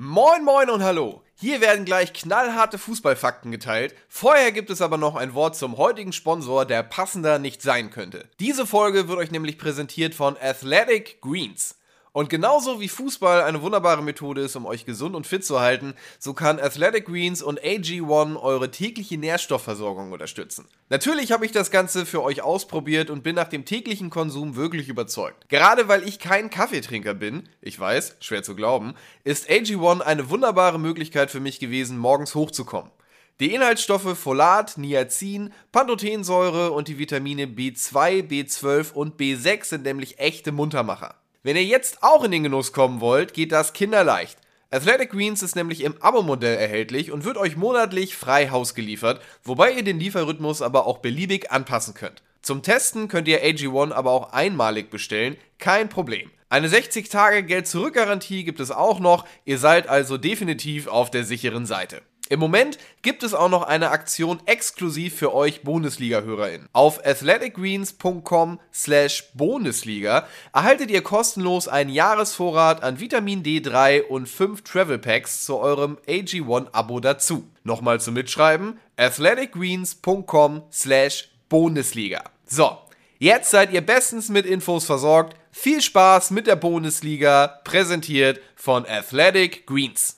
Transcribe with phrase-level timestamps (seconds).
[0.00, 1.24] Moin moin und hallo.
[1.34, 3.96] Hier werden gleich knallharte Fußballfakten geteilt.
[4.08, 8.24] Vorher gibt es aber noch ein Wort zum heutigen Sponsor, der passender nicht sein könnte.
[8.38, 11.77] Diese Folge wird euch nämlich präsentiert von Athletic Greens.
[12.18, 15.94] Und genauso wie Fußball eine wunderbare Methode ist, um euch gesund und fit zu halten,
[16.18, 20.64] so kann Athletic Greens und AG1 eure tägliche Nährstoffversorgung unterstützen.
[20.88, 24.88] Natürlich habe ich das Ganze für euch ausprobiert und bin nach dem täglichen Konsum wirklich
[24.88, 25.48] überzeugt.
[25.48, 30.80] Gerade weil ich kein Kaffeetrinker bin, ich weiß, schwer zu glauben, ist AG1 eine wunderbare
[30.80, 32.90] Möglichkeit für mich gewesen, morgens hochzukommen.
[33.38, 40.50] Die Inhaltsstoffe Folat, Niacin, Pantothensäure und die Vitamine B2, B12 und B6 sind nämlich echte
[40.50, 41.14] Muntermacher.
[41.44, 44.38] Wenn ihr jetzt auch in den Genuss kommen wollt, geht das kinderleicht.
[44.70, 49.70] Athletic Greens ist nämlich im Abo-Modell erhältlich und wird euch monatlich frei Haus geliefert, wobei
[49.70, 52.22] ihr den Lieferrhythmus aber auch beliebig anpassen könnt.
[52.42, 56.30] Zum Testen könnt ihr AG1 aber auch einmalig bestellen, kein Problem.
[56.48, 62.02] Eine 60-Tage-Geld-Zurück-Garantie gibt es auch noch, ihr seid also definitiv auf der sicheren Seite.
[62.28, 66.68] Im Moment gibt es auch noch eine Aktion exklusiv für euch Bundesliga-HörerInnen.
[66.72, 74.98] Auf athleticgreens.com slash Bundesliga erhaltet ihr kostenlos einen Jahresvorrat an Vitamin D3 und 5 Travel
[74.98, 77.48] Packs zu eurem AG1-Abo dazu.
[77.64, 82.24] Nochmal zum Mitschreiben, athleticgreens.com slash Bundesliga.
[82.46, 82.76] So,
[83.18, 85.36] jetzt seid ihr bestens mit Infos versorgt.
[85.50, 90.17] Viel Spaß mit der Bundesliga, präsentiert von Athletic Greens.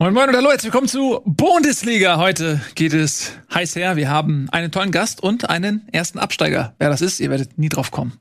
[0.00, 2.16] Moin Moin und hallo, herzlich willkommen zu Bundesliga.
[2.16, 3.94] Heute geht es heiß her.
[3.94, 6.74] Wir haben einen tollen Gast und einen ersten Absteiger.
[6.78, 8.18] Wer das ist, ihr werdet nie drauf kommen.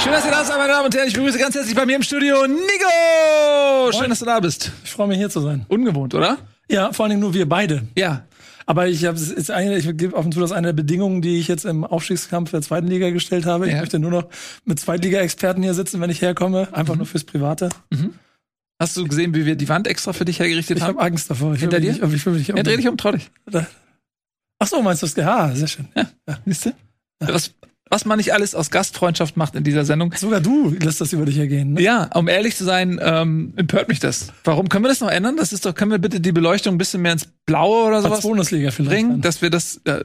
[0.00, 1.06] Schön, dass ihr da seid, meine Damen und Herren.
[1.06, 3.92] Ich begrüße ganz herzlich bei mir im Studio Nico.
[3.92, 4.10] Schön, Moin.
[4.10, 4.72] dass du da bist.
[4.82, 5.64] Ich freue mich hier zu sein.
[5.68, 6.38] Ungewohnt, oder?
[6.68, 7.86] Ja, vor allen Dingen nur wir beide.
[7.96, 8.24] Ja.
[8.66, 10.72] Aber ich habe es ist eine, ich gebe auf und zu, das ist eine der
[10.72, 13.66] Bedingungen, die ich jetzt im Aufstiegskampf der zweiten Liga gestellt habe.
[13.66, 13.80] Ich Ja.
[13.80, 14.28] möchte nur noch
[14.64, 17.68] mit Zweitliga-Experten hier sitzen, wenn ich herkomme, einfach nur fürs Private.
[18.80, 20.96] Hast du gesehen, wie wir die Wand extra für dich hergerichtet Ich haben?
[20.98, 21.54] habe Angst davor.
[21.54, 21.92] Ich Hinter dir?
[21.92, 23.30] Nicht, ich will mich Ja, dreh dich um, trau dich.
[24.58, 25.16] Ach so, meinst du das?
[25.16, 25.88] Ja, sehr schön.
[26.46, 26.72] Siehst du?
[27.20, 27.54] Was,
[27.90, 30.12] was man nicht alles aus Gastfreundschaft macht in dieser Sendung.
[30.16, 31.74] Sogar du lässt das über dich ergehen.
[31.74, 31.82] Ne?
[31.82, 34.28] Ja, um ehrlich zu sein, ähm, empört mich das.
[34.42, 35.36] Warum können wir das noch ändern?
[35.36, 38.04] Das ist doch, können wir bitte die Beleuchtung ein bisschen mehr ins Blaue oder Als
[38.04, 38.90] sowas Bundesliga vielleicht.
[38.90, 39.20] bringen, dann.
[39.20, 40.04] dass wir das, äh,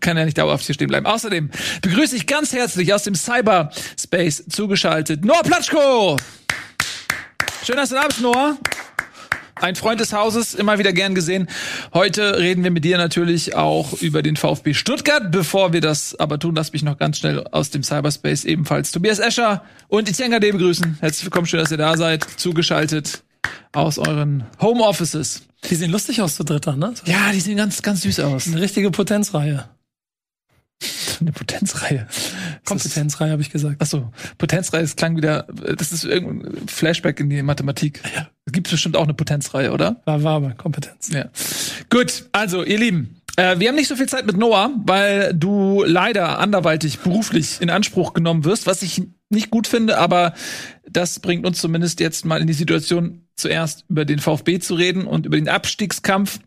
[0.00, 1.04] kann ja nicht dauerhaft hier stehen bleiben.
[1.06, 1.50] Außerdem
[1.82, 6.16] begrüße ich ganz herzlich aus dem Cyberspace zugeschaltet Noah Platschko.
[7.64, 8.56] Schön, dass du da bist, Noah.
[9.60, 11.46] Ein Freund des Hauses, immer wieder gern gesehen.
[11.92, 15.30] Heute reden wir mit dir natürlich auch über den VfB Stuttgart.
[15.30, 19.18] Bevor wir das aber tun, lass mich noch ganz schnell aus dem Cyberspace ebenfalls Tobias
[19.18, 20.96] Escher und Etienne Gade begrüßen.
[21.00, 22.24] Herzlich willkommen, schön, dass ihr da seid.
[22.38, 23.22] Zugeschaltet
[23.72, 25.42] aus euren Homeoffices.
[25.68, 26.94] Die sehen lustig aus zu dritter, ne?
[27.04, 28.46] Ja, die sehen ganz, ganz süß aus.
[28.46, 29.68] Eine richtige Potenzreihe.
[31.20, 32.06] Eine Potenzreihe.
[32.64, 33.80] Kompetenzreihe, habe ich gesagt.
[33.80, 35.46] Achso, Potenzreihe, das klang wieder,
[35.76, 38.00] das ist irgendein Flashback in die Mathematik.
[38.14, 38.28] Ja.
[38.50, 40.00] Gibt es bestimmt auch eine Potenzreihe, oder?
[40.06, 41.10] War, war aber Kompetenz.
[41.12, 41.26] Ja.
[41.90, 45.84] Gut, also ihr Lieben, äh, wir haben nicht so viel Zeit mit Noah, weil du
[45.86, 50.34] leider anderweitig beruflich in Anspruch genommen wirst, was ich nicht gut finde, aber
[50.88, 55.06] das bringt uns zumindest jetzt mal in die Situation, zuerst über den VfB zu reden
[55.06, 56.40] und über den Abstiegskampf.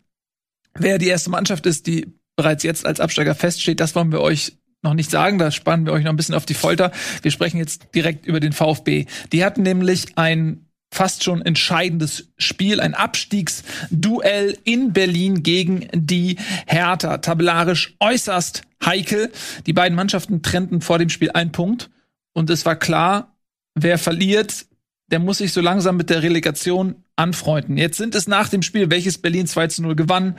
[0.75, 4.53] Wer die erste Mannschaft ist, die bereits jetzt als Absteiger feststeht, das wollen wir euch
[4.81, 6.91] noch nicht sagen, da spannen wir euch noch ein bisschen auf die Folter.
[7.21, 9.05] Wir sprechen jetzt direkt über den VfB.
[9.31, 17.17] Die hatten nämlich ein fast schon entscheidendes Spiel, ein Abstiegsduell in Berlin gegen die Hertha.
[17.17, 19.31] Tabellarisch äußerst heikel.
[19.65, 21.89] Die beiden Mannschaften trennten vor dem Spiel einen Punkt
[22.33, 23.35] und es war klar,
[23.75, 24.65] wer verliert,
[25.11, 27.77] der muss sich so langsam mit der Relegation anfreunden.
[27.77, 30.35] Jetzt sind es nach dem Spiel, welches Berlin 2 zu 0 gewann,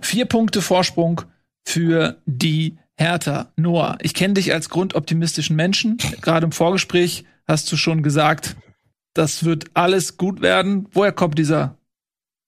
[0.00, 1.22] vier Punkte Vorsprung
[1.64, 3.52] für die Hertha.
[3.56, 5.98] Noah, ich kenne dich als grundoptimistischen Menschen.
[6.20, 8.56] Gerade im Vorgespräch hast du schon gesagt,
[9.14, 10.88] das wird alles gut werden.
[10.92, 11.78] Woher kommt dieser,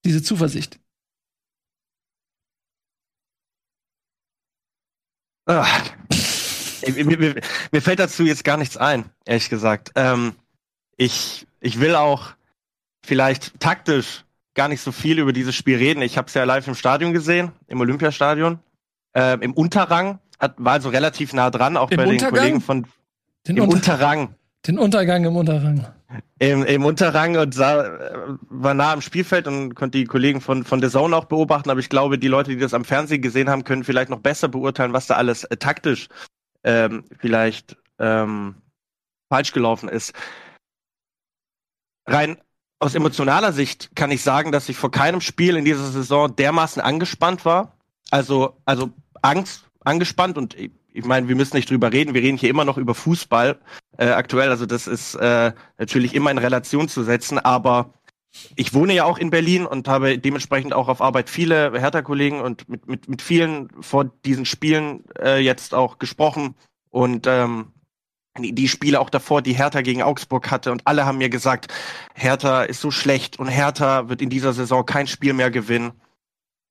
[0.04, 0.78] diese Zuversicht?
[5.47, 5.66] Ah.
[6.86, 7.41] mir, mir,
[7.72, 9.92] mir fällt dazu jetzt gar nichts ein, ehrlich gesagt.
[9.94, 10.34] Ähm,
[10.97, 12.34] ich, ich will auch
[13.04, 14.24] vielleicht taktisch
[14.59, 16.03] gar nicht so viel über dieses Spiel reden.
[16.03, 18.59] Ich habe es ja live im Stadion gesehen, im Olympiastadion.
[19.15, 22.33] Ähm, Im Unterrang, hat, war also relativ nah dran, auch Im bei Untergang?
[22.34, 22.87] den Kollegen von
[23.47, 24.34] Den, im Unter Unterrang.
[24.66, 25.87] den Untergang im Unterrang.
[26.41, 28.19] Im, im Unterrang und sah, äh,
[28.51, 31.78] war nah am Spielfeld und konnte die Kollegen von, von The Zone auch beobachten, aber
[31.78, 34.93] ich glaube, die Leute, die das am Fernsehen gesehen haben, können vielleicht noch besser beurteilen,
[34.93, 36.09] was da alles äh, taktisch
[36.65, 38.57] ähm, vielleicht ähm,
[39.28, 40.15] falsch gelaufen ist.
[42.09, 42.39] Rein
[42.78, 46.80] aus emotionaler Sicht kann ich sagen, dass ich vor keinem Spiel in dieser Saison dermaßen
[46.80, 47.77] angespannt war.
[48.10, 48.91] Also, also
[49.22, 52.65] Angst, angespannt und ihr ich meine, wir müssen nicht drüber reden, wir reden hier immer
[52.65, 53.59] noch über Fußball
[53.98, 57.95] äh, aktuell, also das ist äh, natürlich immer in Relation zu setzen, aber
[58.57, 62.69] ich wohne ja auch in Berlin und habe dementsprechend auch auf Arbeit viele Hertha-Kollegen und
[62.69, 66.54] mit, mit, mit vielen vor diesen Spielen äh, jetzt auch gesprochen.
[66.91, 67.69] Und ähm,
[68.43, 71.73] die, Spiele auch davor, die Hertha gegen Augsburg hatte und alle haben mir gesagt,
[72.15, 75.93] Hertha ist so schlecht und Hertha wird in dieser Saison kein Spiel mehr gewinnen.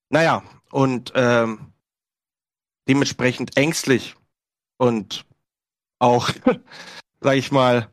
[0.10, 1.74] Naja, und ähm,
[2.88, 4.16] dementsprechend ängstlich
[4.78, 5.26] und
[6.00, 6.30] auch,
[7.22, 7.90] sag ich mal,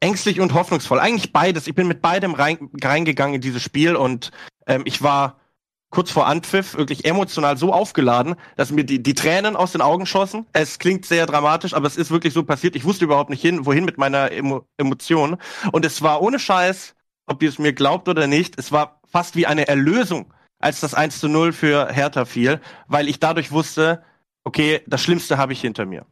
[0.00, 1.00] ängstlich und hoffnungsvoll.
[1.00, 1.66] Eigentlich beides.
[1.66, 4.30] Ich bin mit beidem rein, reingegangen in dieses Spiel und
[4.66, 5.40] ähm, ich war
[5.90, 10.06] kurz vor Anpfiff wirklich emotional so aufgeladen, dass mir die, die Tränen aus den Augen
[10.06, 10.46] schossen.
[10.52, 12.76] Es klingt sehr dramatisch, aber es ist wirklich so passiert.
[12.76, 15.38] Ich wusste überhaupt nicht hin, wohin mit meiner Emo Emotion.
[15.72, 16.94] Und es war ohne Scheiß,
[17.26, 20.94] ob ihr es mir glaubt oder nicht, es war fast wie eine Erlösung, als das
[20.94, 24.02] 1 zu 0 für Hertha fiel, weil ich dadurch wusste,
[24.44, 26.06] okay, das Schlimmste habe ich hinter mir.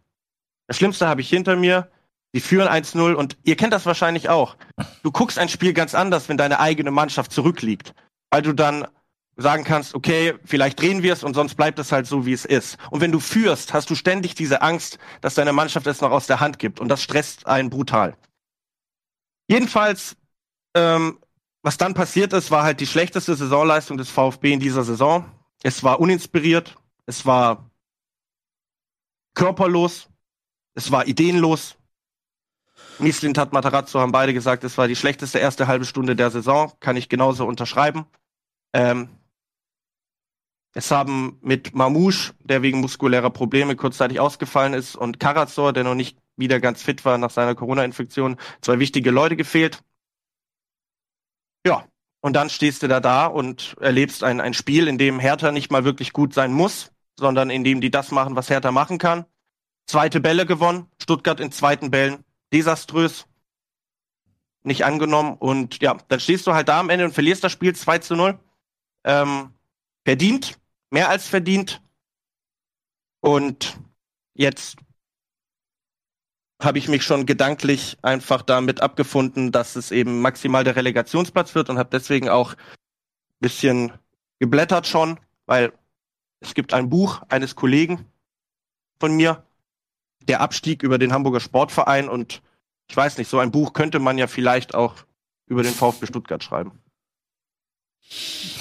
[0.67, 1.90] Das Schlimmste habe ich hinter mir.
[2.34, 4.56] Die führen 1-0 und ihr kennt das wahrscheinlich auch.
[5.02, 7.94] Du guckst ein Spiel ganz anders, wenn deine eigene Mannschaft zurückliegt.
[8.31, 8.87] Weil du dann
[9.36, 12.44] sagen kannst, okay, vielleicht drehen wir es und sonst bleibt es halt so, wie es
[12.44, 12.78] ist.
[12.90, 16.26] Und wenn du führst, hast du ständig diese Angst, dass deine Mannschaft es noch aus
[16.26, 18.16] der Hand gibt und das stresst einen brutal.
[19.48, 20.16] Jedenfalls,
[20.74, 21.18] ähm,
[21.62, 25.30] was dann passiert ist, war halt die schlechteste Saisonleistung des VfB in dieser Saison.
[25.62, 27.70] Es war uninspiriert, es war
[29.34, 30.08] körperlos,
[30.74, 31.76] es war ideenlos,
[32.98, 36.72] Mieslint hat Matarazzo, haben beide gesagt, es war die schlechteste erste halbe Stunde der Saison.
[36.80, 38.06] Kann ich genauso unterschreiben.
[38.72, 39.10] Ähm,
[40.76, 45.94] es haben mit Mamouche, der wegen muskulärer Probleme kurzzeitig ausgefallen ist, und Karazor, der noch
[45.94, 49.82] nicht wieder ganz fit war nach seiner Corona-Infektion, zwei wichtige Leute gefehlt.
[51.67, 51.87] Ja,
[52.20, 55.73] und dann stehst du da da und erlebst ein, ein Spiel, in dem Hertha nicht
[55.73, 59.25] mal wirklich gut sein muss, sondern in dem die das machen, was Hertha machen kann.
[59.87, 62.22] Zweite Bälle gewonnen, Stuttgart in zweiten Bällen
[62.52, 63.26] desaströs
[64.62, 65.38] nicht angenommen.
[65.38, 68.14] Und ja, dann stehst du halt da am Ende und verlierst das Spiel 2 zu
[68.14, 68.38] 0.
[69.05, 69.55] Ähm,
[70.05, 70.58] verdient,
[70.90, 71.82] mehr als verdient.
[73.20, 73.78] Und
[74.34, 74.76] jetzt
[76.62, 81.68] habe ich mich schon gedanklich einfach damit abgefunden, dass es eben maximal der Relegationsplatz wird
[81.68, 83.92] und habe deswegen auch ein bisschen
[84.38, 85.72] geblättert schon, weil
[86.40, 88.06] es gibt ein Buch eines Kollegen
[88.98, 89.44] von mir,
[90.22, 92.42] der Abstieg über den Hamburger Sportverein und
[92.88, 94.94] ich weiß nicht, so ein Buch könnte man ja vielleicht auch
[95.46, 96.80] über den VfB Stuttgart schreiben.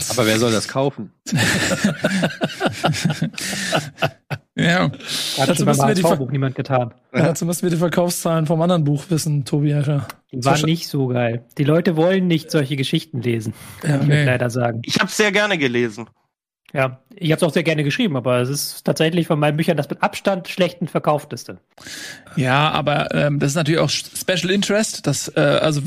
[0.09, 1.11] Aber wer soll das kaufen?
[4.55, 4.91] ja.
[5.37, 6.93] Dazu müssen, wir die Buch niemand getan.
[7.11, 10.07] dazu müssen wir die Verkaufszahlen vom anderen Buch wissen, Tobi Escher.
[10.31, 11.45] Die waren nicht so geil.
[11.57, 13.53] Die Leute wollen nicht solche Geschichten lesen,
[13.83, 14.25] Ja, ich nee.
[14.25, 14.81] leider sagen.
[14.83, 16.07] Ich habe sehr gerne gelesen.
[16.73, 19.77] Ja, ich habe es auch sehr gerne geschrieben, aber es ist tatsächlich von meinen Büchern
[19.77, 21.59] das mit Abstand schlechten verkaufteste.
[22.35, 25.07] Ja, aber ähm, das ist natürlich auch Special Interest.
[25.07, 25.81] Das, äh, also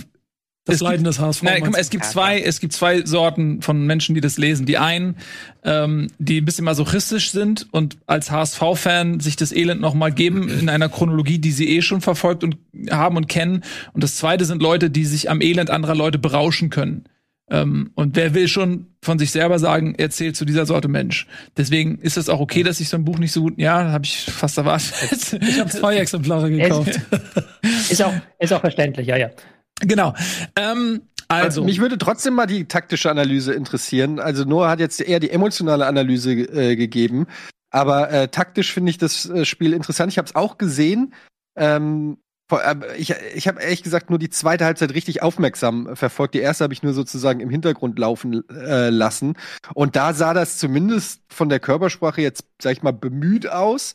[0.69, 1.43] Das es Leiden gibt, des HSV.
[1.43, 4.38] Nein, guck mal, meinst es gibt zwei, es gibt zwei Sorten von Menschen, die das
[4.38, 4.67] lesen.
[4.67, 5.17] Die einen,
[5.65, 10.49] ähm, die ein bisschen masochistisch sind und als HSV-Fan sich das Elend noch mal geben
[10.49, 12.59] in einer Chronologie, die sie eh schon verfolgt und
[12.91, 13.65] haben und kennen.
[13.94, 17.05] Und das zweite sind Leute, die sich am Elend anderer Leute berauschen können.
[17.50, 21.26] Ähm, und wer will schon von sich selber sagen, er zählt zu dieser Sorte Mensch.
[21.56, 24.05] Deswegen ist es auch okay, dass ich so ein Buch nicht so gut, ja, habe
[24.05, 25.38] ich fast erwartet.
[25.41, 27.00] Ich habe zwei Exemplare gekauft.
[27.91, 29.31] Ist auch, ist auch verständlich, ja, ja.
[29.80, 30.14] Genau.
[30.56, 34.18] Ähm, also, Mich würde trotzdem mal die taktische Analyse interessieren.
[34.18, 37.26] Also Noah hat jetzt eher die emotionale Analyse äh, gegeben.
[37.70, 40.11] Aber äh, taktisch finde ich das äh, Spiel interessant.
[40.11, 41.12] Ich habe es auch gesehen.
[41.54, 42.16] Ähm,
[42.50, 46.35] äh, ich ich habe ehrlich gesagt nur die zweite Halbzeit richtig aufmerksam verfolgt.
[46.35, 49.35] Die erste habe ich nur sozusagen im Hintergrund laufen äh, lassen.
[49.75, 53.92] Und da sah das zumindest von der Körpersprache jetzt, sag ich mal, bemüht aus.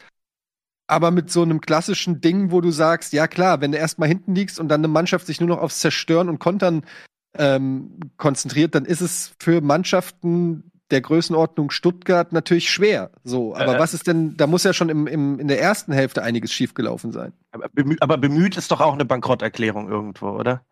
[0.94, 4.36] Aber mit so einem klassischen Ding, wo du sagst, ja klar, wenn du erstmal hinten
[4.36, 6.84] liegst und dann eine Mannschaft sich nur noch aufs Zerstören und Kontern
[7.38, 13.10] ähm, konzentriert, dann ist es für Mannschaften der Größenordnung Stuttgart natürlich schwer.
[13.24, 13.80] So, aber Äh.
[13.80, 17.12] was ist denn, da muss ja schon im, im, in der ersten Hälfte einiges schiefgelaufen
[17.12, 17.34] sein.
[17.52, 20.64] Aber bemüht, aber bemüht ist doch auch eine Bankrotterklärung irgendwo, oder?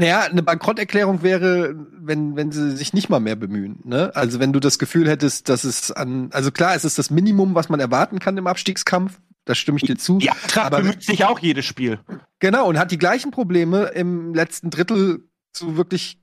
[0.00, 3.80] Naja, eine Bankrotterklärung wäre, wenn, wenn sie sich nicht mal mehr bemühen.
[3.84, 4.10] Ne?
[4.14, 7.54] Also wenn du das Gefühl hättest, dass es an, also klar, es ist das Minimum,
[7.54, 9.20] was man erwarten kann im Abstiegskampf.
[9.44, 10.16] Da stimme ich dir zu.
[10.16, 12.00] Die Eintracht Aber- bemüht sich auch jedes Spiel.
[12.38, 16.18] Genau, und hat die gleichen Probleme im letzten Drittel zu wirklich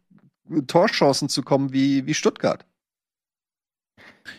[0.66, 2.66] Torchancen zu kommen wie, wie Stuttgart.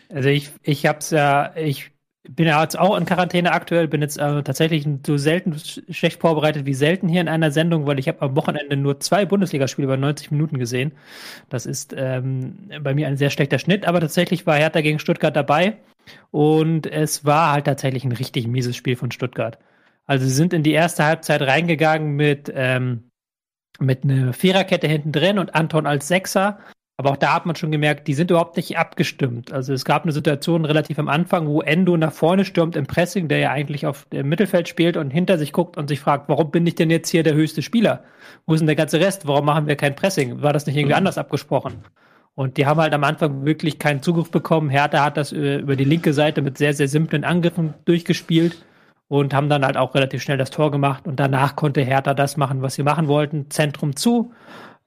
[0.09, 1.93] Also ich, ich hab's ja, ich
[2.35, 6.21] bin ja jetzt auch in Quarantäne aktuell, bin jetzt äh, tatsächlich so selten sch- schlecht
[6.21, 9.85] vorbereitet wie selten hier in einer Sendung, weil ich habe am Wochenende nur zwei Bundesligaspiele
[9.85, 10.91] über 90 Minuten gesehen.
[11.49, 15.35] Das ist ähm, bei mir ein sehr schlechter Schnitt, aber tatsächlich war Hertha gegen Stuttgart
[15.35, 15.77] dabei.
[16.31, 19.57] Und es war halt tatsächlich ein richtig mieses Spiel von Stuttgart.
[20.05, 23.03] Also sie sind in die erste Halbzeit reingegangen mit, ähm,
[23.79, 26.59] mit einer Viererkette hinten drin und Anton als Sechser.
[26.99, 29.53] Aber auch da hat man schon gemerkt, die sind überhaupt nicht abgestimmt.
[29.53, 33.29] Also es gab eine Situation relativ am Anfang, wo Endo nach vorne stürmt im Pressing,
[33.29, 36.51] der ja eigentlich auf dem Mittelfeld spielt und hinter sich guckt und sich fragt, warum
[36.51, 38.03] bin ich denn jetzt hier der höchste Spieler?
[38.45, 39.25] Wo ist denn der ganze Rest?
[39.27, 40.41] Warum machen wir kein Pressing?
[40.41, 40.97] War das nicht irgendwie mhm.
[40.97, 41.85] anders abgesprochen?
[42.35, 44.69] Und die haben halt am Anfang wirklich keinen Zugriff bekommen.
[44.69, 48.65] Hertha hat das äh, über die linke Seite mit sehr, sehr simplen Angriffen durchgespielt
[49.07, 51.07] und haben dann halt auch relativ schnell das Tor gemacht.
[51.07, 53.49] Und danach konnte Hertha das machen, was sie machen wollten.
[53.49, 54.33] Zentrum zu.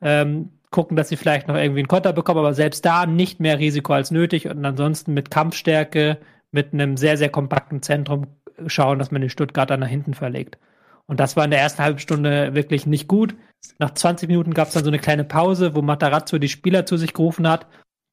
[0.02, 3.58] Ähm, gucken, dass sie vielleicht noch irgendwie einen Konter bekommen, aber selbst da nicht mehr
[3.58, 6.18] Risiko als nötig und ansonsten mit Kampfstärke,
[6.50, 8.26] mit einem sehr, sehr kompakten Zentrum
[8.66, 10.58] schauen, dass man den Stuttgarter nach hinten verlegt.
[11.06, 13.34] Und das war in der ersten halben Stunde wirklich nicht gut.
[13.78, 16.96] Nach 20 Minuten gab es dann so eine kleine Pause, wo Matarazzo die Spieler zu
[16.96, 17.66] sich gerufen hat.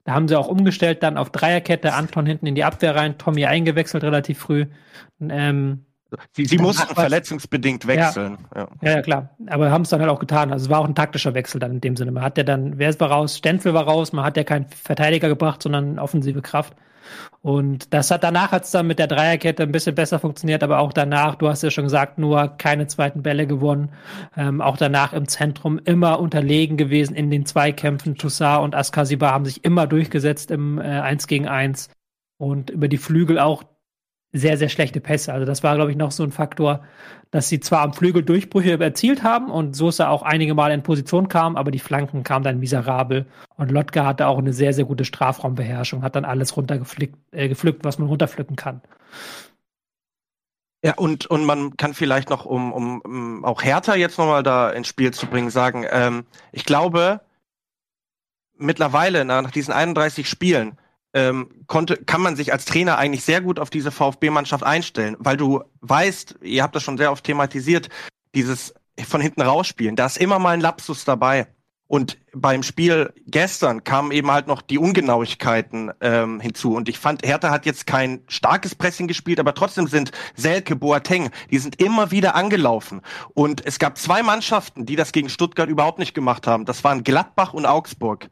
[0.03, 3.45] Da haben sie auch umgestellt, dann auf Dreierkette, Anton hinten in die Abwehr rein, Tommy
[3.45, 4.65] eingewechselt relativ früh.
[5.21, 5.85] Ähm,
[6.31, 8.37] Sie, sie mussten verletzungsbedingt wechseln.
[8.55, 9.29] Ja, ja, ja klar.
[9.47, 10.51] Aber haben es dann halt auch getan.
[10.51, 12.11] Also es war auch ein taktischer Wechsel dann in dem Sinne.
[12.11, 13.37] Man hat ja dann, wer war raus?
[13.37, 14.11] Stenzel war raus.
[14.11, 16.75] Man hat ja keinen Verteidiger gebracht, sondern offensive Kraft.
[17.41, 20.93] Und das hat danach hat's dann mit der Dreierkette ein bisschen besser funktioniert, aber auch
[20.93, 23.89] danach, du hast ja schon gesagt, nur keine zweiten Bälle gewonnen.
[24.35, 28.15] Ähm, auch danach im Zentrum immer unterlegen gewesen in den Zweikämpfen.
[28.15, 31.89] Toussaint und Askasiba haben sich immer durchgesetzt im äh, 1 gegen 1.
[32.37, 33.63] Und über die Flügel auch
[34.31, 35.33] sehr, sehr schlechte Pässe.
[35.33, 36.83] Also das war, glaube ich, noch so ein Faktor,
[37.31, 41.29] dass sie zwar am Flügel Durchbrüche erzielt haben und Sosa auch einige Mal in Position
[41.29, 43.25] kam, aber die Flanken kamen dann miserabel.
[43.57, 47.99] Und Lotka hatte auch eine sehr, sehr gute Strafraumbeherrschung, hat dann alles runtergepflückt, äh, was
[47.99, 48.81] man runterpflücken kann.
[50.83, 54.69] Ja, und, und man kann vielleicht noch, um, um, um auch Hertha jetzt nochmal da
[54.69, 57.19] ins Spiel zu bringen, sagen, ähm, ich glaube,
[58.57, 60.77] mittlerweile nach diesen 31 Spielen
[61.13, 65.37] ähm, konnte, kann man sich als Trainer eigentlich sehr gut auf diese VfB-Mannschaft einstellen, weil
[65.37, 67.89] du weißt, ihr habt das schon sehr oft thematisiert,
[68.35, 68.73] dieses
[69.07, 71.47] von hinten rausspielen, da ist immer mal ein Lapsus dabei.
[71.87, 76.75] Und beim Spiel gestern kamen eben halt noch die Ungenauigkeiten ähm, hinzu.
[76.75, 81.31] Und ich fand, Hertha hat jetzt kein starkes Pressing gespielt, aber trotzdem sind Selke, Boateng,
[81.49, 83.01] die sind immer wieder angelaufen.
[83.33, 86.65] Und es gab zwei Mannschaften, die das gegen Stuttgart überhaupt nicht gemacht haben.
[86.65, 88.29] Das waren Gladbach und Augsburg.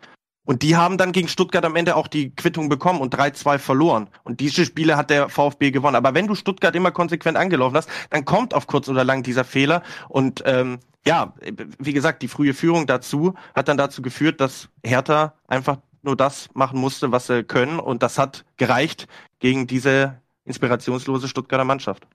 [0.47, 4.09] Und die haben dann gegen Stuttgart am Ende auch die Quittung bekommen und 3-2 verloren.
[4.23, 5.97] Und diese Spiele hat der VfB gewonnen.
[5.97, 9.43] Aber wenn du Stuttgart immer konsequent angelaufen hast, dann kommt auf kurz oder lang dieser
[9.43, 9.83] Fehler.
[10.07, 11.33] Und ähm, ja,
[11.79, 16.47] wie gesagt, die frühe Führung dazu hat dann dazu geführt, dass Hertha einfach nur das
[16.53, 17.81] machen musste, was sie können.
[17.81, 22.07] Und das hat gereicht gegen diese inspirationslose Stuttgarter Mannschaft.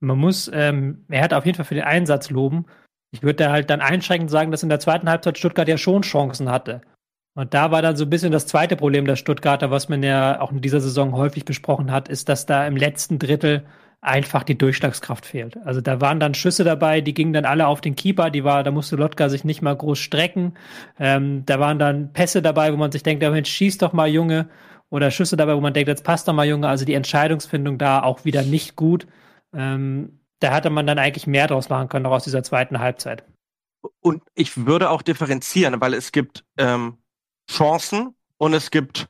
[0.00, 2.66] Man muss, ähm, er hat auf jeden Fall für den Einsatz loben.
[3.10, 6.02] Ich würde da halt dann einschränkend sagen, dass in der zweiten Halbzeit Stuttgart ja schon
[6.02, 6.82] Chancen hatte.
[7.38, 10.40] Und da war dann so ein bisschen das zweite Problem der Stuttgarter, was man ja
[10.40, 13.64] auch in dieser Saison häufig besprochen hat, ist, dass da im letzten Drittel
[14.00, 15.56] einfach die Durchschlagskraft fehlt.
[15.64, 18.64] Also da waren dann Schüsse dabei, die gingen dann alle auf den Keeper, die war,
[18.64, 20.54] da musste Lotka sich nicht mal groß strecken.
[20.98, 24.48] Ähm, da waren dann Pässe dabei, wo man sich denkt, Mensch, schieß doch mal Junge.
[24.90, 26.66] Oder Schüsse dabei, wo man denkt, jetzt passt doch mal Junge.
[26.66, 29.06] Also die Entscheidungsfindung da auch wieder nicht gut.
[29.54, 33.22] Ähm, da hatte man dann eigentlich mehr draus machen können, auch aus dieser zweiten Halbzeit.
[34.00, 36.98] Und ich würde auch differenzieren, weil es gibt ähm,
[37.48, 39.08] Chancen und es gibt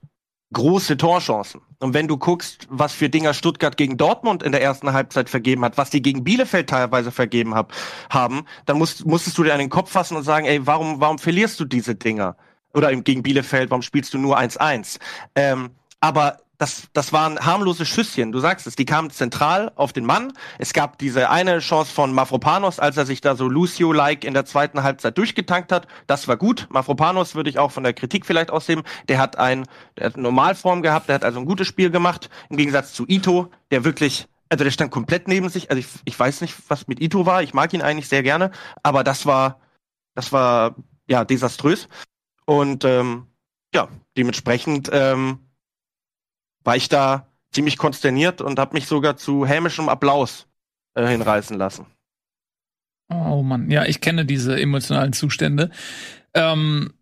[0.53, 1.61] große Torchancen.
[1.81, 5.65] Und wenn du guckst, was für Dinger Stuttgart gegen Dortmund in der ersten Halbzeit vergeben
[5.65, 7.73] hat, was die gegen Bielefeld teilweise vergeben hab,
[8.11, 11.19] haben, dann musst, musstest du dir an den Kopf fassen und sagen, ey, warum, warum
[11.19, 12.37] verlierst du diese Dinger?
[12.75, 14.99] Oder gegen Bielefeld, warum spielst du nur 1-1?
[15.35, 18.33] Ähm, aber das, das waren harmlose Schüsschen.
[18.33, 20.33] Du sagst es, die kamen zentral auf den Mann.
[20.59, 24.45] Es gab diese eine Chance von Mafropanos, als er sich da so Lucio-like in der
[24.45, 25.87] zweiten Halbzeit durchgetankt hat.
[26.09, 26.67] Das war gut.
[26.71, 28.83] Mafropanos würde ich auch von der Kritik vielleicht ausheben.
[29.09, 32.29] Der hat ein, der hat Normalform gehabt, der hat also ein gutes Spiel gemacht.
[32.51, 35.71] Im Gegensatz zu Ito, der wirklich also der stand komplett neben sich.
[35.71, 37.43] Also ich, ich weiß nicht, was mit Ito war.
[37.43, 38.51] Ich mag ihn eigentlich sehr gerne,
[38.83, 39.61] aber das war,
[40.15, 40.75] das war
[41.07, 41.89] ja desaströs.
[42.47, 43.27] Und ähm,
[43.75, 45.48] ja, dementsprechend ähm,
[46.65, 50.47] war ich da ziemlich konsterniert und habe mich sogar zu hämischem Applaus
[50.95, 51.87] äh, hinreißen lassen.
[53.11, 55.71] Oh Mann, ja, ich kenne diese emotionalen Zustände.
[56.35, 56.93] Ähm,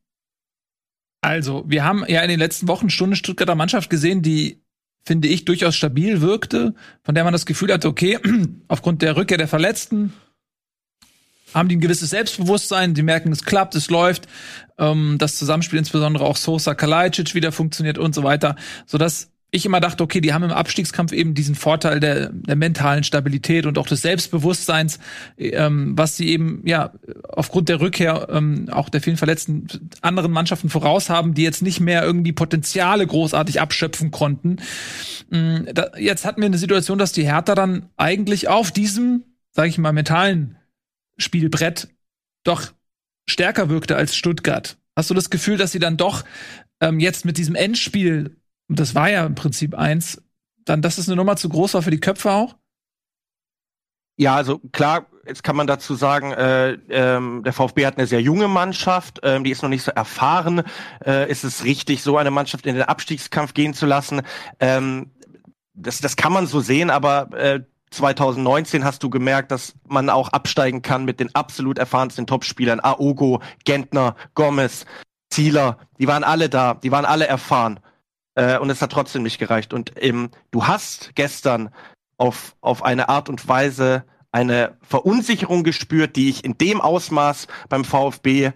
[1.20, 4.62] also, wir haben ja in den letzten Wochen Stunde Stuttgarter Mannschaft gesehen, die,
[5.04, 8.18] finde ich, durchaus stabil wirkte, von der man das Gefühl hatte, okay,
[8.68, 10.12] aufgrund der Rückkehr der Verletzten
[11.54, 14.28] haben die ein gewisses Selbstbewusstsein, die merken, es klappt, es läuft,
[14.78, 19.80] ähm, das Zusammenspiel insbesondere auch Sosa Kalajdzic wieder funktioniert und so weiter, sodass ich immer
[19.80, 23.86] dachte, okay, die haben im Abstiegskampf eben diesen Vorteil der, der mentalen Stabilität und auch
[23.86, 24.98] des Selbstbewusstseins,
[25.38, 26.92] ähm, was sie eben ja
[27.28, 29.66] aufgrund der Rückkehr ähm, auch der vielen verletzten
[30.02, 34.58] anderen Mannschaften voraus haben, die jetzt nicht mehr irgendwie Potenziale großartig abschöpfen konnten.
[35.32, 39.68] Ähm, da, jetzt hatten wir eine Situation, dass die Hertha dann eigentlich auf diesem, sage
[39.68, 40.56] ich mal, mentalen
[41.18, 41.88] Spielbrett
[42.44, 42.72] doch
[43.28, 44.76] stärker wirkte als Stuttgart.
[44.94, 46.24] Hast du das Gefühl, dass sie dann doch
[46.80, 48.36] ähm, jetzt mit diesem Endspiel
[48.68, 50.22] und das war ja im Prinzip eins,
[50.64, 52.56] dann, dass es eine Nummer zu groß war für die Köpfe auch?
[54.18, 58.22] Ja, also klar, jetzt kann man dazu sagen, äh, ähm, der VfB hat eine sehr
[58.22, 60.62] junge Mannschaft, ähm, die ist noch nicht so erfahren.
[61.04, 64.22] Äh, ist es richtig, so eine Mannschaft in den Abstiegskampf gehen zu lassen?
[64.58, 65.10] Ähm,
[65.74, 70.30] das, das kann man so sehen, aber äh, 2019 hast du gemerkt, dass man auch
[70.30, 72.80] absteigen kann mit den absolut erfahrensten Topspielern.
[72.80, 74.86] Aogo, Gentner, Gomez,
[75.30, 77.80] Zieler, die waren alle da, die waren alle erfahren.
[78.36, 79.72] Äh, und es hat trotzdem nicht gereicht.
[79.74, 81.70] Und ähm, du hast gestern
[82.18, 87.84] auf, auf eine Art und Weise eine Verunsicherung gespürt, die ich in dem Ausmaß beim
[87.84, 88.52] VfB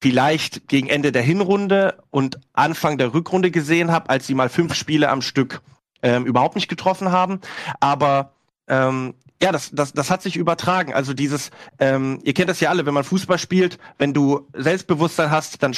[0.00, 4.74] vielleicht gegen Ende der Hinrunde und Anfang der Rückrunde gesehen habe, als sie mal fünf
[4.74, 5.62] Spiele am Stück
[6.02, 7.40] ähm, überhaupt nicht getroffen haben.
[7.80, 8.34] Aber
[8.68, 10.94] ähm, ja, das, das, das hat sich übertragen.
[10.94, 15.30] Also dieses, ähm, ihr kennt das ja alle, wenn man Fußball spielt, wenn du Selbstbewusstsein
[15.30, 15.74] hast, dann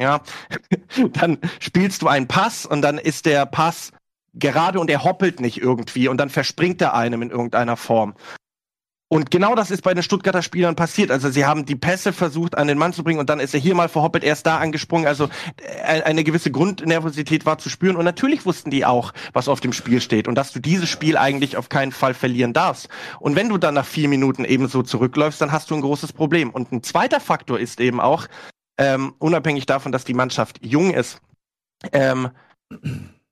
[0.00, 0.20] ja,
[1.12, 3.92] dann spielst du einen Pass und dann ist der Pass
[4.34, 8.14] gerade und er hoppelt nicht irgendwie und dann verspringt er einem in irgendeiner Form.
[9.12, 11.10] Und genau das ist bei den Stuttgarter Spielern passiert.
[11.10, 13.58] Also sie haben die Pässe versucht an den Mann zu bringen und dann ist er
[13.58, 15.08] hier mal verhoppelt, erst da angesprungen.
[15.08, 19.58] Also äh, eine gewisse Grundnervosität war zu spüren und natürlich wussten die auch, was auf
[19.58, 22.88] dem Spiel steht und dass du dieses Spiel eigentlich auf keinen Fall verlieren darfst.
[23.18, 26.12] Und wenn du dann nach vier Minuten eben so zurückläufst, dann hast du ein großes
[26.12, 26.50] Problem.
[26.50, 28.28] Und ein zweiter Faktor ist eben auch,
[28.80, 31.20] ähm, unabhängig davon, dass die Mannschaft jung ist.
[31.92, 32.30] Ähm,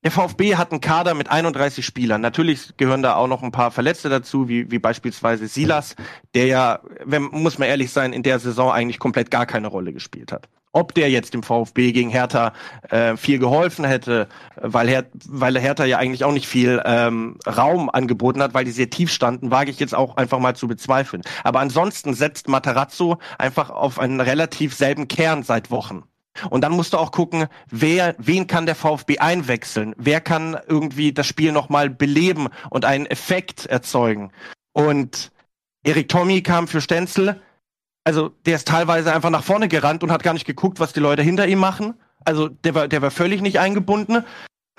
[0.03, 2.21] der VfB hat einen Kader mit 31 Spielern.
[2.21, 5.95] Natürlich gehören da auch noch ein paar Verletzte dazu, wie, wie beispielsweise Silas,
[6.35, 9.91] der ja, wenn, muss man ehrlich sein, in der Saison eigentlich komplett gar keine Rolle
[9.91, 10.47] gespielt hat.
[10.71, 12.53] Ob der jetzt dem VfB gegen Hertha
[12.89, 17.89] äh, viel geholfen hätte, weil, Her weil Hertha ja eigentlich auch nicht viel ähm, Raum
[17.89, 21.23] angeboten hat, weil die sehr tief standen, wage ich jetzt auch einfach mal zu bezweifeln.
[21.43, 26.03] Aber ansonsten setzt Matarazzo einfach auf einen relativ selben Kern seit Wochen.
[26.49, 29.93] Und dann musst du auch gucken, wer, wen kann der VfB einwechseln?
[29.97, 34.31] Wer kann irgendwie das Spiel nochmal beleben und einen Effekt erzeugen?
[34.71, 35.31] Und
[35.83, 37.41] Erik Tommy kam für Stenzel,
[38.09, 40.99] also der ist teilweise einfach nach vorne gerannt und hat gar nicht geguckt, was die
[40.99, 41.93] Leute hinter ihm machen.
[42.25, 44.25] Also der war, der war völlig nicht eingebunden.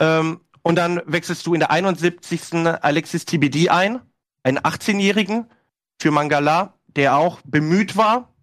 [0.01, 2.67] Ähm, und dann wechselst du in der 71.
[2.83, 4.01] Alexis TBD ein,
[4.43, 5.47] einen 18-Jährigen
[6.03, 8.35] für Mangala, der auch bemüht war,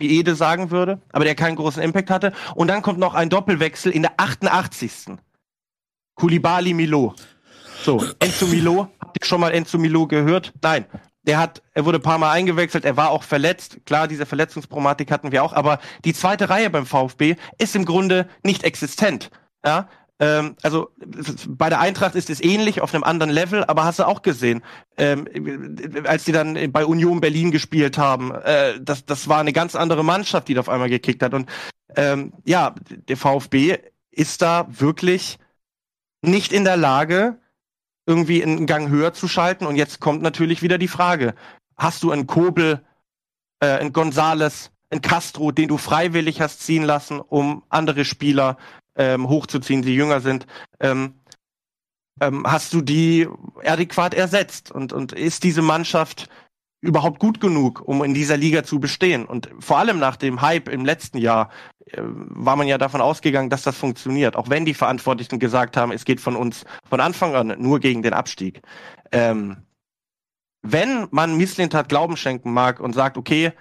[0.00, 2.32] wie Ede sagen würde, aber der keinen großen Impact hatte.
[2.56, 5.18] Und dann kommt noch ein Doppelwechsel in der 88.
[6.16, 7.14] Kulibali Milo.
[7.84, 8.88] So, Enzo Milo.
[8.98, 10.52] Habt ihr schon mal Enzo Milo gehört?
[10.62, 10.86] Nein
[11.24, 13.78] der hat, er wurde ein paar Mal eingewechselt, er war auch verletzt.
[13.86, 18.28] Klar, diese Verletzungspromatik hatten wir auch, aber die zweite Reihe beim VfB ist im Grunde
[18.42, 19.30] nicht existent.
[19.64, 19.88] Ja,
[20.22, 20.90] ähm, also
[21.48, 24.62] bei der Eintracht ist es ähnlich auf einem anderen Level, aber hast du auch gesehen,
[24.96, 25.26] ähm,
[26.04, 30.04] als die dann bei Union Berlin gespielt haben, äh, das, das war eine ganz andere
[30.04, 31.34] Mannschaft, die da auf einmal gekickt hat.
[31.34, 31.50] Und
[31.96, 32.74] ähm, ja,
[33.08, 33.78] der VfB
[34.12, 35.38] ist da wirklich
[36.20, 37.38] nicht in der Lage,
[38.06, 39.66] irgendwie einen Gang höher zu schalten.
[39.66, 41.34] Und jetzt kommt natürlich wieder die Frage,
[41.76, 42.84] hast du einen Kobel,
[43.60, 48.56] äh, einen Gonzales, einen Castro, den du freiwillig hast ziehen lassen, um andere Spieler
[48.96, 50.46] ähm, hochzuziehen, die jünger sind?
[50.80, 51.14] Ähm,
[52.20, 53.28] ähm, hast du die
[53.64, 54.70] adäquat ersetzt?
[54.70, 56.28] Und, und ist diese Mannschaft
[56.82, 59.24] überhaupt gut genug, um in dieser Liga zu bestehen?
[59.24, 61.48] Und vor allem nach dem Hype im letzten Jahr
[61.86, 64.36] äh, war man ja davon ausgegangen, dass das funktioniert.
[64.36, 68.02] Auch wenn die Verantwortlichen gesagt haben, es geht von uns von Anfang an nur gegen
[68.02, 68.60] den Abstieg.
[69.10, 69.56] Ähm,
[70.62, 73.52] wenn man Misslintat Glauben schenken mag und sagt, okay,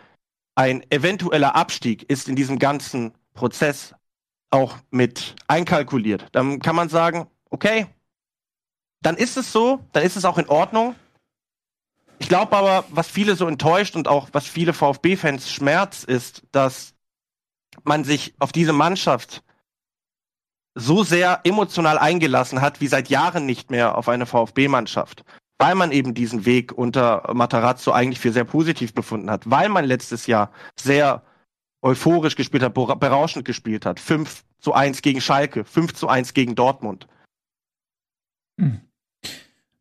[0.55, 3.95] ein eventueller Abstieg ist in diesem ganzen Prozess
[4.49, 7.88] auch mit einkalkuliert, dann kann man sagen, okay,
[9.01, 10.95] dann ist es so, dann ist es auch in Ordnung.
[12.21, 16.93] Ich glaube aber, was viele so enttäuscht und auch was viele VfB-Fans schmerzt, ist, dass
[17.84, 19.43] man sich auf diese Mannschaft
[20.75, 25.25] so sehr emotional eingelassen hat, wie seit Jahren nicht mehr auf eine VfB-Mannschaft.
[25.57, 29.49] Weil man eben diesen Weg unter Matarazzo eigentlich für sehr positiv befunden hat.
[29.49, 31.23] Weil man letztes Jahr sehr
[31.81, 33.99] euphorisch gespielt hat, berauschend gespielt hat.
[33.99, 37.07] 5 zu 1 gegen Schalke, 5 zu 1 gegen Dortmund.
[38.60, 38.81] Hm.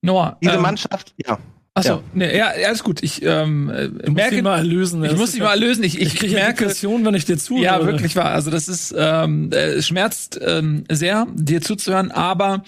[0.00, 0.38] Noah.
[0.42, 1.38] Diese ähm, Mannschaft, ja.
[1.74, 2.02] Achso, ja.
[2.14, 3.02] Nee, ja, alles gut.
[3.02, 3.70] Ich ähm,
[4.04, 5.04] du merke, musst mal lösen.
[5.04, 5.84] Ich muss dich mal lösen.
[5.84, 7.64] Ich, ich, ich kriege merke Depression, wenn ich dir zuhöre.
[7.64, 8.32] Ja, wirklich wahr.
[8.32, 12.10] Also das ist ähm, äh, schmerzt ähm, sehr, dir zuzuhören.
[12.10, 12.64] Aber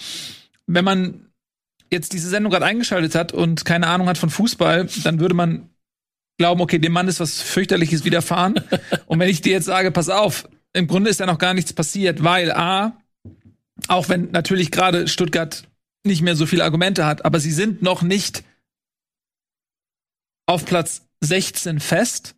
[0.66, 1.26] wenn man
[1.90, 5.68] jetzt diese Sendung gerade eingeschaltet hat und keine Ahnung hat von Fußball, dann würde man
[6.38, 8.60] glauben, okay, dem Mann ist was fürchterliches widerfahren.
[9.06, 11.72] und wenn ich dir jetzt sage, pass auf, im Grunde ist ja noch gar nichts
[11.72, 12.96] passiert, weil A,
[13.88, 15.64] auch wenn natürlich gerade Stuttgart
[16.04, 18.42] nicht mehr so viele Argumente hat, aber sie sind noch nicht
[20.46, 22.35] auf Platz 16 fest.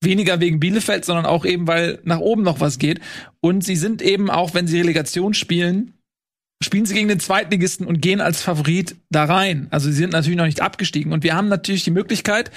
[0.00, 3.00] Weniger wegen Bielefeld, sondern auch eben, weil nach oben noch was geht.
[3.40, 5.94] Und sie sind eben auch, wenn sie Relegation spielen,
[6.62, 9.68] spielen sie gegen den Zweitligisten und gehen als Favorit da rein.
[9.70, 11.12] Also sie sind natürlich noch nicht abgestiegen.
[11.12, 12.50] Und wir haben natürlich die Möglichkeit,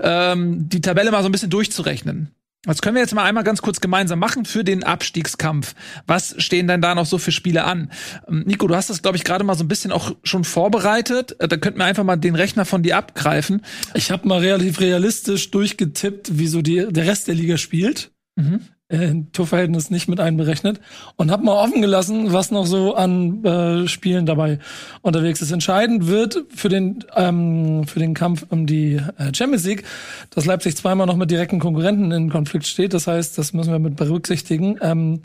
[0.00, 2.30] ähm, die Tabelle mal so ein bisschen durchzurechnen.
[2.64, 5.74] Das können wir jetzt mal einmal ganz kurz gemeinsam machen für den Abstiegskampf.
[6.06, 7.92] Was stehen denn da noch so für Spiele an?
[8.26, 11.36] Ähm, Nico, du hast das, glaube ich, gerade mal so ein bisschen auch schon vorbereitet.
[11.40, 13.62] Äh, Da könnten wir einfach mal den Rechner von dir abgreifen.
[13.94, 18.10] Ich habe mal relativ realistisch durchgetippt, wie so die, der Rest der Liga spielt.
[18.34, 18.60] Mhm.
[18.90, 20.80] Äh, Torverhältnis nicht mit einberechnet.
[21.16, 24.60] Und habe mal offen gelassen, was noch so an äh, Spielen dabei
[25.02, 25.52] unterwegs ist.
[25.52, 29.84] Entscheidend wird für den, ähm, für den Kampf um die äh, Champions League,
[30.30, 32.94] dass Leipzig zweimal noch mit direkten Konkurrenten in Konflikt steht.
[32.94, 34.78] Das heißt, das müssen wir mit berücksichtigen.
[34.80, 35.20] Ähm,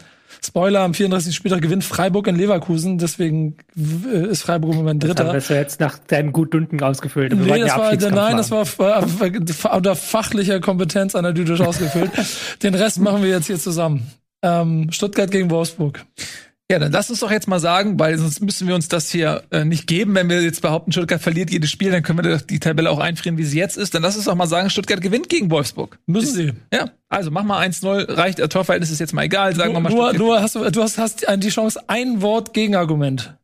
[0.46, 1.34] Spoiler, am 34.
[1.34, 5.50] Spieltag gewinnt Freiburg in Leverkusen, deswegen äh, ist Freiburg im Moment Das haben Dritter.
[5.50, 7.34] wir jetzt nach deinem Gutdünken ausgefüllt.
[7.34, 12.12] Nee, das war, nein, das war äh, unter fachlicher Kompetenz analytisch ausgefüllt.
[12.64, 14.12] Den Rest machen wir jetzt hier zusammen.
[14.42, 16.06] Ähm, Stuttgart gegen Wolfsburg.
[16.72, 19.44] Ja, dann lass uns doch jetzt mal sagen, weil sonst müssen wir uns das hier
[19.52, 22.42] äh, nicht geben, wenn wir jetzt behaupten, Stuttgart verliert jedes Spiel, dann können wir doch
[22.42, 23.94] die Tabelle auch einfrieren, wie sie jetzt ist.
[23.94, 26.00] Dann lass uns doch mal sagen, Stuttgart gewinnt gegen Wolfsburg.
[26.08, 26.54] Müssen sie.
[26.74, 29.90] Ja, also mach mal 1-0, reicht, äh, Torverhältnis ist jetzt mal egal, sagen wir mal
[29.90, 33.36] Nur, Stuttgart- nur hast du, du hast, hast die Chance, ein Wort Gegenargument.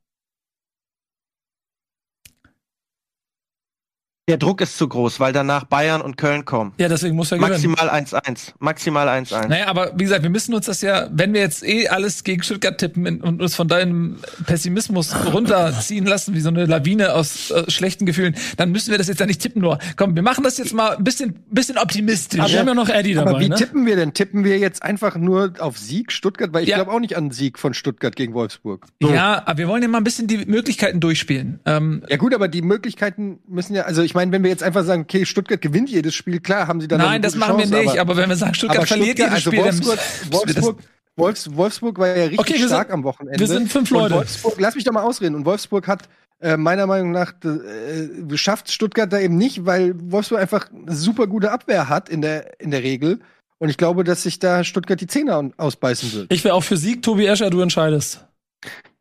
[4.30, 6.72] Der Druck ist zu groß, weil danach Bayern und Köln kommen.
[6.78, 7.40] Ja, deswegen muss er.
[7.40, 8.54] Maximal 1-1.
[8.60, 9.48] Maximal 1-1.
[9.48, 12.44] Naja, aber wie gesagt, wir müssen uns das ja, wenn wir jetzt eh alles gegen
[12.44, 17.70] Stuttgart tippen und uns von deinem Pessimismus runterziehen lassen, wie so eine Lawine aus äh,
[17.72, 19.80] schlechten Gefühlen, dann müssen wir das jetzt ja nicht tippen nur.
[19.96, 22.40] Komm, wir machen das jetzt mal ein bisschen, bisschen optimistisch.
[22.40, 23.32] Aber wir haben ja noch Eddie dabei.
[23.32, 23.56] Aber wie ne?
[23.56, 24.14] tippen wir denn?
[24.14, 26.54] Tippen wir jetzt einfach nur auf Sieg Stuttgart?
[26.54, 26.76] Weil ich Ja.
[26.76, 28.86] glaube auch nicht an Sieg von Stuttgart gegen Wolfsburg.
[29.02, 31.60] Ja, aber wir wollen ja mal ein bisschen die Möglichkeiten durchspielen.
[31.66, 34.84] Ähm, Ja gut, aber die Möglichkeiten müssen ja, also ich meine, wenn wir jetzt einfach
[34.84, 37.80] sagen, okay, Stuttgart gewinnt jedes Spiel, klar haben sie dann nein, das machen Chance, wir
[37.80, 40.32] nicht, aber, aber, wenn wir sagen, Stuttgart verliert Stuttgart, jedes also Spiel, dann Wolfsburg, das-
[40.56, 40.78] Wolfsburg,
[41.16, 43.40] Wolfs, Wolfsburg war ja richtig Okay, stark sind- am Wochenende.
[43.40, 44.16] wir sind fünf Leute.
[44.16, 45.36] Wolfsburg, lass mich doch mal ausreden.
[45.36, 46.08] Und Wolfsburg hat
[46.42, 51.28] äh, meiner Meinung nach äh, schafft Stuttgart da eben nicht, weil Wolfsburg einfach eine super
[51.28, 53.20] gute Abwehr hat in der in der Regel.
[53.58, 56.34] Und ich glaube, dass sich da Stuttgart die Zähne ausbeißen wird.
[56.34, 58.26] Ich wäre auch für Sieg, Tobi Escher, du entscheidest.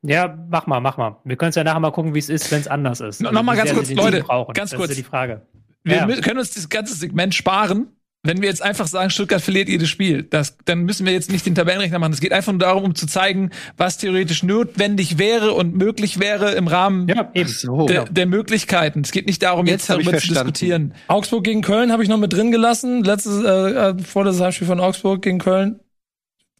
[0.02, 1.16] Ja, mach mal, mach mal.
[1.24, 3.20] Wir können es ja nachher mal gucken, wie es ist, wenn es anders ist.
[3.20, 4.52] No- noch mal wie ganz kurz, Leute, brauchen.
[4.54, 4.94] ganz das kurz.
[4.94, 5.42] die Frage.
[5.84, 6.06] Wir Ja.
[6.20, 7.88] können uns das ganze Segment sparen,
[8.24, 10.22] wenn wir jetzt einfach sagen, Stuttgart verliert jedes Spiel.
[10.24, 12.12] Das, dann müssen wir jetzt nicht den Tabellenrechner machen.
[12.12, 16.52] Es geht einfach nur darum, um zu zeigen, was theoretisch notwendig wäre und möglich wäre
[16.52, 17.48] im Rahmen Ja, eben.
[17.48, 17.86] So.
[17.86, 19.00] der, der Möglichkeiten.
[19.00, 20.94] Es geht nicht darum, Jetzt jetzt, darüber zu diskutieren.
[21.06, 23.02] Augsburg gegen Köln habe ich noch mit drin gelassen.
[23.02, 23.48] Letztes, äh,
[23.90, 25.80] äh, vorletztes Heimspiel von Augsburg gegen Köln.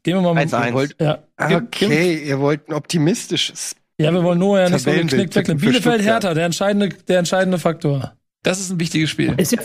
[0.02, 0.52] Gehen wir mal mit.
[0.52, 0.72] 1-1.
[0.72, 1.18] Wollt- Ja.
[1.38, 3.74] Okay, ihr wollt ein optimistisches.
[4.00, 5.60] ja, wir wollen nur ja nicht so den Tabellenbild Knick wegnehmen.
[5.60, 6.02] für Bielefeld.
[6.02, 8.12] Hertha, der entscheidende, der entscheidende Faktor.
[8.42, 9.34] Das ist ein wichtiges Spiel.
[9.36, 9.58] Ist ja,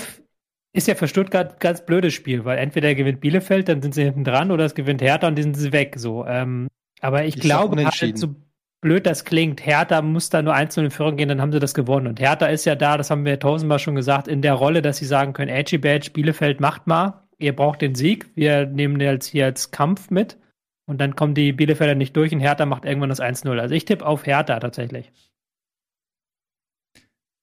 [0.74, 4.04] ist ja für Stuttgart ein ganz blödes Spiel, weil entweder gewinnt Bielefeld, dann sind sie
[4.04, 5.96] hinten dran, oder es gewinnt Hertha und dann sind sie weg.
[5.98, 6.68] So, ähm,
[7.02, 8.36] aber ich, Ich glaube, halt, so
[8.82, 11.74] blöd das klingt, Hertha muss da nur einzeln in Führung gehen, dann haben sie das
[11.74, 12.08] gewonnen.
[12.08, 14.98] Und Hertha ist ja da, das haben wir tausendmal schon gesagt, in der Rolle, dass
[14.98, 19.12] sie sagen können, Edgy Badge, Bielefeld macht mal, ihr braucht den Sieg, wir nehmen den
[19.12, 20.38] jetzt hier als Kampf mit.
[20.86, 23.58] Und dann kommen die Bielefelder nicht durch und Hertha macht irgendwann das 1-0.
[23.60, 25.12] Also ich tippe auf Hertha tatsächlich.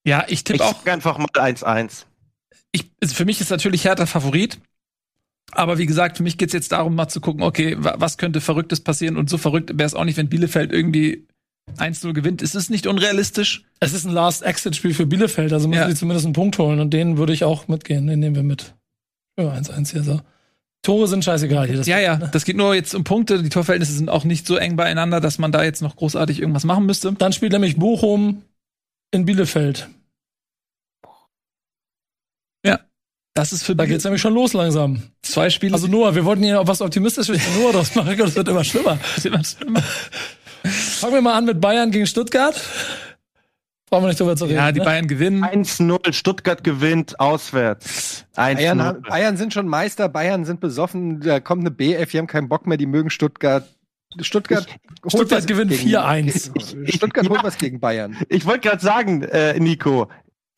[0.07, 0.85] Ja, ich Ich tippe auch.
[0.87, 2.05] einfach mal 1-1.
[2.73, 4.59] Ich, also für mich ist natürlich Hertha Favorit.
[5.53, 8.41] Aber wie gesagt, für mich geht's jetzt darum, mal zu gucken, okay, wa- was könnte
[8.41, 9.17] Verrücktes passieren?
[9.17, 11.27] Und so verrückt wäre es auch nicht, wenn Bielefeld irgendwie
[11.77, 12.41] 1-0 gewinnt.
[12.43, 13.65] Es ist nicht unrealistisch.
[13.81, 15.89] Es ist ein Last-Exit-Spiel für Bielefeld, also müssen Ja.
[15.89, 18.75] sie zumindest einen Punkt holen und den würde ich auch mitgehen, den nehmen wir mit.
[19.43, 20.21] Ja, 1-1 hier so.
[20.83, 21.77] Tore sind scheißegal hier.
[21.77, 23.43] Das Ja, ja, das geht nur jetzt um Punkte.
[23.43, 26.65] Die Torverhältnisse sind auch nicht so eng beieinander, dass man da jetzt noch großartig irgendwas
[26.65, 27.13] machen müsste.
[27.13, 28.43] Dann spielt nämlich Bochum
[29.11, 29.89] in Bielefeld.
[33.35, 35.03] Das ist für Da geht's nämlich schon los langsam.
[35.23, 35.73] zwei Spiele.
[35.73, 38.65] Also Noah, wir wollten hier auch was Optimistisches für Noah draus machen, das wird immer
[38.65, 38.99] schlimmer.
[40.65, 42.61] Fangen wir mal an mit Bayern gegen Stuttgart.
[43.91, 44.57] Brauchen wir nicht drüber zu reden.
[44.57, 44.85] ja, die ne?
[44.85, 45.45] Bayern gewinnen.
[45.45, 48.25] 1-0, Stuttgart gewinnt auswärts.
[48.37, 48.55] 1-0.
[48.55, 52.27] Bayern, haben- Bayern sind schon Meister, Bayern sind besoffen, da kommt eine BF, die haben
[52.29, 53.69] keinen Bock mehr, die mögen Stuttgart.
[54.21, 54.67] Stuttgart,
[55.05, 56.51] holt Stuttgart gewinnt gegen- 4-1.
[56.97, 57.45] Stuttgart holt Ja.
[57.45, 58.17] was gegen Bayern.
[58.29, 60.09] Ich wollte gerade sagen, äh, Nico,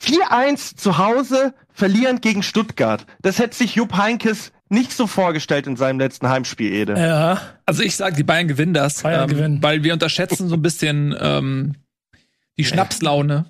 [0.03, 3.07] 4-1 zu Hause, verlieren gegen Stuttgart.
[3.23, 6.95] Das hätte sich Jupp Heinkes nicht so vorgestellt in seinem letzten Heimspiel, Ede.
[6.99, 9.63] Ja, Also ich sage, die Bayern gewinnen das, Bayern gewinnen.
[9.63, 11.75] weil wir unterschätzen so ein bisschen ähm,
[12.59, 13.47] die Schnapslaune.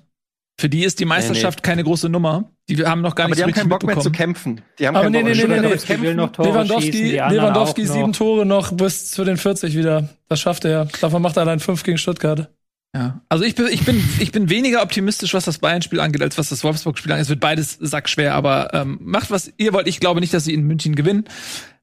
[0.59, 2.51] Für die ist die Meisterschaft keine große Nummer.
[2.69, 4.33] Die haben noch gar Aber nicht die so haben richtig keinen Bock mehr zu mitbekommen.
[4.35, 4.61] kämpfen.
[4.79, 6.01] Die haben Aber keinen nee, Bock nee, mehr nee, nee, nee.
[6.01, 10.09] Will noch Tore Lewandowski, schießen, die Lewandowski sieben Tore noch bis zu den 40 wieder.
[10.29, 10.85] Das schafft er.
[11.01, 12.49] Davon macht er allein fünf gegen Stuttgart.
[12.95, 13.21] Ja.
[13.27, 16.49] Also ich bin, ich bin, ich bin weniger optimistisch, was das Bayern-Spiel angeht, als was
[16.49, 17.23] das Wolfsburg-Spiel angeht.
[17.23, 19.87] Es wird beides sackschwer, aber ähm, macht was ihr wollt.
[19.87, 21.25] Ich glaube nicht, dass sie in München gewinnen.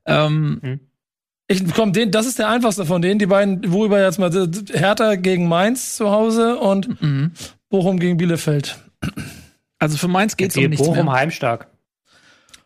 [0.06, 0.80] Ähm,
[1.52, 3.18] Ich komm, den, das ist der einfachste von denen.
[3.18, 4.30] Die beiden, worüber jetzt mal
[4.72, 7.32] Hertha gegen Mainz zu Hause und mhm.
[7.68, 8.78] Bochum gegen Bielefeld.
[9.80, 11.14] Also für Mainz geht's Die um nichts Bochum mehr.
[11.14, 11.66] heimstark.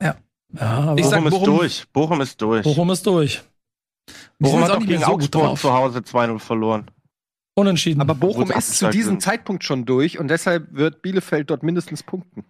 [0.03, 0.17] Ja,
[0.61, 1.85] aber Ich sag, Bochum ist Bochum- durch.
[1.93, 2.63] Bochum ist durch.
[2.65, 3.43] Bochum ist durch.
[4.39, 6.91] Bochum hat auch gegen so Augsburg zu Hause 2-0 verloren.
[7.55, 8.03] Unentschieden.
[8.03, 9.23] Aber Bochum ist zu diesem sind.
[9.23, 12.45] Zeitpunkt schon durch und deshalb wird Bielefeld dort mindestens punkten.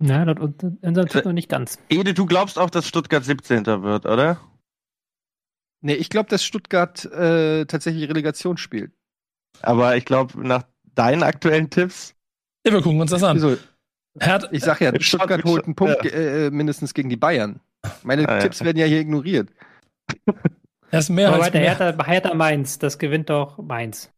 [0.00, 0.36] Na, das
[0.82, 1.78] unser tut noch nicht ganz.
[1.88, 3.64] Ede, du glaubst auch, dass Stuttgart 17.
[3.64, 4.38] wird, oder?
[5.84, 8.92] Nee, ich glaube, dass Stuttgart äh, tatsächlich Relegation spielt.
[9.60, 12.14] Aber ich glaube, nach deinen aktuellen Tipps.
[12.66, 13.36] ja, wir gucken uns das an.
[13.36, 13.56] Wieso?
[14.18, 16.10] Hertha, Ich sag ja, Ich Stuttgart holt einen Punkt ja.
[16.10, 17.60] äh, mindestens gegen die Bayern.
[18.02, 18.40] Meine Ah, ja.
[18.40, 19.50] Tipps werden ja hier ignoriert.
[20.90, 21.76] er ist mehr Aber als weiter, mehr.
[21.78, 24.10] Hertha, Hertha Mainz, das gewinnt doch Mainz.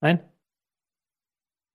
[0.00, 0.20] Nein?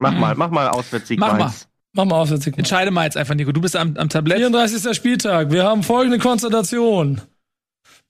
[0.02, 0.20] Mach Mhm.
[0.20, 1.40] mal, mach mal Auswärtssieg Mach mal.
[1.40, 1.68] Mainz.
[1.94, 2.60] Mach mal aus, jetzt Sigmar.
[2.60, 3.52] Entscheide mal jetzt einfach, Nico.
[3.52, 4.38] Du bist am, am Tablett.
[4.38, 4.96] 34.
[4.96, 5.52] Spieltag.
[5.52, 7.22] Wir haben folgende Konstellation.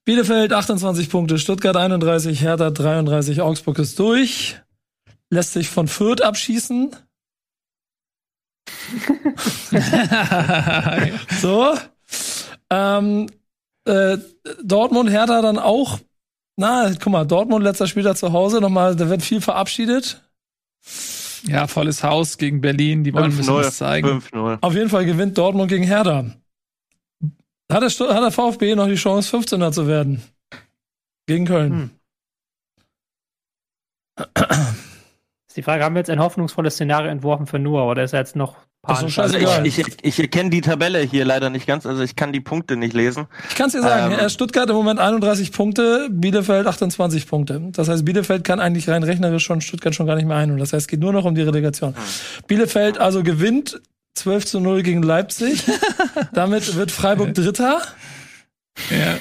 [0.05, 4.59] Bielefeld 28 Punkte, Stuttgart 31, Hertha 33, Augsburg ist durch.
[5.29, 6.95] Lässt sich von Fürth abschießen.
[11.41, 11.75] So.
[12.69, 13.27] Ähm,
[13.85, 14.17] äh,
[14.63, 15.99] Dortmund, Hertha dann auch.
[16.57, 18.59] Na, guck mal, Dortmund letzter Spieler zu Hause.
[18.61, 20.21] Nochmal, da wird viel verabschiedet.
[21.45, 23.03] ja, volles Haus gegen Berlin.
[23.03, 23.77] Die wollen ein bisschen was 5-0.
[23.77, 24.07] zeigen.
[24.33, 24.57] 5-0.
[24.61, 26.25] Auf jeden Fall gewinnt Dortmund gegen Hertha.
[27.71, 30.23] Hat der, hat der VfB noch die Chance, 15er zu werden?
[31.27, 31.71] Gegen Köln.
[31.71, 31.89] Hm.
[35.47, 38.19] Ist die Frage, haben wir jetzt ein hoffnungsvolles Szenario entworfen für Noah oder ist er
[38.19, 39.19] jetzt noch doch panisch?
[39.19, 42.39] Also ich, ich, ich erkenne die Tabelle hier leider nicht ganz, also ich kann die
[42.39, 43.27] Punkte nicht lesen.
[43.49, 44.19] Ich kann es dir sagen, Ähm.
[44.19, 47.61] äh, Stuttgart im Moment 31 Punkte, Bielefeld 28 Punkte.
[47.71, 50.59] Das heißt, Bielefeld kann eigentlich rein rechnerisch schon Stuttgart schon gar nicht mehr einholen.
[50.59, 51.93] Das heißt, es geht nur noch um die Relegation.
[52.47, 53.81] Bielefeld also gewinnt
[54.19, 55.63] 12 zu 0 gegen Leipzig.
[56.33, 57.81] Damit wird Freiburg Dritter.
[58.89, 59.17] Ja.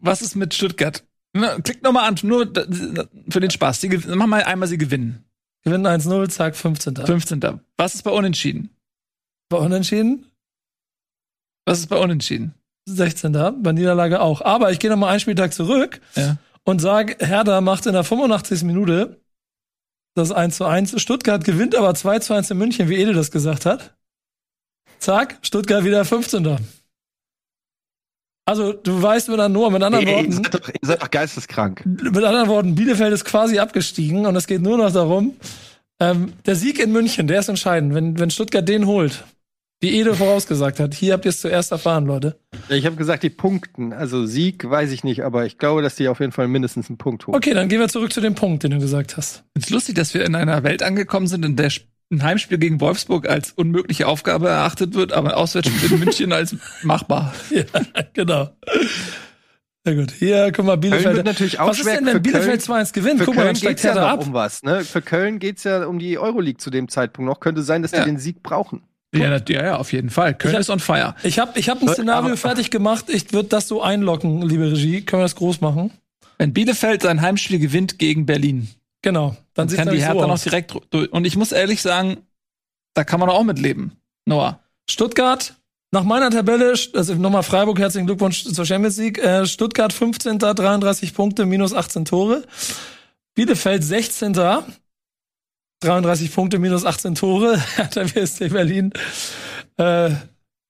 [0.00, 1.04] Was ist mit Stuttgart?
[1.32, 2.52] Na, Klick noch mal an, nur
[3.28, 3.80] für den Spaß.
[3.80, 5.24] Die, mach mal einmal, sie gewinnen.
[5.62, 6.96] Gewinnen 1-0, zack, 15.
[6.96, 7.60] 15.
[7.76, 8.70] Was ist bei Unentschieden?
[9.48, 10.26] Bei Unentschieden
[11.66, 12.54] Was ist bei Unentschieden?
[12.86, 13.32] 16.
[13.32, 14.42] Bei Niederlage auch.
[14.42, 16.36] Aber ich gehe noch mal einen Spieltag zurück Ja.
[16.64, 18.62] und sage, Hertha macht in der 85.
[18.64, 19.20] Minute
[20.14, 21.00] das 1 zu 1.
[21.00, 23.96] Stuttgart gewinnt aber 2 zu 1 in München, wie Ede das gesagt hat.
[24.98, 26.58] Zack, Stuttgart wieder 15.
[28.46, 31.02] Also, du weißt mit, nur, mit anderen Ey, ey, ihr, Worten, seid doch, ihr seid
[31.02, 31.86] doch geisteskrank.
[31.86, 35.34] mit anderen Worten, Bielefeld ist quasi abgestiegen und es geht nur noch darum,
[36.00, 37.94] ähm, der Sieg in München, der ist entscheidend.
[37.94, 39.24] Wenn, wenn Stuttgart den holt,
[39.80, 42.38] wie Ede vorausgesagt hat, hier habt ihr es zuerst erfahren, Leute.
[42.68, 43.92] Ich habe gesagt, die Punkten.
[43.92, 46.98] Also Sieg weiß ich nicht, aber ich glaube, dass die auf jeden Fall mindestens einen
[46.98, 47.36] Punkt holen.
[47.36, 49.44] Okay, dann gehen wir zurück zu dem Punkt, den du gesagt hast.
[49.54, 51.70] Es ist lustig, dass wir in einer Welt angekommen sind, in der
[52.10, 56.54] ein Heimspiel gegen Wolfsburg als unmögliche Aufgabe erachtet wird, aber ein Auswärtsspiel in München als
[56.82, 57.34] machbar.
[57.50, 57.64] Ja,
[58.12, 58.50] genau.
[59.86, 60.12] Sehr gut.
[60.12, 61.16] Hier, guck mal, Köln Bielefeld.
[61.16, 62.78] wird natürlich auch Was ist denn, wenn Bielefeld Köln.
[62.86, 63.18] 2-1 gewinnt?
[63.18, 64.26] Für Guck mal, Köln dann steigt geht's ja Hertha noch ab.
[64.26, 64.62] um was.
[64.62, 64.82] Ne?
[64.84, 67.40] Für Köln geht's ja um die Euroleague zu dem Zeitpunkt noch.
[67.40, 68.04] Könnte sein, dass die Ja.
[68.06, 68.82] den Sieg brauchen.
[69.14, 70.34] Ja, na- ja, ja, auf jeden Fall.
[70.34, 71.14] Köln Ich hab- ist on fire.
[71.22, 73.06] Ich habe ich hab ein Szenario aber- fertig gemacht.
[73.08, 75.02] Ich würde das so einlocken, liebe Regie.
[75.02, 75.90] Können wir das groß machen?
[76.38, 78.68] Wenn Bielefeld sein Heimspiel gewinnt gegen Berlin,
[79.04, 79.28] Genau.
[79.28, 80.44] Dann dann sieht kann die Hertha so noch aus.
[80.44, 81.12] direkt durch.
[81.12, 82.26] Und ich muss ehrlich sagen,
[82.94, 83.92] da kann man auch mitleben.
[84.24, 84.60] Noah.
[84.88, 85.54] Stuttgart,
[85.92, 89.18] nach meiner Tabelle, also nochmal Freiburg, herzlichen Glückwunsch zur Champions League.
[89.18, 90.38] Äh, Stuttgart 15.
[90.38, 92.44] 33 Punkte, minus 18 Tore.
[93.34, 94.32] Bielefeld 16.
[95.80, 97.62] 33 Punkte, minus 18 Tore.
[97.76, 98.90] Hertha BSC Berlin
[99.76, 100.10] äh,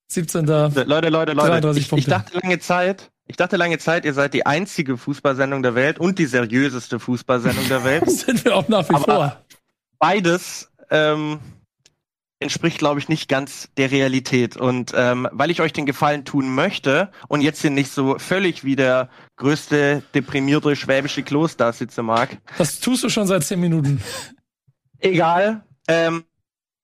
[0.08, 0.44] 17.
[0.46, 4.34] Leute, Leute, Leute, 33 ich, ich dachte lange Zeit, ich dachte lange Zeit, ihr seid
[4.34, 8.10] die einzige Fußballsendung der Welt und die seriöseste Fußballsendung der Welt.
[8.10, 9.44] Sind wir auch nach wie Aber- vor.
[9.98, 11.38] Beides ähm,
[12.40, 14.56] entspricht, glaube ich, nicht ganz der Realität.
[14.58, 18.64] Und ähm, weil ich euch den Gefallen tun möchte und jetzt hier nicht so völlig
[18.64, 21.22] wie der größte deprimierte schwäbische
[21.56, 24.02] da sitzen mag, Das tust du schon seit 10 Minuten.
[24.98, 25.64] egal.
[25.88, 26.24] Ähm,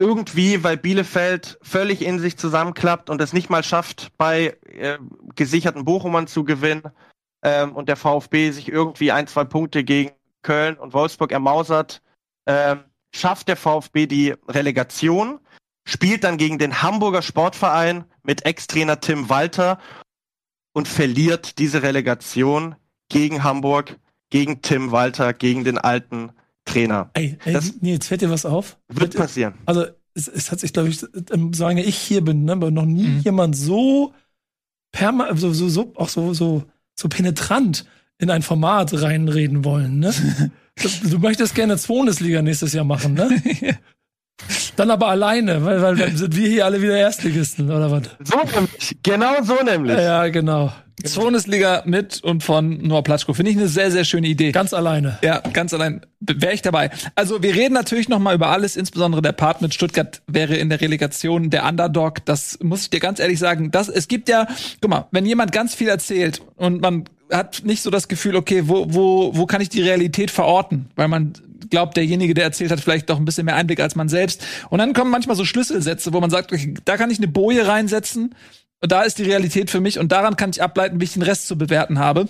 [0.01, 4.99] irgendwie, weil Bielefeld völlig in sich zusammenklappt und es nicht mal schafft, bei äh,
[5.37, 6.83] gesicherten Bochumern zu gewinnen
[7.43, 12.03] ähm, und der VfB sich irgendwie ein, zwei Punkte gegen Köln und Wolfsburg ermausert,
[12.47, 12.85] ähm,
[13.15, 15.39] schafft der VfB die Relegation,
[15.87, 19.79] spielt dann gegen den Hamburger Sportverein mit Ex-Trainer Tim Walter
[20.73, 22.75] und verliert diese Relegation
[23.11, 23.99] gegen Hamburg,
[24.31, 26.33] gegen Tim Walter, gegen den alten
[26.73, 27.11] Trainer.
[27.15, 28.79] Ey, ey Das- nee, jetzt fällt dir was auf.
[28.89, 29.55] Wird passieren.
[29.67, 32.85] Also, es, es hat sich, glaube ich, ähm, solange ich hier bin, ne, aber noch
[32.87, 33.21] nie Mhm.
[33.21, 34.13] jemand so
[34.93, 36.65] perma so, so, so, auch so, so,
[36.99, 37.85] so penetrant
[38.19, 40.13] in ein Format reinreden wollen, ne?
[40.77, 43.31] du, du möchtest gerne Bundesliga nächstes Jahr machen, ne?
[44.77, 48.03] Dann aber alleine, weil, weil dann sind wir hier alle wieder Erstligisten, oder was?
[48.25, 48.97] So nämlich.
[49.03, 49.97] Genau so nämlich.
[49.97, 50.73] Ja, genau.
[51.15, 53.33] Bundesliga mit und von Noah Platschko.
[53.33, 54.53] Finde ich eine sehr, sehr schöne Idee.
[54.53, 55.19] Ganz alleine.
[55.23, 56.91] Ja, ganz allein wäre ich dabei.
[57.15, 60.69] Also wir reden natürlich noch mal über alles, insbesondere der Part mit Stuttgart wäre in
[60.69, 62.25] der Relegation der Underdog.
[62.27, 63.71] Das muss ich dir ganz ehrlich sagen.
[63.71, 64.47] Das, es gibt ja,
[64.81, 68.65] guck mal, wenn jemand ganz viel erzählt und man hat nicht so das Gefühl, okay,
[68.67, 70.91] wo, wo, wo kann ich die Realität verorten?
[70.97, 71.35] Weil man
[71.71, 74.45] glaubt, derjenige, der erzählt hat, vielleicht doch ein bisschen mehr Einblick als man selbst.
[74.71, 77.67] Und dann kommen manchmal so Schlüsselsätze, wo man sagt, okay, da kann ich eine Boje
[77.67, 78.35] reinsetzen.
[78.83, 81.23] Und da ist die Realität für mich und daran kann ich ableiten, wie ich den
[81.23, 82.29] Rest zu bewerten habe.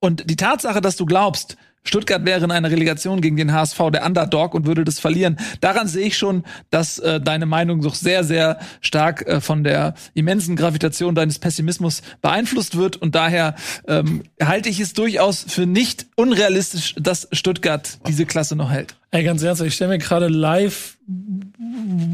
[0.00, 4.06] Und die Tatsache, dass du glaubst, Stuttgart wäre in einer Relegation gegen den HSV der
[4.06, 8.24] Underdog und würde das verlieren, daran sehe ich schon, dass äh, deine Meinung doch sehr,
[8.24, 12.96] sehr stark äh, von der immensen Gravitation deines Pessimismus beeinflusst wird.
[12.96, 13.54] Und daher
[13.88, 18.96] ähm, halte ich es durchaus für nicht unrealistisch, dass Stuttgart diese Klasse noch hält.
[19.14, 20.96] Ey, ganz ernsthaft, ich stelle mir gerade live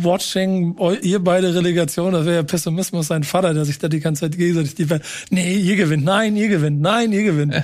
[0.03, 4.23] watching ihr beide Relegation, das wäre ja Pessimismus sein Vater, der sich da die ganze
[4.23, 4.87] Zeit gegenseitig die
[5.31, 7.55] Nee, ihr gewinnt, nein, ihr gewinnt, nein, ihr gewinnt.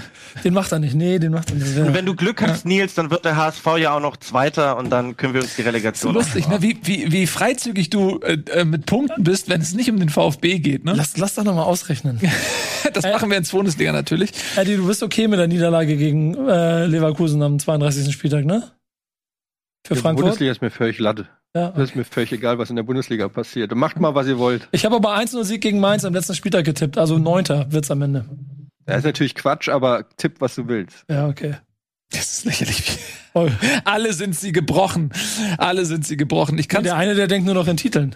[0.45, 1.77] Den macht er nicht, nee, den macht er nicht.
[1.77, 1.83] Ja.
[1.83, 4.91] Und wenn du Glück hast, Nils, dann wird der HSV ja auch noch Zweiter und
[4.91, 6.63] dann können wir uns die Relegation lustig, ne?
[6.63, 10.11] wie, wie, wie freizügig du äh, äh, mit Punkten bist, wenn es nicht um den
[10.11, 10.85] VfB geht.
[10.85, 10.93] Ne?
[10.95, 12.21] Lass, lass doch noch mal ausrechnen.
[12.93, 14.31] Das machen wir in Bundesliga natürlich.
[14.57, 18.13] Eddie, du bist okay mit der Niederlage gegen äh, Leverkusen am 32.
[18.13, 18.63] Spieltag, ne?
[19.87, 20.25] Für Die Frankfurt?
[20.25, 21.29] Bundesliga ist mir völlig Latte.
[21.55, 21.71] Ja.
[21.71, 23.75] Das ist mir völlig egal, was in der Bundesliga passiert.
[23.75, 24.67] Macht mal, was ihr wollt.
[24.73, 28.03] Ich habe aber 1-0 Sieg gegen Mainz am letzten Spieltag getippt, also Neunter wird's am
[28.03, 28.25] Ende.
[28.87, 31.05] Das ist natürlich Quatsch, aber tipp, was du willst.
[31.09, 31.57] Ja, okay.
[32.11, 32.99] Das ist lächerlich.
[33.37, 33.49] Oh.
[33.85, 35.11] Alle sind sie gebrochen.
[35.59, 36.57] Alle sind sie gebrochen.
[36.57, 38.15] Ich kann Der eine, der denkt nur noch in Titeln.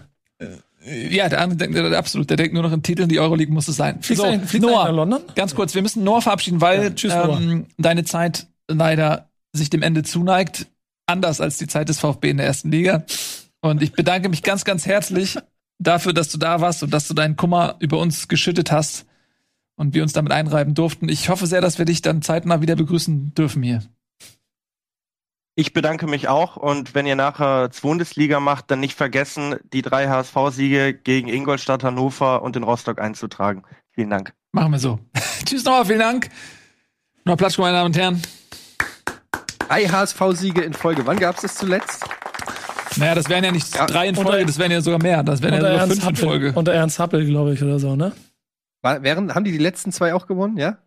[1.11, 2.31] ja, der andere denkt der, absolut.
[2.31, 3.09] Der denkt nur noch in Titeln.
[3.09, 4.01] Die Euroleague muss es sein.
[4.01, 5.23] Fliegst du eigentlich- fliegst eigentlich nach London?
[5.35, 5.75] ganz kurz.
[5.75, 7.41] Wir müssen Noah verabschieden, weil Ja, tschüss, Noah.
[7.41, 10.69] ähm, deine Zeit leider sich dem Ende zuneigt.
[11.09, 13.05] Anders als die Zeit des VfB in der ersten Liga.
[13.61, 15.39] Und ich bedanke mich ganz, ganz herzlich
[15.79, 19.07] dafür, dass du da warst und dass du deinen Kummer über uns geschüttet hast
[19.77, 21.09] und wir uns damit einreiben durften.
[21.09, 23.83] Ich hoffe sehr, dass wir dich dann zeitnah wieder begrüßen dürfen hier.
[25.55, 30.09] Ich bedanke mich auch und wenn ihr nachher Bundesliga macht, dann nicht vergessen, die drei
[30.09, 33.65] HSV-Siege gegen Ingolstadt, Hannover und den Rostock einzutragen.
[33.91, 34.35] Vielen Dank.
[34.53, 35.01] Machen wir so.
[35.45, 36.29] Tschüss Noah, vielen Dank.
[37.25, 38.23] Noah Platschko, meine Damen und Herren.
[39.69, 41.07] Drei HSV-Siege in Folge.
[41.07, 42.05] Wann gab's das zuletzt?
[42.97, 45.23] Naja, das wären ja nicht Ja, drei in unter- Folge, das wären ja sogar mehr.
[45.23, 46.53] Das wären ja sogar Ernst, fünf in Folge.
[46.55, 48.13] unter Ernst Happel, glaube ich, oder so, ne?
[48.83, 50.57] War, wären, haben die die letzten zwei auch gewonnen?
[50.57, 50.79] Ja?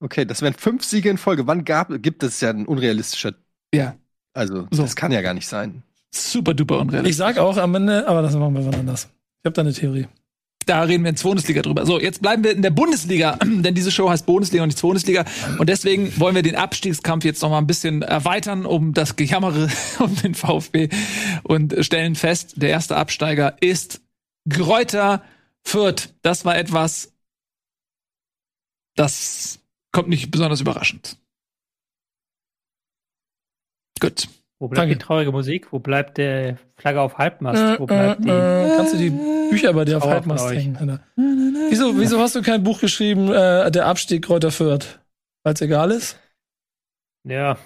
[0.00, 1.46] Okay, das wären fünf Siege in Folge.
[1.46, 3.34] Wann gab, gibt es ja ein unrealistischer.
[3.74, 3.94] Ja,
[4.34, 4.82] Also, So.
[4.82, 5.82] das kann ja gar nicht sein.
[6.14, 7.10] super duper unrealistisch.
[7.10, 9.08] Ich sag auch am Ende, aber das machen wir wann anders.
[9.42, 10.08] Ich habe da eine Theorie.
[10.66, 11.86] Da reden wir in Bundesliga drüber.
[11.86, 15.24] So, jetzt bleiben wir in der Bundesliga, denn diese Show heißt Bundesliga und nicht Bundesliga.
[15.58, 19.68] Und deswegen wollen wir den Abstiegskampf jetzt noch mal ein bisschen erweitern um das Gejammere
[19.98, 20.88] um den VfB
[21.42, 24.00] und stellen fest, der erste Absteiger ist
[24.48, 25.22] Gräuter
[25.64, 26.14] Fürth.
[26.22, 27.12] Das war etwas,
[28.96, 29.60] das
[29.92, 31.16] kommt nicht besonders überraschend.
[34.00, 34.28] Gut.
[34.62, 34.94] Wo bleibt Danke.
[34.94, 35.72] die traurige Musik?
[35.72, 37.60] Wo bleibt der Flagge auf Halbmast?
[37.60, 38.28] Äh, Wo bleibt die?
[38.28, 39.10] äh, kannst du die
[39.50, 40.76] Bücher bei dir auf Halbmast hängen?
[40.76, 41.00] Alter?
[41.68, 45.00] Wieso, wieso hast du kein Buch geschrieben, äh, der Abstieg Kräuter Fürth?
[45.42, 46.16] Weil es egal ist?
[47.28, 47.58] Ja,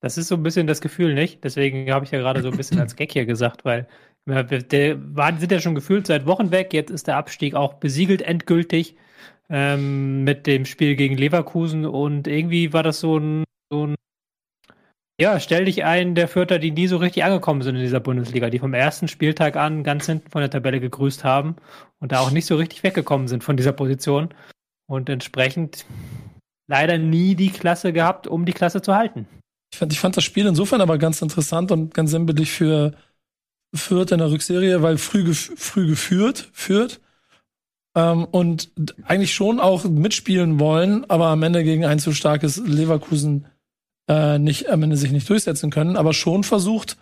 [0.00, 1.42] das ist so ein bisschen das Gefühl, nicht?
[1.42, 3.88] Deswegen habe ich ja gerade so ein bisschen als Gag hier gesagt, weil
[4.28, 6.72] ja, wir- waren, sind ja schon gefühlt seit Wochen weg.
[6.72, 8.94] Jetzt ist der Abstieg auch besiegelt endgültig
[9.50, 13.42] ähm, mit dem Spiel gegen Leverkusen und irgendwie war das so ein
[15.20, 18.50] ja, stell dich ein der Vierter, die nie so richtig angekommen sind in dieser Bundesliga,
[18.50, 21.56] die vom ersten Spieltag an ganz hinten von der Tabelle gegrüßt haben
[21.98, 24.28] und da auch nicht so richtig weggekommen sind von dieser Position
[24.86, 25.86] und entsprechend
[26.68, 29.26] leider nie die Klasse gehabt, um die Klasse zu halten.
[29.72, 32.92] Ich fand, ich fand das Spiel insofern aber ganz interessant und ganz sinnbildlich für
[33.74, 37.00] Fürth in der Rückserie, weil früh, gef früh geführt, führt.
[37.96, 38.70] Ähm, und
[39.04, 43.46] eigentlich schon auch mitspielen wollen, aber am Ende gegen ein zu starkes Leverkusen
[44.08, 46.96] äh, nicht, am Ende sich nicht durchsetzen können, aber schon versucht,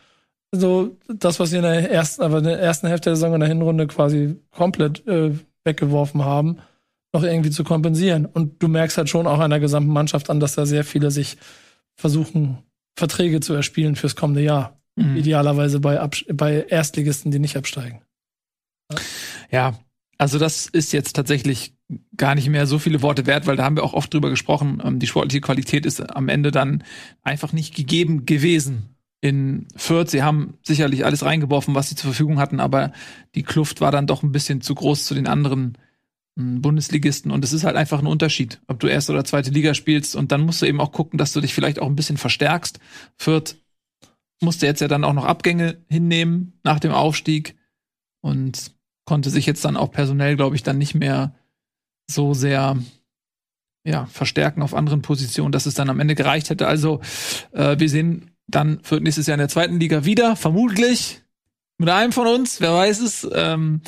[0.53, 3.41] so das, was sie in der ersten, aber in der ersten Hälfte der Saison in
[3.41, 5.33] der Hinrunde quasi komplett äh,
[5.65, 6.59] weggeworfen haben,
[7.13, 8.27] noch irgendwie zu kompensieren.
[8.27, 11.11] Und du merkst halt schon auch an der gesamten Mannschaft an, dass da sehr viele
[11.11, 11.37] sich
[11.97, 12.59] versuchen,
[12.97, 14.81] Verträge zu erspielen fürs kommende Jahr.
[14.97, 15.17] Mhm.
[15.17, 18.03] Idealerweise bei, bei Erstligisten, die nicht absteigen.
[19.51, 19.79] Ja,
[20.19, 21.76] also das ist jetzt tatsächlich
[22.17, 24.83] gar nicht mehr so viele Worte wert, weil da haben wir auch oft drüber gesprochen.
[24.85, 26.83] Ähm, die sportliche Qualität ist am Ende dann
[27.23, 28.91] einfach nicht gegeben gewesen.
[29.23, 30.11] in Fürth.
[30.11, 32.93] Sie haben sicherlich alles reingeworfen, was sie zur Verfügung hatten, aber
[33.35, 35.79] die Kluft war dann doch ein bisschen zu groß zu den anderen
[36.39, 39.75] hm, Bundesligisten und es ist halt einfach ein Unterschied, ob du erste oder zweite Liga
[39.75, 42.19] spielst und dann musst du eben auch gucken, dass du dich vielleicht auch ein bisschen
[42.19, 42.79] verstärkst.
[43.17, 43.57] Fürth
[44.41, 47.57] musste jetzt ja dann auch noch Abgänge hinnehmen nach dem Aufstieg
[48.21, 48.73] und
[49.07, 51.35] konnte sich jetzt dann auch personell, glaube ich, dann nicht mehr
[52.11, 52.77] so sehr
[53.85, 56.67] ja, verstärken auf anderen Positionen, dass es dann am Ende gereicht hätte.
[56.67, 57.01] Also
[57.53, 61.23] äh, wir sehen dann für nächstes Jahr in der zweiten Liga wieder, vermutlich
[61.79, 63.29] mit einem von uns, wer weiß es.
[63.33, 63.81] Ähm,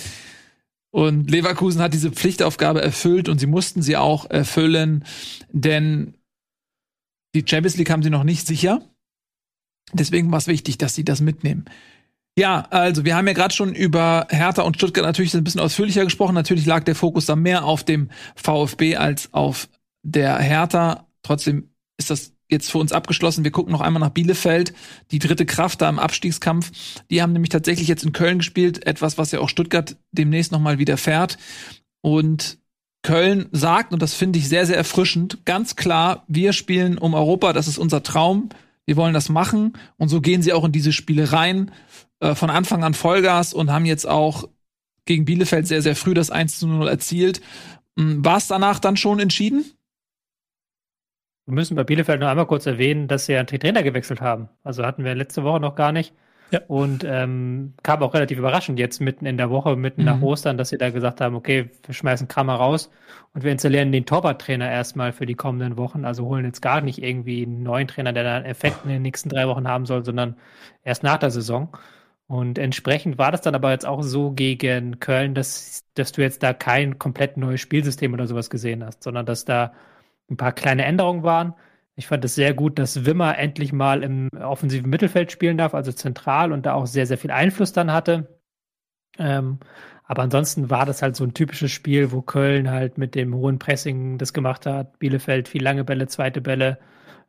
[0.91, 5.05] und Leverkusen hat diese Pflichtaufgabe erfüllt und sie mussten sie auch erfüllen,
[5.51, 6.15] denn
[7.35, 8.81] die Champions League haben sie noch nicht sicher.
[9.93, 11.67] Deswegen war es wichtig, dass sie das mitnehmen.
[12.39, 16.05] Ja, also wir haben ja gerade schon über Hertha und Stuttgart natürlich ein bisschen ausführlicher
[16.05, 16.37] gesprochen.
[16.37, 19.69] Natürlich lag der Fokus da mehr auf dem VfB als auf
[20.05, 21.09] der Hertha.
[21.25, 23.43] Trotzdem ist das jetzt für uns abgeschlossen.
[23.43, 24.73] Wir gucken noch einmal nach Bielefeld,
[25.11, 26.71] die dritte Kraft da im Abstiegskampf.
[27.11, 30.61] Die haben nämlich tatsächlich jetzt in Köln gespielt, etwas, was ja auch Stuttgart demnächst noch
[30.61, 31.39] mal wieder fährt.
[32.03, 32.59] Und
[33.03, 37.53] Köln sagt, und das finde ich sehr, sehr erfrischend, ganz klar, wir spielen um Europa,
[37.53, 38.51] das ist unser Traum.
[38.89, 39.75] Wir wollen das machen.
[39.99, 41.73] Und so gehen sie auch in diese Spiele rein.
[42.21, 44.49] Äh, von Anfang an Vollgas und haben jetzt auch
[45.05, 47.41] gegen Bielefeld sehr, sehr früh das 1 zu 0 erzielt.
[47.99, 49.65] Hm, War es danach dann schon entschieden?
[51.47, 54.51] Wir müssen bei Bielefeld noch einmal kurz erwähnen, dass sie ja einen Trainer gewechselt haben.
[54.65, 56.13] Also hatten wir letzte Woche noch gar nicht.
[56.51, 56.61] Ja.
[56.67, 60.07] Und ähm, kam auch relativ überraschend jetzt mitten in der Woche, mitten mhm.
[60.07, 62.91] nach Ostern, dass sie da gesagt haben, okay, wir schmeißen Kramer raus
[63.35, 66.05] und wir installieren den Torwarttrainer erstmal für die kommenden Wochen.
[66.05, 69.29] Also holen jetzt gar nicht irgendwie einen neuen Trainer, der dann Effekt in den nächsten
[69.29, 70.37] drei Wochen haben soll, sondern
[70.85, 71.77] erst nach der Saison.
[72.29, 76.43] Und entsprechend war das dann aber jetzt auch so gegen Köln, dass, dass du jetzt
[76.43, 79.73] da kein komplett neues Spielsystem oder sowas gesehen hast, sondern dass da
[80.31, 81.55] ein paar kleine Änderungen waren.
[81.97, 85.91] Ich fand es sehr gut, dass Wimmer endlich mal im offensiven Mittelfeld spielen darf, also
[85.91, 88.39] zentral und da auch sehr, sehr viel Einfluss dann hatte.
[89.19, 89.59] Ähm,
[90.05, 93.59] aber ansonsten war das halt so ein typisches Spiel, wo Köln halt mit dem hohen
[93.59, 94.99] Pressing das gemacht hat.
[94.99, 96.79] Bielefeld viel lange Bälle, zweite Bälle.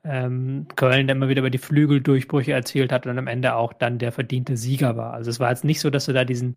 [0.04, 4.00] Ähm, Köln der immer wieder über die Flügeldurchbrüche erzielt hat und am Ende auch dann
[4.00, 5.14] der verdiente Sieger war.
[5.14, 6.56] Also es war jetzt nicht so, dass du da diesen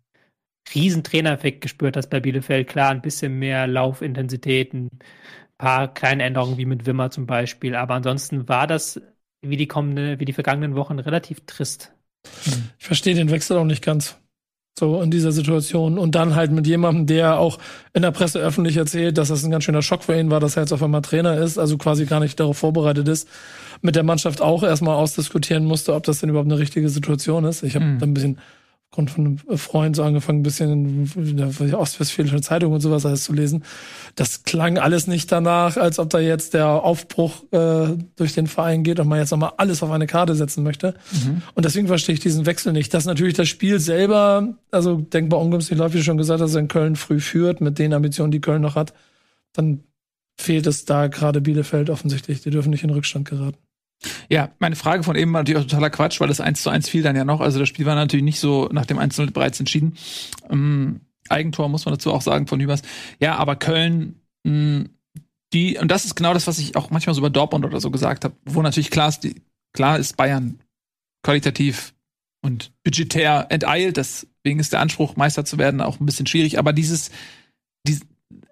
[0.73, 2.67] riesen Trainereffekt gespürt hast bei Bielefeld.
[2.69, 4.89] Klar, ein bisschen mehr Laufintensität, ein
[5.57, 7.75] paar kleine Änderungen wie mit Wimmer zum Beispiel.
[7.75, 9.01] Aber ansonsten war das
[9.41, 11.93] wie die kommende, wie die vergangenen Wochen relativ trist.
[12.79, 14.22] Ich verstehe den Wechsel auch nicht ganz.
[14.79, 15.97] So in dieser Situation.
[15.97, 17.59] Und dann halt mit jemandem, der auch
[17.93, 20.57] in der Presse öffentlich erzählt, dass das ein ganz schöner Schock für ihn war, dass
[20.57, 23.27] er jetzt auf einmal Trainer ist, also quasi gar nicht darauf vorbereitet ist,
[23.81, 27.61] mit der Mannschaft auch erstmal ausdiskutieren musste, ob das denn überhaupt eine richtige Situation ist.
[27.61, 27.99] Ich habe mhm.
[27.99, 28.39] da ein bisschen
[28.93, 33.23] aufgrund von einem Freund so angefangen, ein bisschen in der Ostwestfälischen Zeitung und sowas alles
[33.23, 33.63] zu lesen.
[34.13, 38.83] Das klang alles nicht danach, als ob da jetzt der Aufbruch äh, durch den Verein
[38.83, 40.93] geht und man jetzt nochmal alles auf eine Karte setzen möchte.
[41.11, 41.41] Mhm.
[41.55, 42.93] Und deswegen verstehe ich diesen Wechsel nicht.
[42.93, 46.67] Dass natürlich das Spiel selber, also denkbar ungünstig läuft, wie du schon gesagt hast, in
[46.67, 48.93] Köln früh führt, mit den Ambitionen, die Köln noch hat,
[49.53, 49.79] dann
[50.39, 52.41] fehlt es da gerade Bielefeld offensichtlich.
[52.41, 53.57] Die dürfen nicht in Rückstand geraten.
[54.29, 56.89] Ja, meine Frage von eben war natürlich auch totaler Quatsch, weil das 1 zu 1
[56.89, 57.41] fiel dann ja noch.
[57.41, 59.95] Also das Spiel war natürlich nicht so nach dem 1 0 bereits entschieden.
[60.49, 62.81] Ähm, Eigentor muss man dazu auch sagen von Hübers.
[63.19, 64.89] Ja, aber Köln, mh, hm,
[65.53, 67.91] die, und das ist genau das, was ich auch manchmal so über Dortmund oder so
[67.91, 69.41] gesagt habe, wo natürlich klar ist, die,
[69.71, 70.59] klar ist Bayern
[71.23, 71.93] qualitativ
[72.41, 76.73] und budgetär enteilt, deswegen ist der Anspruch, Meister zu werden, auch ein bisschen schwierig, aber
[76.73, 77.11] dieses,
[77.87, 78.01] dieses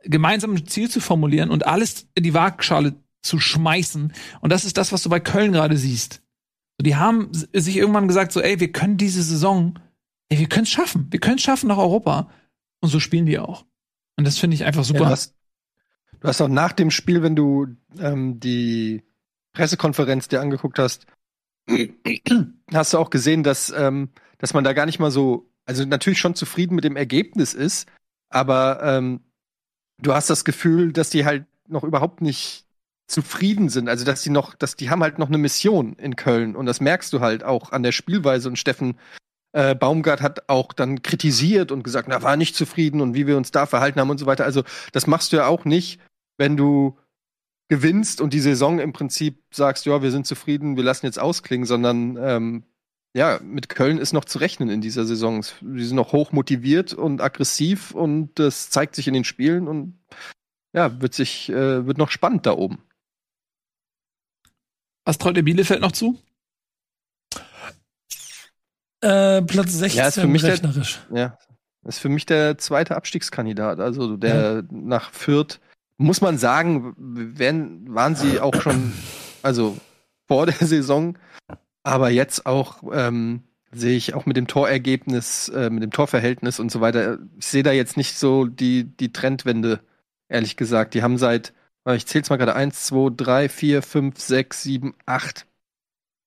[0.03, 4.13] gemeinsame Ziel zu formulieren und alles in die Waagschale zu schmeißen.
[4.41, 6.21] Und das ist das, was du bei Köln gerade siehst.
[6.81, 9.77] Die haben sich irgendwann gesagt, so, ey, wir können diese Saison,
[10.29, 11.07] ey, wir können es schaffen.
[11.11, 12.29] Wir können es schaffen nach Europa.
[12.81, 13.65] Und so spielen die auch.
[14.17, 15.01] Und das finde ich einfach super.
[15.01, 15.35] Ja, du, hast,
[16.19, 17.67] du hast auch nach dem Spiel, wenn du
[17.99, 19.03] ähm, die
[19.53, 21.05] Pressekonferenz dir angeguckt hast,
[22.73, 24.09] hast du auch gesehen, dass, ähm,
[24.39, 27.87] dass man da gar nicht mal so, also natürlich schon zufrieden mit dem Ergebnis ist,
[28.29, 29.21] aber ähm,
[29.99, 32.65] du hast das Gefühl, dass die halt noch überhaupt nicht
[33.11, 33.89] zufrieden sind.
[33.89, 36.81] Also, dass die noch, dass die haben halt noch eine Mission in Köln und das
[36.81, 38.97] merkst du halt auch an der Spielweise und Steffen
[39.53, 43.37] äh, Baumgart hat auch dann kritisiert und gesagt, na, war nicht zufrieden und wie wir
[43.37, 44.45] uns da verhalten haben und so weiter.
[44.45, 45.99] Also, das machst du ja auch nicht,
[46.37, 46.97] wenn du
[47.69, 51.65] gewinnst und die Saison im Prinzip sagst, ja, wir sind zufrieden, wir lassen jetzt ausklingen,
[51.65, 52.63] sondern ähm,
[53.13, 55.43] ja, mit Köln ist noch zu rechnen in dieser Saison.
[55.43, 59.99] Sie sind noch hoch motiviert und aggressiv und das zeigt sich in den Spielen und
[60.73, 62.79] ja, wird sich, äh, wird noch spannend da oben.
[65.05, 66.19] Was traut ihr Bielefeld noch zu?
[69.01, 70.99] Äh, Platz 16 ja, ist für mich rechnerisch.
[71.09, 71.37] Der, ja,
[71.83, 73.79] ist für mich der zweite Abstiegskandidat.
[73.79, 74.61] Also der ja.
[74.69, 75.59] nach Fürth,
[75.97, 78.93] muss man sagen, werden, waren sie auch schon,
[79.41, 79.77] also
[80.27, 81.17] vor der Saison
[81.83, 86.71] Aber jetzt auch ähm, sehe ich auch mit dem Torergebnis, äh, mit dem Torverhältnis und
[86.71, 89.79] so weiter, ich sehe da jetzt nicht so die, die Trendwende,
[90.29, 90.93] ehrlich gesagt.
[90.93, 91.53] Die haben seit,
[91.89, 95.47] ich zähle es mal gerade, eins, zwei, drei, vier, fünf, sechs, sieben, acht,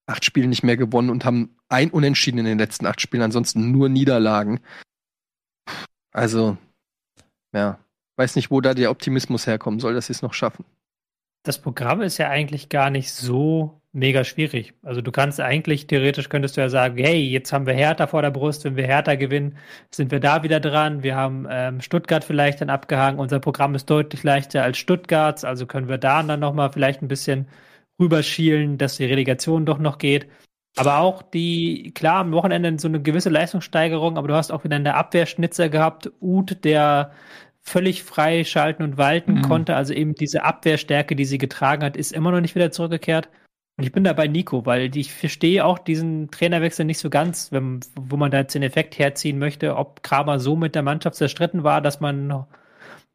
[0.06, 3.70] acht Spiele nicht mehr gewonnen und haben ein Unentschieden in den letzten acht Spielen, ansonsten
[3.70, 4.60] nur Niederlagen.
[6.12, 6.56] Also,
[7.52, 7.78] ja,
[8.16, 10.64] weiß nicht, wo da der Optimismus herkommen soll, dass sie es noch schaffen.
[11.44, 14.74] Das Programm ist ja eigentlich gar nicht so mega schwierig.
[14.82, 18.22] Also du kannst eigentlich, theoretisch könntest du ja sagen, hey, jetzt haben wir Hertha vor
[18.22, 19.56] der Brust, wenn wir Hertha gewinnen,
[19.90, 21.02] sind wir da wieder dran.
[21.02, 23.20] Wir haben ähm, Stuttgart vielleicht dann abgehangen.
[23.20, 27.08] Unser Programm ist deutlich leichter als Stuttgarts, also können wir da dann nochmal vielleicht ein
[27.08, 27.46] bisschen
[28.00, 30.26] rüberschielen, dass die Relegation doch noch geht.
[30.76, 34.74] Aber auch die, klar, am Wochenende so eine gewisse Leistungssteigerung, aber du hast auch wieder
[34.74, 36.10] eine Abwehrschnitzer gehabt.
[36.20, 37.12] Uth, der
[37.60, 39.42] völlig frei schalten und walten mhm.
[39.42, 39.76] konnte.
[39.76, 43.28] Also eben diese Abwehrstärke, die sie getragen hat, ist immer noch nicht wieder zurückgekehrt.
[43.76, 47.50] Und ich bin da bei Nico, weil ich verstehe auch diesen Trainerwechsel nicht so ganz,
[47.50, 51.16] wenn, wo man da jetzt den Effekt herziehen möchte, ob Kramer so mit der Mannschaft
[51.16, 52.46] zerstritten war, dass man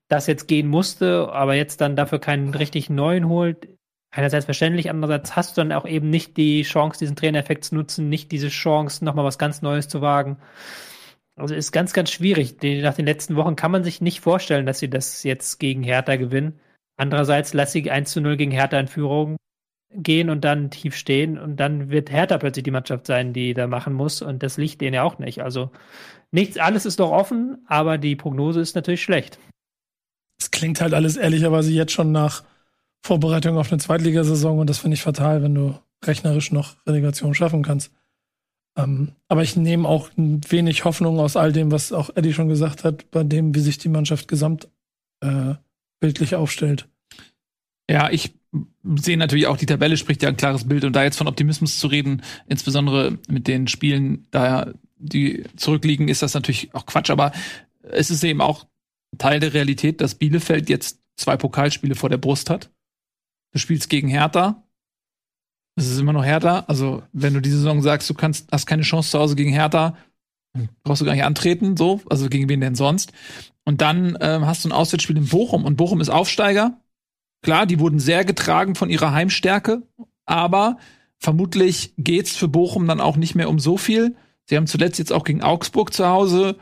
[0.10, 3.70] das jetzt gehen musste, aber jetzt dann dafür keinen richtig neuen holt.
[4.12, 8.10] Einerseits verständlich, andererseits hast du dann auch eben nicht die Chance, diesen Trainereffekt zu nutzen,
[8.10, 10.38] nicht diese Chance, nochmal was ganz Neues zu wagen.
[11.38, 12.57] Also ist ganz, ganz schwierig.
[12.62, 16.18] nach den letzten Wochen kann man sich nicht vorstellen, dass sie das jetzt gegen Hertha
[16.18, 16.60] gewinnen.
[16.97, 19.38] Andererseits lass sie 1 zu 0 gegen Hertha in Führung
[19.92, 23.68] gehen und dann tief stehen und dann wird Hertha plötzlich die Mannschaft sein, die da
[23.68, 25.42] machen muss und das liegt denen ja auch nicht.
[25.42, 25.72] Also
[26.32, 29.40] nichts, alles ist doch offen, aber die Prognose ist natürlich schlecht.
[30.40, 32.44] Es klingt halt alles ehrlicherweise jetzt schon nach
[33.02, 37.64] Vorbereitung auf eine Zweitligasaison und das finde ich fatal, wenn du rechnerisch noch Relegation schaffen
[37.64, 37.92] kannst.
[38.78, 42.84] Ähm, aber ich nehme auch wenig Hoffnung aus all dem, was auch Eddie schon gesagt
[42.84, 44.70] hat, bei dem, wie sich die Mannschaft gesamt
[45.22, 45.56] äh,
[46.00, 46.88] bildlich aufstellt.
[47.90, 48.39] Ja, ich
[48.95, 51.80] sehe natürlich auch, die Tabelle spricht ja ein klares Bild und da jetzt von Optimismus
[51.80, 57.32] zu reden, insbesondere mit den Spielen, da die zurückliegen, ist das natürlich auch Quatsch, aber
[57.84, 58.66] es ist eben auch
[59.18, 62.70] Teil der Realität, dass Bielefeld jetzt zwei Pokalspiele vor der Brust hat.
[63.52, 64.64] Du spielst gegen Hertha.
[65.76, 66.66] Es ist immer noch Hertha.
[66.68, 69.97] Also, wenn du diese Saison sagst, du kannst, hast keine Chance zu Hause gegen Hertha,
[70.84, 72.02] brauchst du gar nicht antreten, so.
[72.10, 73.14] Also, gegen wen denn sonst?
[73.66, 76.80] Und dann ähm, hast du ein Auswärtsspiel in Bochum und Bochum ist Aufsteiger.
[77.42, 79.84] Klar, die wurden sehr getragen von ihrer Heimstärke,
[80.26, 80.78] aber
[81.18, 84.16] vermutlich geht's für Bochum dann auch nicht mehr um so viel.
[84.46, 86.58] Sie haben zuletzt jetzt auch gegen Augsburg zu Hause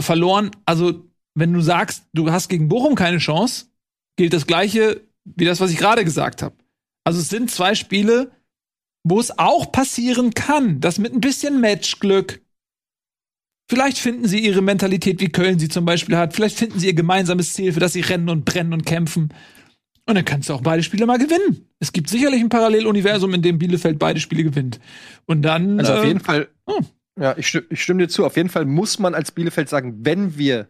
[0.00, 0.50] verloren.
[0.64, 1.04] Also,
[1.34, 3.66] wenn du sagst, du hast gegen Bochum keine Chance,
[4.16, 6.56] gilt das Gleiche wie das, was ich gerade gesagt habe.
[7.04, 8.32] Also, es sind zwei Spiele,
[9.04, 12.40] wo es auch passieren kann, dass mit ein bisschen Matchglück
[13.70, 16.32] Vielleicht finden sie ihre Mentalität, wie Köln sie zum Beispiel hat.
[16.32, 19.28] Vielleicht finden sie ihr gemeinsames Ziel, für das sie rennen und brennen und kämpfen.
[20.08, 21.68] Und dann kannst du auch beide Spiele mal gewinnen.
[21.80, 24.80] Es gibt sicherlich ein Paralleluniversum, in dem Bielefeld beide Spiele gewinnt.
[25.26, 25.78] Und dann.
[25.78, 26.48] Also auf äh, jeden Fall.
[26.64, 26.80] Oh.
[27.20, 28.24] Ja, ich, stimme, ich stimme dir zu.
[28.24, 30.68] Auf jeden Fall muss man als Bielefeld sagen, wenn wir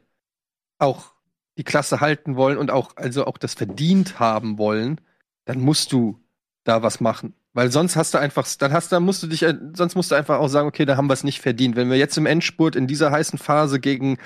[0.81, 1.13] auch
[1.57, 5.01] die Klasse halten wollen und auch, also auch das verdient haben wollen,
[5.45, 6.19] dann musst du
[6.65, 7.35] da was machen.
[7.53, 10.41] Weil sonst hast du einfach, dann hast du, musst du dich, sonst musst du einfach
[10.41, 11.77] auch sagen, okay, da haben wir es nicht verdient.
[11.77, 14.19] Wenn wir jetzt im Endspurt in dieser heißen Phase gegen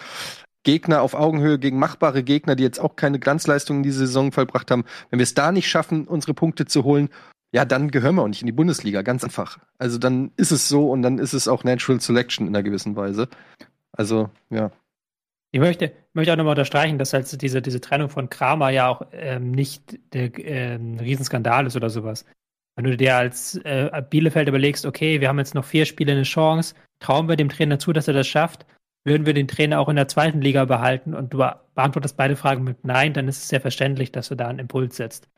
[0.64, 4.70] Gegner auf Augenhöhe gegen machbare Gegner, die jetzt auch keine Glanzleistungen in dieser Saison vollbracht
[4.70, 7.08] haben, wenn wir es da nicht schaffen, unsere Punkte zu holen,
[7.54, 9.58] ja, dann gehören wir auch nicht in die Bundesliga, ganz einfach.
[9.78, 12.96] Also dann ist es so und dann ist es auch Natural Selection in einer gewissen
[12.96, 13.28] Weise.
[13.92, 14.70] Also, ja.
[15.50, 19.02] Ich möchte, möchte auch nochmal unterstreichen, dass halt diese, diese Trennung von Kramer ja auch
[19.12, 22.24] ähm, nicht der äh, Riesenskandal ist oder sowas.
[22.74, 26.22] Wenn du dir als äh, Bielefeld überlegst, okay, wir haben jetzt noch vier Spiele eine
[26.22, 28.64] Chance, trauen wir dem Trainer zu, dass er das schafft,
[29.04, 31.38] würden wir den Trainer auch in der zweiten Liga behalten und du
[31.74, 34.96] beantwortest beide Fragen mit Nein, dann ist es sehr verständlich, dass du da einen Impuls
[34.96, 35.28] setzt.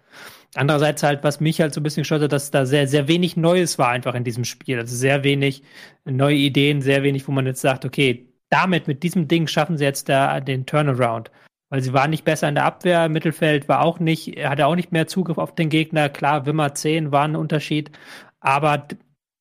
[0.55, 3.37] Andererseits halt, was mich halt so ein bisschen gestört hat, dass da sehr, sehr wenig
[3.37, 4.79] Neues war einfach in diesem Spiel.
[4.79, 5.63] Also sehr wenig
[6.05, 9.85] neue Ideen, sehr wenig, wo man jetzt sagt, okay, damit, mit diesem Ding schaffen sie
[9.85, 11.31] jetzt da den Turnaround.
[11.71, 14.93] Weil sie waren nicht besser in der Abwehr, Mittelfeld war auch nicht, hatte auch nicht
[14.93, 16.09] mehr Zugriff auf den Gegner.
[16.09, 17.91] Klar, Wimmer 10 war ein Unterschied,
[18.39, 18.87] aber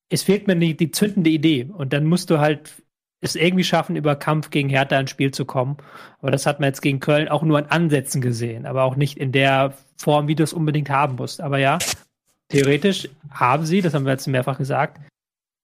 [0.08, 1.70] es fehlt mir die, die zündende Idee.
[1.72, 2.72] Und dann musst du halt
[3.24, 5.76] es irgendwie schaffen, über Kampf gegen Hertha ins Spiel zu kommen.
[6.20, 9.18] Aber das hat man jetzt gegen Köln auch nur an Ansätzen gesehen, aber auch nicht
[9.18, 11.40] in der Form, wie du es unbedingt haben musst.
[11.40, 11.78] Aber ja,
[12.48, 15.00] theoretisch haben sie, das haben wir jetzt mehrfach gesagt,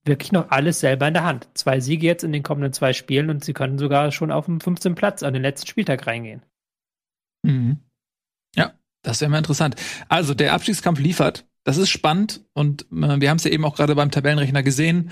[0.05, 1.49] wirklich noch alles selber in der Hand.
[1.55, 4.61] Zwei Siege jetzt in den kommenden zwei Spielen und sie können sogar schon auf dem
[4.61, 4.95] 15.
[4.95, 6.43] Platz an den letzten Spieltag reingehen.
[7.43, 7.79] Mhm.
[8.57, 9.77] Ja, das wäre mal interessant.
[10.09, 11.47] Also, der Abstiegskampf liefert.
[11.65, 15.11] Das ist spannend und äh, wir haben es ja eben auch gerade beim Tabellenrechner gesehen.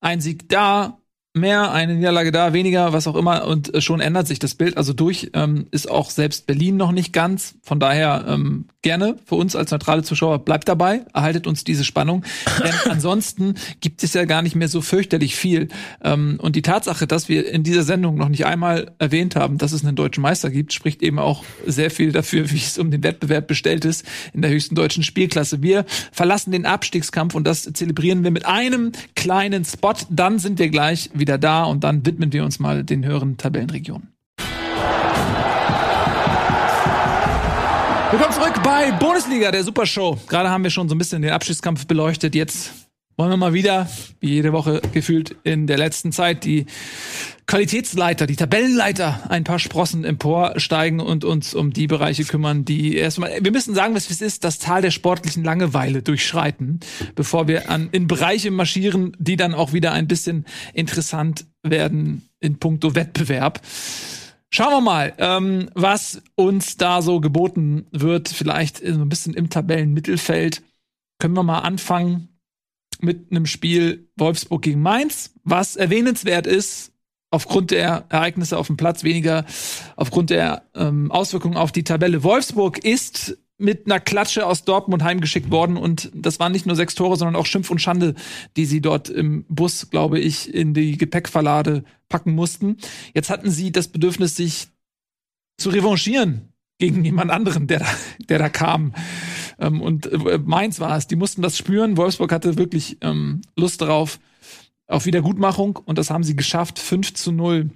[0.00, 0.97] Ein Sieg da,
[1.34, 3.46] mehr, eine Niederlage da, weniger, was auch immer.
[3.46, 4.76] Und äh, schon ändert sich das Bild.
[4.76, 7.54] Also durch ähm, ist auch selbst Berlin noch nicht ganz.
[7.62, 12.24] Von daher ähm, gerne für uns als neutrale Zuschauer, bleibt dabei, erhaltet uns diese Spannung.
[12.64, 15.68] Denn ansonsten gibt es ja gar nicht mehr so fürchterlich viel.
[16.02, 19.72] Ähm, und die Tatsache, dass wir in dieser Sendung noch nicht einmal erwähnt haben, dass
[19.72, 23.02] es einen deutschen Meister gibt, spricht eben auch sehr viel dafür, wie es um den
[23.02, 25.62] Wettbewerb bestellt ist in der höchsten deutschen Spielklasse.
[25.62, 29.94] Wir verlassen den Abstiegskampf und das zelebrieren wir mit einem kleinen Spot.
[30.10, 34.12] Dann sind wir gleich wieder da und dann widmen wir uns mal den höheren Tabellenregionen.
[38.10, 40.18] Willkommen zurück bei Bundesliga, der Supershow.
[40.28, 42.34] Gerade haben wir schon so ein bisschen den Abschiedskampf beleuchtet.
[42.34, 42.87] Jetzt
[43.18, 43.88] wollen wir mal wieder,
[44.20, 46.66] wie jede Woche gefühlt in der letzten Zeit, die
[47.46, 53.32] Qualitätsleiter, die Tabellenleiter ein paar Sprossen emporsteigen und uns um die Bereiche kümmern, die erstmal,
[53.42, 56.78] wir müssen sagen, was es ist, das Tal der sportlichen Langeweile durchschreiten,
[57.16, 62.60] bevor wir an, in Bereiche marschieren, die dann auch wieder ein bisschen interessant werden in
[62.60, 63.60] puncto Wettbewerb.
[64.50, 68.28] Schauen wir mal, ähm, was uns da so geboten wird.
[68.28, 70.62] Vielleicht so ein bisschen im Tabellenmittelfeld.
[71.18, 72.27] Können wir mal anfangen
[73.00, 76.92] mit einem Spiel Wolfsburg gegen Mainz, was erwähnenswert ist,
[77.30, 79.44] aufgrund der Ereignisse auf dem Platz, weniger
[79.96, 82.22] aufgrund der ähm, Auswirkungen auf die Tabelle.
[82.22, 86.94] Wolfsburg ist mit einer Klatsche aus Dortmund heimgeschickt worden und das waren nicht nur sechs
[86.94, 88.14] Tore, sondern auch Schimpf und Schande,
[88.56, 92.76] die sie dort im Bus, glaube ich, in die Gepäckverlade packen mussten.
[93.14, 94.68] Jetzt hatten sie das Bedürfnis, sich
[95.58, 97.86] zu revanchieren gegen jemand anderen, der da,
[98.28, 98.94] der da kam.
[99.58, 101.06] Ähm, und äh, Mainz war es.
[101.06, 101.96] Die mussten das spüren.
[101.96, 104.18] Wolfsburg hatte wirklich ähm, Lust darauf,
[104.86, 106.78] auf Wiedergutmachung und das haben sie geschafft.
[106.78, 107.70] 5 zu 0.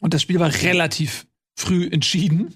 [0.00, 2.54] Und das Spiel war relativ früh entschieden,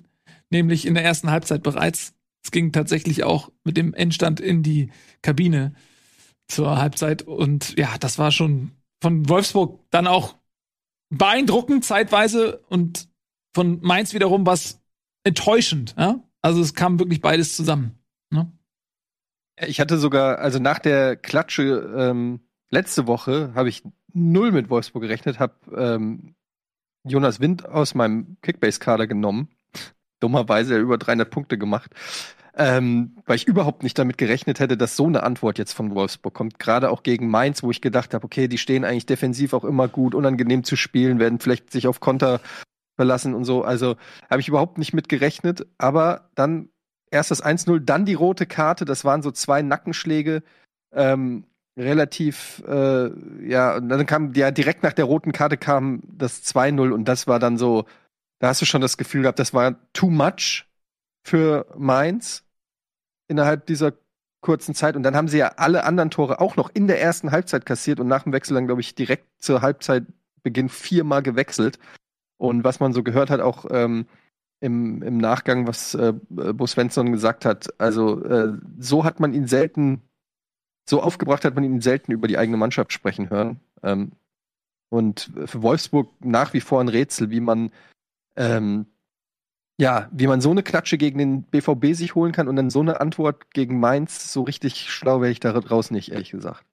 [0.50, 2.14] nämlich in der ersten Halbzeit bereits.
[2.44, 4.90] Es ging tatsächlich auch mit dem Endstand in die
[5.22, 5.74] Kabine
[6.48, 7.22] zur Halbzeit.
[7.22, 10.36] Und ja, das war schon von Wolfsburg dann auch
[11.10, 13.08] beeindruckend zeitweise und
[13.54, 14.80] von Mainz wiederum was
[15.24, 15.94] enttäuschend.
[15.96, 16.20] Ja?
[16.42, 17.95] Also es kam wirklich beides zusammen.
[18.30, 18.52] Ne?
[19.66, 25.02] Ich hatte sogar, also nach der Klatsche ähm, letzte Woche habe ich null mit Wolfsburg
[25.02, 26.34] gerechnet, habe ähm,
[27.04, 29.48] Jonas Wind aus meinem Kickbase-Kader genommen.
[30.20, 31.90] Dummerweise über 300 Punkte gemacht
[32.56, 36.32] ähm, weil ich überhaupt nicht damit gerechnet hätte, dass so eine Antwort jetzt von Wolfsburg
[36.32, 36.58] kommt.
[36.58, 39.88] Gerade auch gegen Mainz, wo ich gedacht habe, okay, die stehen eigentlich defensiv auch immer
[39.88, 42.40] gut, unangenehm zu spielen, werden vielleicht sich auf Konter
[42.96, 43.62] verlassen und so.
[43.62, 43.96] Also
[44.30, 45.66] habe ich überhaupt nicht mit gerechnet.
[45.76, 46.70] Aber dann
[47.10, 48.84] erst das 1-0, dann die rote Karte.
[48.84, 50.42] Das waren so zwei Nackenschläge.
[50.92, 51.44] Ähm,
[51.76, 53.10] relativ, äh,
[53.46, 57.26] ja, und dann kam, ja, direkt nach der roten Karte kam das 2-0 und das
[57.26, 57.84] war dann so,
[58.38, 60.66] da hast du schon das Gefühl gehabt, das war too much
[61.22, 62.44] für Mainz
[63.28, 63.92] innerhalb dieser
[64.40, 64.96] kurzen Zeit.
[64.96, 68.00] Und dann haben sie ja alle anderen Tore auch noch in der ersten Halbzeit kassiert
[68.00, 71.78] und nach dem Wechsel dann, glaube ich, direkt zur Halbzeitbeginn viermal gewechselt.
[72.38, 74.06] Und was man so gehört hat, auch ähm,
[74.60, 79.46] im, im Nachgang, was äh, Bo Svensson gesagt hat, also äh, so hat man ihn
[79.46, 80.02] selten,
[80.88, 83.60] so aufgebracht hat man ihn selten über die eigene Mannschaft sprechen hören.
[83.82, 84.12] Ähm,
[84.88, 87.70] und für Wolfsburg nach wie vor ein Rätsel, wie man
[88.36, 88.86] ähm,
[89.78, 92.80] ja, wie man so eine Klatsche gegen den BVB sich holen kann und dann so
[92.80, 96.64] eine Antwort gegen Mainz, so richtig schlau wäre ich da raus nicht, ehrlich gesagt.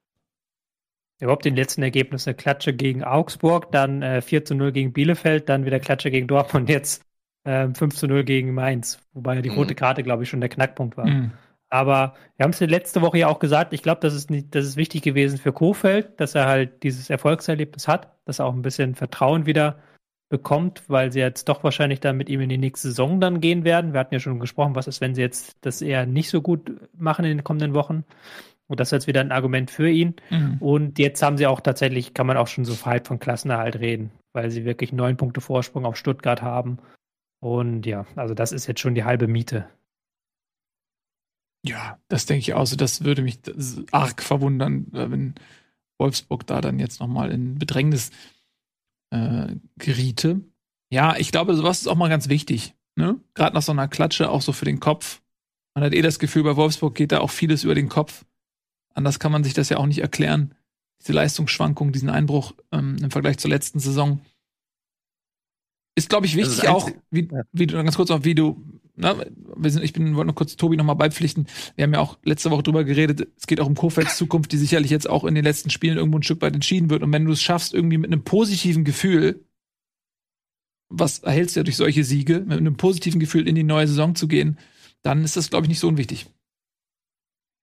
[1.20, 5.50] Überhaupt den letzten Ergebnis, eine Klatsche gegen Augsburg, dann äh, 4 zu 0 gegen Bielefeld,
[5.50, 7.04] dann wieder Klatsche gegen Dortmund, jetzt
[7.44, 9.58] äh, 5 zu 0 gegen Mainz, wobei die mhm.
[9.58, 11.08] rote Karte, glaube ich, schon der Knackpunkt war.
[11.08, 11.32] Mhm.
[11.70, 14.66] Aber wir haben es letzte Woche ja auch gesagt, ich glaube, das ist nicht, das
[14.66, 18.62] ist wichtig gewesen für Kofeld, dass er halt dieses Erfolgserlebnis hat, dass er auch ein
[18.62, 19.80] bisschen Vertrauen wieder
[20.30, 23.64] bekommt, weil sie jetzt doch wahrscheinlich dann mit ihm in die nächste Saison dann gehen
[23.64, 23.94] werden.
[23.94, 26.74] Wir hatten ja schon gesprochen, was ist, wenn sie jetzt das eher nicht so gut
[26.96, 28.04] machen in den kommenden Wochen.
[28.68, 30.16] Und das ist jetzt wieder ein Argument für ihn.
[30.30, 30.58] Mhm.
[30.60, 34.12] Und jetzt haben sie auch tatsächlich, kann man auch schon so halb von Klassenerhalt reden,
[34.32, 36.78] weil sie wirklich neun Punkte Vorsprung auf Stuttgart haben.
[37.44, 39.70] Und ja, also das ist jetzt schon die halbe Miete.
[41.66, 42.78] Ja, das denke ich auch so.
[42.78, 43.40] Das würde mich
[43.92, 45.36] arg verwundern, wenn
[45.98, 48.12] Wolfsburg da dann jetzt nochmal in Bedrängnis
[49.10, 50.40] äh, geriete.
[50.90, 52.76] Ja, ich glaube, sowas ist auch mal ganz wichtig.
[52.96, 53.20] Ne?
[53.34, 55.22] Gerade nach so einer Klatsche, auch so für den Kopf.
[55.76, 58.24] Man hat eh das Gefühl, bei Wolfsburg geht da auch vieles über den Kopf.
[58.94, 60.56] Anders kann man sich das ja auch nicht erklären.
[61.02, 64.22] Diese Leistungsschwankung, diesen Einbruch ähm, im Vergleich zur letzten Saison.
[65.96, 68.64] Ist, glaube ich, wichtig auch, wie, wie du ganz kurz auch, wie du
[68.96, 69.16] na,
[69.56, 71.48] wir sind, ich bin, wollte nur kurz Tobi nochmal beipflichten.
[71.76, 73.28] Wir haben ja auch letzte Woche drüber geredet.
[73.38, 76.20] Es geht auch um Kofelds Zukunft, die sicherlich jetzt auch in den letzten Spielen irgendwo
[76.20, 77.02] ein Stück weit entschieden wird.
[77.02, 79.44] Und wenn du es schaffst, irgendwie mit einem positiven Gefühl,
[80.90, 84.14] was erhältst du ja durch solche Siege, mit einem positiven Gefühl in die neue Saison
[84.14, 84.60] zu gehen,
[85.02, 86.28] dann ist das, glaube ich, nicht so unwichtig.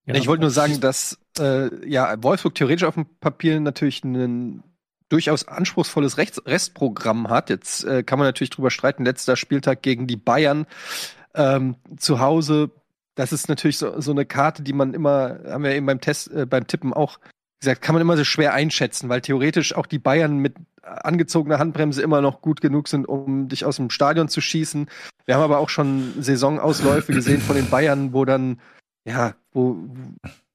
[0.06, 4.64] Ja, ich wollte nur sagen, dass äh, ja Wolfsburg theoretisch auf dem Papier natürlich ein
[5.10, 7.50] durchaus anspruchsvolles Rechts Restprogramm hat.
[7.50, 9.04] Jetzt äh, kann man natürlich drüber streiten.
[9.04, 10.66] Letzter Spieltag gegen die Bayern
[11.34, 12.70] ähm, zu Hause
[13.20, 16.30] das ist natürlich so, so eine Karte, die man immer, haben wir eben beim Test,
[16.32, 17.20] äh, beim Tippen auch
[17.60, 22.00] gesagt, kann man immer so schwer einschätzen, weil theoretisch auch die Bayern mit angezogener Handbremse
[22.00, 24.88] immer noch gut genug sind, um dich aus dem Stadion zu schießen.
[25.26, 28.58] Wir haben aber auch schon Saisonausläufe gesehen von den Bayern, wo dann,
[29.04, 29.76] ja, wo,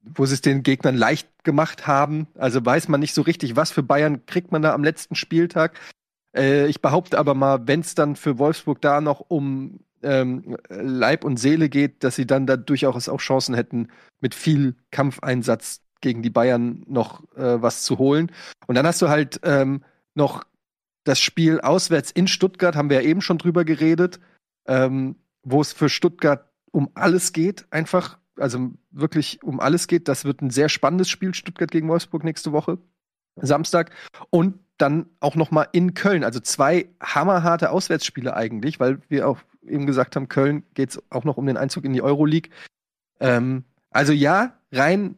[0.05, 2.27] wo sie es den Gegnern leicht gemacht haben.
[2.35, 5.79] Also weiß man nicht so richtig, was für Bayern kriegt man da am letzten Spieltag.
[6.35, 11.23] Äh, ich behaupte aber mal, wenn es dann für Wolfsburg da noch um ähm, Leib
[11.23, 13.89] und Seele geht, dass sie dann da durchaus auch Chancen hätten,
[14.21, 18.31] mit viel Kampfeinsatz gegen die Bayern noch äh, was zu holen.
[18.67, 19.83] Und dann hast du halt ähm,
[20.13, 20.45] noch
[21.03, 24.19] das Spiel auswärts in Stuttgart, haben wir ja eben schon drüber geredet,
[24.67, 30.07] ähm, wo es für Stuttgart um alles geht, einfach, also wirklich um alles geht.
[30.07, 32.77] Das wird ein sehr spannendes Spiel, Stuttgart gegen Wolfsburg nächste Woche,
[33.35, 33.91] Samstag.
[34.29, 39.39] Und dann auch noch mal in Köln, also zwei hammerharte Auswärtsspiele eigentlich, weil wir auch
[39.61, 42.51] eben gesagt haben, Köln geht es auch noch um den Einzug in die Euroleague.
[43.19, 45.15] Ähm, also ja, rein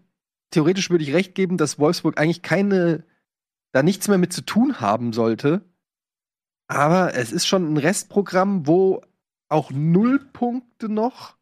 [0.52, 3.04] theoretisch würde ich recht geben, dass Wolfsburg eigentlich keine,
[3.72, 5.62] da nichts mehr mit zu tun haben sollte.
[6.68, 9.02] Aber es ist schon ein Restprogramm, wo
[9.50, 11.37] auch null Punkte noch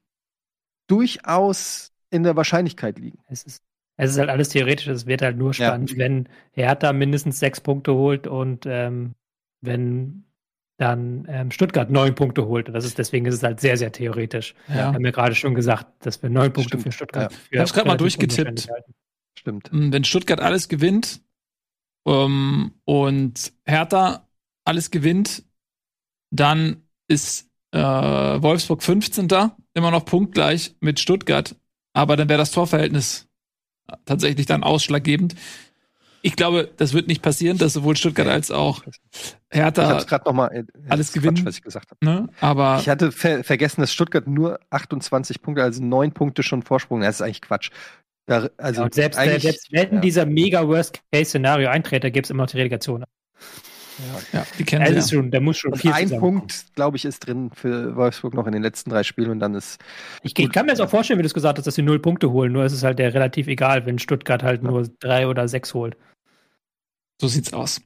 [0.88, 3.20] durchaus in der Wahrscheinlichkeit liegen.
[3.28, 3.64] Es ist,
[3.98, 5.98] es ist halt alles theoretisch, es wird halt nur spannend, ja.
[5.98, 9.16] wenn Hertha mindestens sechs Punkte holt und ähm,
[9.62, 10.26] wenn
[10.78, 12.68] dann ähm, Stuttgart neun Punkte holt.
[12.68, 14.56] Und das ist deswegen ist es halt sehr, sehr theoretisch.
[14.68, 14.76] Ja.
[14.76, 16.84] Wir haben ja gerade schon gesagt, dass wir neun Punkte Stimmt.
[16.84, 17.32] für Stuttgart.
[17.32, 17.38] Ja.
[17.52, 18.68] Ich habe es gerade mal durchgetippt.
[19.38, 19.70] Stimmt.
[19.72, 21.22] Wenn Stuttgart alles gewinnt
[22.04, 24.28] um, und Hertha
[24.66, 25.44] alles gewinnt,
[26.32, 29.28] dann ist äh, Wolfsburg 15.
[29.74, 31.56] immer noch punktgleich mit Stuttgart.
[31.94, 33.28] Aber dann wäre das Torverhältnis
[34.06, 35.36] tatsächlich dann ausschlaggebend.
[36.22, 38.82] Ich glaube, das wird nicht passieren, dass sowohl Stuttgart als auch
[39.52, 41.36] Hertha ich hab's grad noch mal, äh, alles gewinnen.
[41.36, 42.04] Quatsch, was ich gesagt habe.
[42.04, 42.28] Ne?
[42.42, 47.02] Aber ich hatte ver vergessen, dass Stuttgart nur 28 Punkte, also neun Punkte schon Vorsprung.
[47.02, 47.70] Das ist eigentlich Quatsch.
[48.26, 50.00] Da, also ja, selbst, äh, selbst wenn ja.
[50.00, 53.06] dieser mega Worst-Case-Szenario eintritt, da gibt es immer noch die Relegation.
[54.00, 55.00] Ja, ja die kennen ja.
[55.00, 58.34] ist schon, da muss schon und viel ein Punkt, glaube ich, ist drin für Wolfsburg
[58.34, 59.80] noch in den letzten drei Spielen und dann ist.
[60.24, 62.00] Ich, ich kann mir das auch vorstellen, wie du es gesagt hast, dass sie null
[62.00, 62.52] Punkte holen.
[62.52, 65.98] Nur ist es halt ja relativ egal, wenn Stuttgart halt nur drei oder sechs holt.
[67.22, 67.82] So sieht's aus.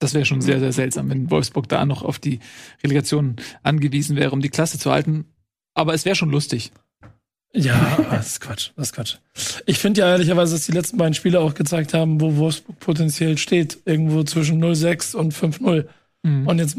[0.00, 2.40] Das wäre schon sehr, sehr seltsam, wenn Wolfsburg da noch auf die
[2.82, 5.32] Relegation angewiesen wäre, um die Klasse zu halten.
[5.74, 6.72] Aber es wäre schon lustig.
[7.54, 9.16] Ja, das ist Quatsch, das ist Quatsch.
[9.66, 13.38] Ich finde ja ehrlicherweise, dass die letzten beiden Spiele auch gezeigt haben, wo Wolfsburg potenziell
[13.38, 13.78] steht.
[13.84, 15.86] Irgendwo zwischen 0-6 und 5-0.
[16.24, 16.48] Mhm.
[16.48, 16.76] Und jetzt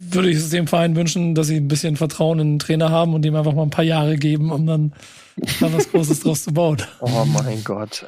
[0.00, 3.14] würde ich es dem Verein wünschen, dass sie ein bisschen Vertrauen in den Trainer haben
[3.14, 4.92] und ihm einfach mal ein paar Jahre geben, um dann
[5.60, 6.78] da was Großes draus zu bauen.
[7.00, 8.04] Oh mein Gott.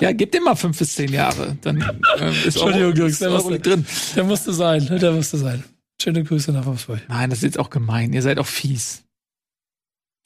[0.00, 1.56] Ja, gib dem mal fünf bis zehn Jahre.
[1.62, 1.80] Dann
[2.18, 3.86] äh, ist Entschuldigung, Glücks, der, Euro musste, drin.
[4.16, 4.86] der musste sein.
[4.86, 5.64] Der musste sein.
[6.00, 7.00] Schöne Grüße nach Wolfsburg.
[7.08, 8.12] Nein, das ist jetzt auch gemein.
[8.12, 9.02] Ihr seid auch fies.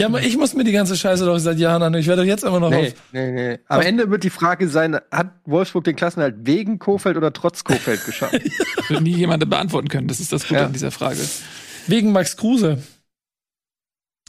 [0.01, 1.95] Ja, aber ich muss mir die ganze Scheiße doch seit Jahren an.
[1.95, 2.95] Ich werde doch jetzt immer noch Nee, auf.
[3.13, 3.59] nee, nee.
[3.69, 8.05] Am Ende wird die Frage sein, hat Wolfsburg den Klassenhalt wegen Kofeld oder trotz Kofeld
[8.05, 8.35] geschafft?
[8.89, 10.09] Wird nie jemand beantworten können.
[10.09, 10.67] Das ist das Gute Ja.
[10.67, 11.21] an dieser Frage.
[11.87, 12.83] Wegen Max Kruse.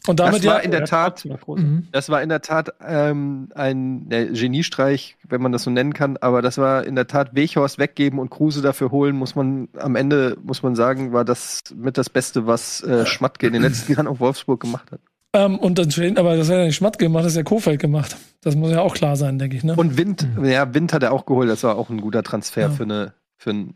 [0.07, 0.59] Und damit das war ja.
[0.59, 1.87] in der Tat, Mhm.
[1.91, 6.17] das war in der Tat ähm, ein der Geniestreich, wenn man das so nennen kann,
[6.17, 9.95] aber das war in der Tat Weghorst weggeben und Kruse dafür holen, muss man am
[9.95, 13.91] Ende, muss man sagen, war das mit das Beste, was äh, Schmatke in den letzten
[13.93, 14.99] Jahren auf Wolfsburg gemacht hat.
[15.35, 18.15] Ähm, und dann aber das hat ja nicht Schmatt gemacht, das ist ja Kofeld gemacht.
[18.41, 19.75] Das muss ja auch klar sein, denke ich, ne?
[19.75, 22.69] Und Wind, ja, Wind hat er auch geholt, das war auch ein guter Transfer Ja.
[22.69, 23.75] für eine, für ein,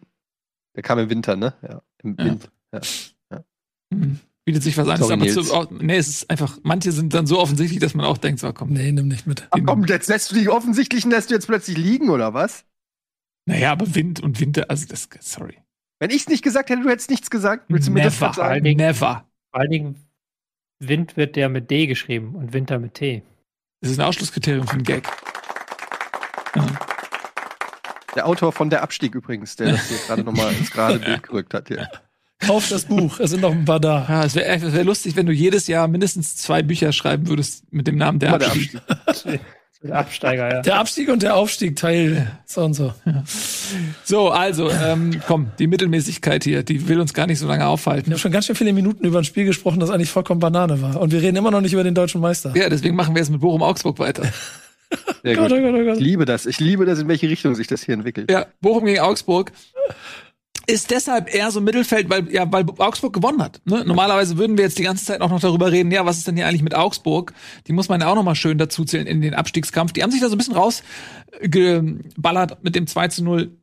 [0.76, 1.54] der kam im Winter, ne?
[1.62, 2.26] Ja, im Ja.
[2.26, 2.50] Wind.
[3.92, 4.20] Mhm.
[4.46, 4.98] Bietet sich was an.
[4.98, 5.34] Sorry, aber Nils.
[5.48, 8.40] zu, auch, nee, es ist einfach, manche sind dann so offensichtlich, dass man auch denkt,
[8.40, 8.70] so komm.
[8.70, 9.48] nee, nimm nicht mit.
[9.52, 12.66] Ach komm, jetzt lässt du die offensichtlichen lässt du jetzt plötzlich liegen, oder was?
[13.48, 15.58] Naja, aber Wind und Winter, also das, sorry.
[16.00, 17.66] Wenn ich es nicht gesagt hätte, du hättest nichts gesagt.
[17.68, 18.64] Willst du mir das Never, jetzt sagen?
[18.78, 19.26] never.
[19.52, 19.96] Vor allen Dingen,
[20.80, 23.24] Wind wird der mit D geschrieben und Winter mit T.
[23.82, 25.08] Das ist ein Ausschlusskriterium für einen Gag.
[26.56, 26.66] Ja.
[28.16, 31.54] Der Autor von Der Abstieg übrigens, der das hier gerade nochmal ins gerade Bild gerückt
[31.54, 31.90] hat hier.
[32.40, 34.06] Kauf das Buch, es sind noch ein paar da.
[34.08, 37.86] Ja, es wäre wär lustig, wenn du jedes Jahr mindestens zwei Bücher schreiben würdest mit
[37.86, 38.82] dem Namen der Immer der Abstieg.
[39.82, 40.62] Der Absteiger, ja.
[40.62, 42.94] Der Abstieg und der Aufstieg, Teil so und so.
[44.04, 47.70] So, also, ähm, komm, die Mittelmäßigkeit hier, die will uns gar nicht so lange Wir
[47.70, 48.12] aufhalten.
[48.12, 51.00] haben schon ganz schön viele Minuten über ein Spiel gesprochen, das eigentlich vollkommen Banane war.
[51.00, 52.54] Und wir reden immer noch nicht über den deutschen Meister.
[52.58, 54.24] Ja, deswegen machen wir jetzt mit Bochum Augsburg weiter.
[55.24, 55.60] Sehr Gott, gut.
[55.60, 55.98] oh Gott, oh Gott.
[55.98, 56.46] Ich liebe das.
[56.46, 58.30] Ich liebe das, in welche Richtung sich das hier entwickelt.
[58.30, 59.54] Ja, Bochum gegen Augsburg
[60.70, 63.62] ist deshalb eher so Mittelfeld, weil ja, weil Augsburg gewonnen hat.
[63.66, 63.84] Ne?
[63.86, 66.36] Normalerweise würden wir jetzt die ganze Zeit auch noch darüber reden, ja, was ist denn
[66.36, 67.34] hier eigentlich mit Augsburg?
[67.68, 69.94] Die muss man ja auch noch mal schön dazu zählen in den Abstiegskampf.
[69.94, 73.58] Die haben sich da so ein bisschen rausgeballert mit dem 2 zu 0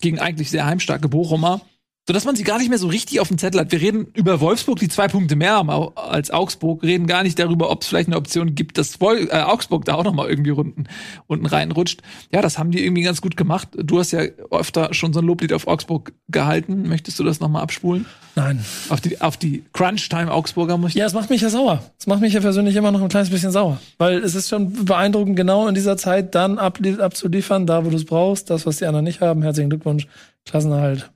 [0.00, 1.62] gegen eigentlich sehr heimstarke Bochumer.
[2.06, 3.70] Sodass man sie gar nicht mehr so richtig auf dem Zettel hat.
[3.70, 7.70] Wir reden über Wolfsburg, die zwei Punkte mehr haben als Augsburg, reden gar nicht darüber,
[7.70, 10.50] ob es vielleicht eine Option gibt, dass Wol äh, Augsburg da auch noch mal irgendwie
[10.50, 10.84] unten,
[11.28, 12.02] unten reinrutscht.
[12.32, 13.68] Ja, das haben die irgendwie ganz gut gemacht.
[13.76, 16.88] Du hast ja öfter schon so ein Loblied auf Augsburg gehalten.
[16.88, 18.04] Möchtest du das noch mal abspulen?
[18.34, 18.64] Nein.
[18.88, 21.84] Auf die, auf die Crunch-Time Augsburger muss ich Ja, es macht mich ja sauer.
[21.98, 23.78] Es macht mich ja persönlich immer noch ein kleines bisschen sauer.
[23.98, 27.96] Weil es ist schon beeindruckend, genau in dieser Zeit dann ablie- abzuliefern, da wo du
[27.96, 29.42] es brauchst, das, was die anderen nicht haben.
[29.42, 30.08] Herzlichen Glückwunsch.
[30.46, 31.11] Klassenerhalt.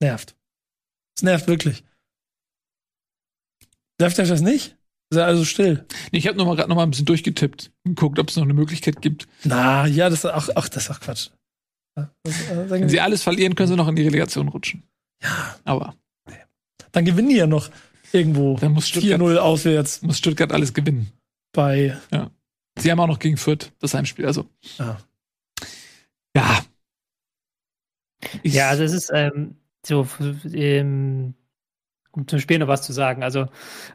[0.00, 0.36] Nervt.
[1.16, 1.82] Es nervt wirklich.
[4.00, 4.76] Nervt euch das nicht?
[5.10, 5.86] Ist ja also still.
[6.12, 8.36] Nee, ich habe noch mal gerade noch mal ein bisschen durchgetippt und geguckt, ob es
[8.36, 9.26] noch eine Möglichkeit gibt.
[9.44, 11.30] Na, ja, das ist ach, ach, das ist auch Quatsch.
[11.96, 14.82] Ja, das, äh, Wenn sie alles verlieren, können sie noch in die Relegation rutschen.
[15.22, 15.96] ja, Aber
[16.92, 17.70] dann gewinnen die ja noch
[18.12, 21.10] irgendwo dann muss Stuttgart, 4-0 auswärts muss Stuttgart alles gewinnen.
[21.52, 21.96] bei.
[22.78, 24.26] Sie haben auch noch gegen Fürth das Heimspiel.
[24.26, 24.46] Also
[24.78, 24.98] Ah.
[26.36, 26.64] ja.
[28.42, 29.56] Ich- Ja, also es ist ähm,
[29.88, 30.06] so,
[30.52, 31.34] ähm,
[32.12, 33.22] um zum Spiel noch was zu sagen.
[33.22, 33.46] Also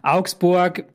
[0.01, 0.85] Augsburg,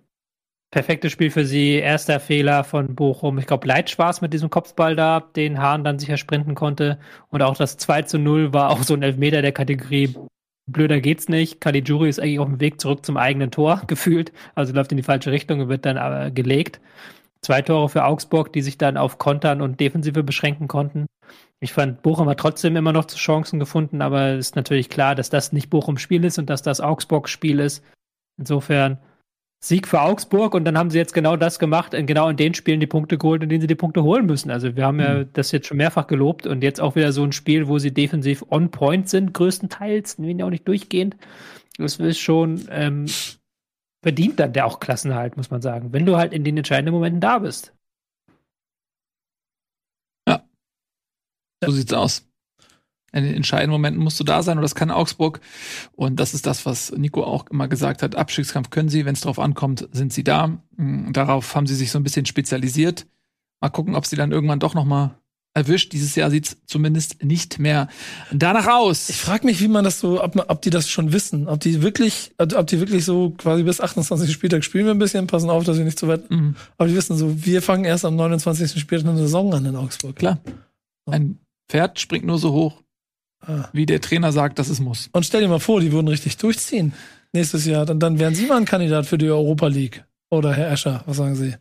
[0.70, 1.74] perfektes Spiel für sie.
[1.74, 3.38] Erster Fehler von Bochum.
[3.38, 6.99] Ich glaube, Leitsch war es mit diesem Kopfball da, den Hahn dann sicher sprinten konnte.
[7.30, 10.14] Und auch das 2 zu 0 war auch so ein Elfmeter der Kategorie.
[10.66, 11.61] Blöder geht's nicht.
[11.61, 14.32] Caligiuri ist eigentlich auf dem Weg zurück zum eigenen Tor gefühlt.
[14.55, 16.80] Also läuft in die falsche Richtung und wird dann aber gelegt.
[17.40, 21.07] Zwei Tore für Augsburg, die sich dann auf Kontern und Defensive beschränken konnten.
[21.61, 25.28] Ich fand, Bochum hat trotzdem immer noch Chancen gefunden, aber es ist natürlich klar, dass
[25.28, 27.84] das nicht Bochums Spiel ist und dass das Augsburg Spiel ist.
[28.38, 28.98] Insofern
[29.61, 32.54] Sieg für Augsburg und dann haben sie jetzt genau das gemacht, in genau in den
[32.54, 34.52] Spielen die Punkte geholt, in denen sie die Punkte holen müssen.
[34.52, 37.32] Also wir haben ja das jetzt schon mehrfach gelobt und jetzt auch wieder so ein
[37.32, 41.16] Spiel, wo sie defensiv on point sind, größtenteils, wenn auch nicht durchgehend.
[41.76, 43.06] Das ist schon ähm,
[44.00, 47.20] verdient dann der auch Klassenhalt, muss man sagen, wenn du halt in den entscheidenden Momenten
[47.20, 47.74] da bist.
[51.64, 52.24] So sieht's aus.
[53.11, 55.40] In den entscheidenden Momenten musst du da sein und das kann Augsburg.
[55.92, 58.16] Und das ist das, was Nico auch immer gesagt hat.
[58.16, 60.59] Abstiegskampf können sie, wenn es drauf ankommt, sind sie da.
[60.76, 63.06] Mm, Darauf haben sie sich so ein bisschen spezialisiert.
[63.61, 65.18] Mal gucken, ob sie dann irgendwann doch noch mal
[65.54, 65.94] erwischt.
[65.94, 67.88] Dieses Jahr sieht's zumindest nicht mehr
[68.30, 69.09] danach aus.
[69.09, 71.80] Ich frage mich, wie man das so, ob, ob die das schon wissen, ob die
[71.80, 74.30] wirklich, ob die wirklich so quasi bis 28.
[74.30, 76.30] Spieltag spielen wir ein bisschen, passen auf, dass wir nicht zu weit.
[76.30, 78.78] Mhm, Aber die wissen so, wir fangen erst am 29.
[78.78, 80.14] Spieltag eine Saison an in Augsburg.
[80.14, 80.38] klar.
[81.06, 81.38] Ein
[81.69, 82.83] Pferd springt nur so hoch,
[83.47, 83.69] Ah.
[83.73, 85.09] wie der Trainer sagt, dass es muss.
[85.12, 86.93] Und stell dir mal vor, die würden richtig durchziehen
[87.33, 87.87] nächstes Jahr.
[87.87, 90.05] Dann, dann wären sie mal ein Kandidat für die Europa League.
[90.31, 91.55] Oder Herr Escher, was sagen Sie?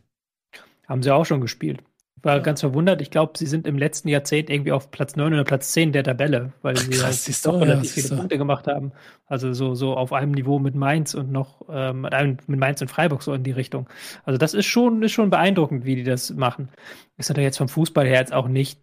[0.88, 1.80] Haben sie auch schon gespielt.
[2.20, 3.00] War ganz verwundert.
[3.00, 6.02] Ich glaube, sie sind im letzten Jahrzehnt irgendwie auf Platz 9 oder Platz 10 der
[6.02, 8.18] Tabelle, weil sie krass, halt doch ja, relativ siehst viele.
[8.18, 8.90] Punkte gemacht haben.
[9.26, 12.08] Also so, so auf einem Niveau mit Mainz und noch ähm,
[12.48, 13.88] mit Mainz und Freiburg so in die Richtung.
[14.24, 16.70] Also das ist schon, ist schon beeindruckend, wie die das machen.
[17.18, 18.80] Ist natürlich jetzt vom Fußball her jetzt auch nicht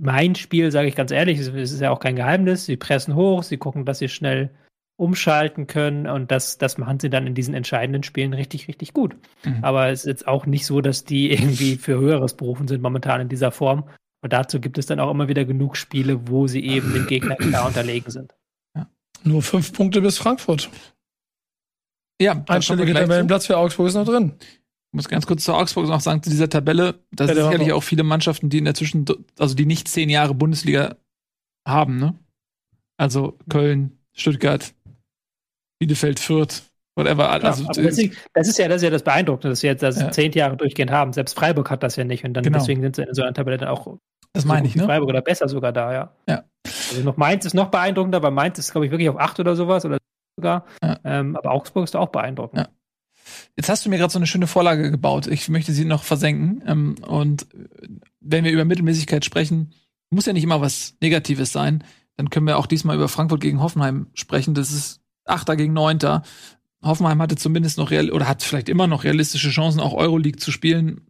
[0.00, 1.38] mein Spiel, sage ich ganz ehrlich.
[1.38, 2.66] Es ist ja auch kein Geheimnis.
[2.66, 4.50] Sie pressen hoch, sie gucken, dass sie schnell
[4.96, 9.16] umschalten können und das, das machen sie dann in diesen entscheidenden Spielen richtig, richtig gut.
[9.44, 9.58] Mhm.
[9.62, 13.20] Aber es ist jetzt auch nicht so, dass die irgendwie für Höheres berufen sind momentan
[13.20, 13.88] in dieser Form.
[14.22, 17.36] Und dazu gibt es dann auch immer wieder genug Spiele, wo sie eben dem Gegner
[17.36, 18.34] klar unterlegen sind.
[19.22, 20.70] Nur fünf Punkte bis Frankfurt.
[22.20, 22.94] Ja, Einstellige.
[22.94, 24.34] Tabellenplatz für Augsburg ist noch drin.
[24.94, 27.72] Ich muss ganz kurz zu Augsburg noch sagen, zu dieser Tabelle, da Ja, sind sicherlich
[27.72, 29.04] auch viele Mannschaften, die in der Zwischen,
[29.40, 30.94] also die nicht zehn Jahre Bundesliga
[31.66, 32.14] haben, ne?
[32.96, 34.72] Also Köln, Stuttgart,
[35.80, 37.28] Bielefeld, Fürth, whatever.
[37.28, 39.98] Also, Aber deswegen, das ist ja das, ist ja das Beeindruckende, dass sie jetzt das
[40.00, 40.12] Ja.
[40.12, 41.12] zehn Jahre durchgehend haben.
[41.12, 42.24] Selbst Freiburg hat das ja nicht.
[42.24, 42.58] Und dann Genau.
[42.58, 43.98] deswegen sind sie in so einer Tabelle dann auch
[44.32, 44.84] das so meine ich, ne?
[44.84, 46.12] Freiburg oder besser sogar da, ja.
[46.28, 46.44] Ja.
[46.64, 49.56] Also noch Mainz ist noch beeindruckender, weil Mainz ist, glaube ich, wirklich auf acht oder
[49.56, 49.98] sowas oder
[50.38, 50.66] sogar.
[50.84, 51.00] Ja.
[51.02, 52.60] Ähm, aber Augsburg ist auch beeindruckend.
[52.60, 52.68] Ja.
[53.56, 55.26] Jetzt hast du mir gerade so eine schöne Vorlage gebaut.
[55.26, 56.62] Ich möchte sie noch versenken.
[56.66, 57.46] Ähm, und
[58.20, 59.72] wenn wir über Mittelmäßigkeit sprechen,
[60.10, 61.84] muss ja nicht immer was Negatives sein.
[62.16, 64.54] Dann können wir auch diesmal über Frankfurt gegen Hoffenheim sprechen.
[64.54, 66.22] Das ist Achter gegen Neunter.
[66.82, 70.52] Hoffenheim hatte zumindest noch real oder hat vielleicht immer noch realistische Chancen, auch Euroleague zu
[70.52, 71.00] spielen.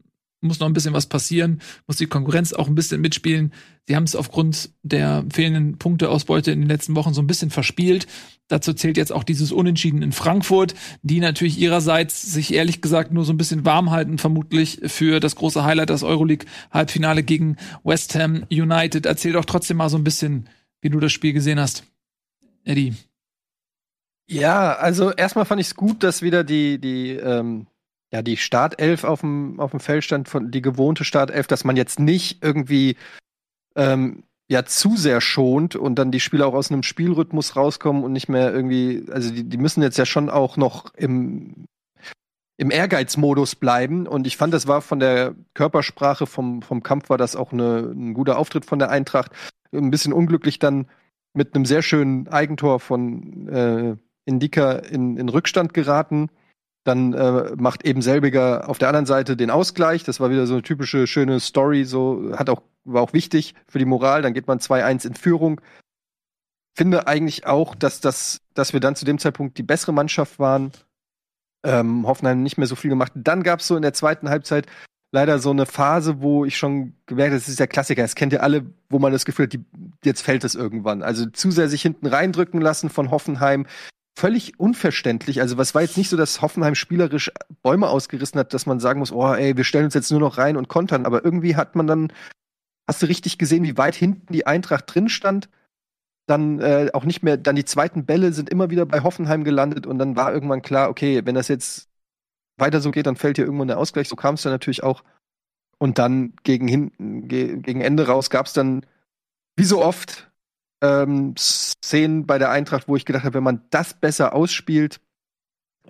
[0.44, 3.52] Muss noch ein bisschen was passieren, muss die Konkurrenz auch ein bisschen mitspielen.
[3.86, 8.06] Sie haben es aufgrund der fehlenden Punkteausbeute in den letzten Wochen so ein bisschen verspielt.
[8.48, 13.24] Dazu zählt jetzt auch dieses Unentschieden in Frankfurt, die natürlich ihrerseits sich ehrlich gesagt nur
[13.24, 18.44] so ein bisschen warm halten, vermutlich für das große Highlight, das Euroleague-Halbfinale gegen West Ham
[18.50, 19.06] United.
[19.06, 20.48] Erzähl doch trotzdem mal so ein bisschen,
[20.82, 21.84] wie du das Spiel gesehen hast.
[22.64, 22.94] Eddie.
[24.26, 27.66] Ja, also erstmal fand ich es gut, dass wieder die, die, ähm,
[28.14, 31.74] ja, die Startelf auf dem, auf dem Feld stand, von, die gewohnte Startelf, dass man
[31.74, 32.96] jetzt nicht irgendwie
[33.74, 38.12] ähm, ja zu sehr schont und dann die Spieler auch aus einem Spielrhythmus rauskommen und
[38.12, 41.66] nicht mehr irgendwie, also die, die müssen jetzt ja schon auch noch im,
[42.56, 44.06] im Ehrgeizmodus bleiben.
[44.06, 47.92] Und ich fand, das war von der Körpersprache vom, vom Kampf war das auch eine,
[47.92, 49.32] ein guter Auftritt von der Eintracht.
[49.72, 50.86] Ein bisschen unglücklich dann
[51.32, 56.30] mit einem sehr schönen Eigentor von äh, Indika in, in Rückstand geraten.
[56.84, 60.04] Dann äh, macht eben selbiger auf der anderen Seite den Ausgleich.
[60.04, 63.78] Das war wieder so eine typische schöne Story, so hat auch war auch wichtig für
[63.78, 64.22] die Moral.
[64.22, 65.60] Dann geht man 2-1 in Führung.
[66.76, 70.72] Finde eigentlich auch, dass das, dass wir dann zu dem Zeitpunkt die bessere Mannschaft waren.
[71.64, 73.12] Ähm, Hoffenheim nicht mehr so viel gemacht.
[73.14, 74.66] Dann gab es so in der zweiten Halbzeit
[75.12, 78.42] leider so eine Phase, wo ich schon gemerkt das ist der Klassiker, das kennt ihr
[78.42, 79.64] alle, wo man das Gefühl hat, die,
[80.04, 81.02] jetzt fällt es irgendwann.
[81.02, 83.66] Also zu sehr sich hinten reindrücken lassen von Hoffenheim.
[84.16, 85.40] Völlig unverständlich.
[85.40, 89.00] Also, was war jetzt nicht so, dass Hoffenheim spielerisch Bäume ausgerissen hat, dass man sagen
[89.00, 91.04] muss, oh, ey, wir stellen uns jetzt nur noch rein und kontern.
[91.04, 92.12] Aber irgendwie hat man dann,
[92.86, 95.48] hast du richtig gesehen, wie weit hinten die Eintracht drin stand.
[96.26, 99.86] Dann äh, auch nicht mehr, dann die zweiten Bälle sind immer wieder bei Hoffenheim gelandet
[99.86, 101.88] und dann war irgendwann klar, okay, wenn das jetzt
[102.56, 104.08] weiter so geht, dann fällt hier irgendwann der Ausgleich.
[104.08, 105.02] So kam es dann natürlich auch.
[105.78, 108.86] Und dann gegen hinten, ge gegen Ende raus gab es dann,
[109.56, 110.30] wie so oft,
[110.84, 115.00] ähm, Szenen bei der Eintracht, wo ich gedacht habe, wenn man das besser ausspielt,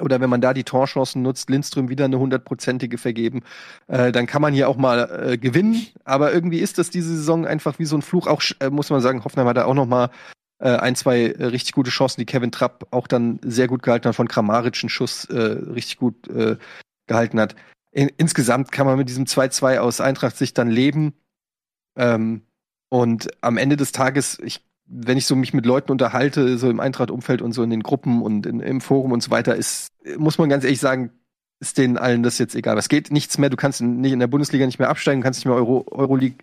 [0.01, 3.43] oder wenn man da die Torchancen nutzt, Lindström wieder eine hundertprozentige vergeben,
[3.87, 5.87] äh, dann kann man hier auch mal äh, gewinnen.
[6.05, 8.27] Aber irgendwie ist das diese Saison einfach wie so ein Fluch.
[8.27, 10.11] Auch äh, muss man sagen, Hoffenheim hat da auch noch mal
[10.59, 14.09] äh, ein, zwei äh, richtig gute Chancen, die Kevin Trapp auch dann sehr gut gehalten
[14.09, 16.17] hat, von Kramaric einen Schuss äh, richtig gut
[17.07, 17.55] gehalten hat.
[17.93, 21.15] In, insgesamt kann man mit diesem 2-2 aus Eintracht sich dann leben.
[21.97, 22.43] Ähm,
[22.89, 26.81] und am Ende des Tages, ich, wenn ich so mich mit Leuten unterhalte, so im
[26.81, 30.39] Eintracht-Umfeld und so in den Gruppen und in, im Forum und so weiter, ist, muss
[30.39, 31.11] man ganz ehrlich sagen,
[31.61, 32.77] ist denen allen das jetzt egal.
[32.79, 35.47] Es geht nichts mehr, du kannst nicht in der Bundesliga nicht mehr absteigen, kannst nicht
[35.47, 36.39] mehr Euro, Euroleague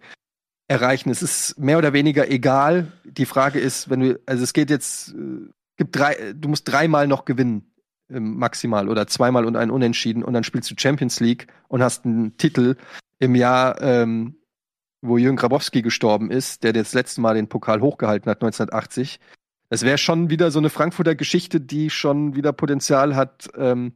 [0.68, 1.10] erreichen.
[1.10, 2.92] Es ist mehr oder weniger egal.
[3.04, 7.08] Die Frage ist, wenn du, also es geht jetzt, äh, gibt drei, du musst dreimal
[7.08, 7.72] noch gewinnen,
[8.10, 12.06] ähm, maximal, oder zweimal und einen Unentschieden und dann spielst du Champions League und hast
[12.06, 12.76] einen Titel
[13.20, 14.36] im Jahr, ähm,
[15.02, 19.20] wo Jürgen Grabowski gestorben ist, der das letzte Mal den Pokal hochgehalten hat, 1980.
[19.70, 23.94] Das wäre schon wieder so eine Frankfurter Geschichte, die schon wieder Potenzial hat, ähm,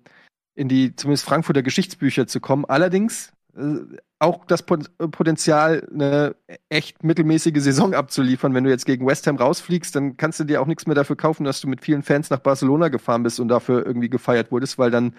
[0.55, 2.65] in die zumindest Frankfurter Geschichtsbücher zu kommen.
[2.65, 6.35] Allerdings äh, auch das Potenzial, eine
[6.69, 8.53] echt mittelmäßige Saison abzuliefern.
[8.53, 11.17] Wenn du jetzt gegen West Ham rausfliegst, dann kannst du dir auch nichts mehr dafür
[11.17, 14.77] kaufen, dass du mit vielen Fans nach Barcelona gefahren bist und dafür irgendwie gefeiert wurdest,
[14.77, 15.15] weil dann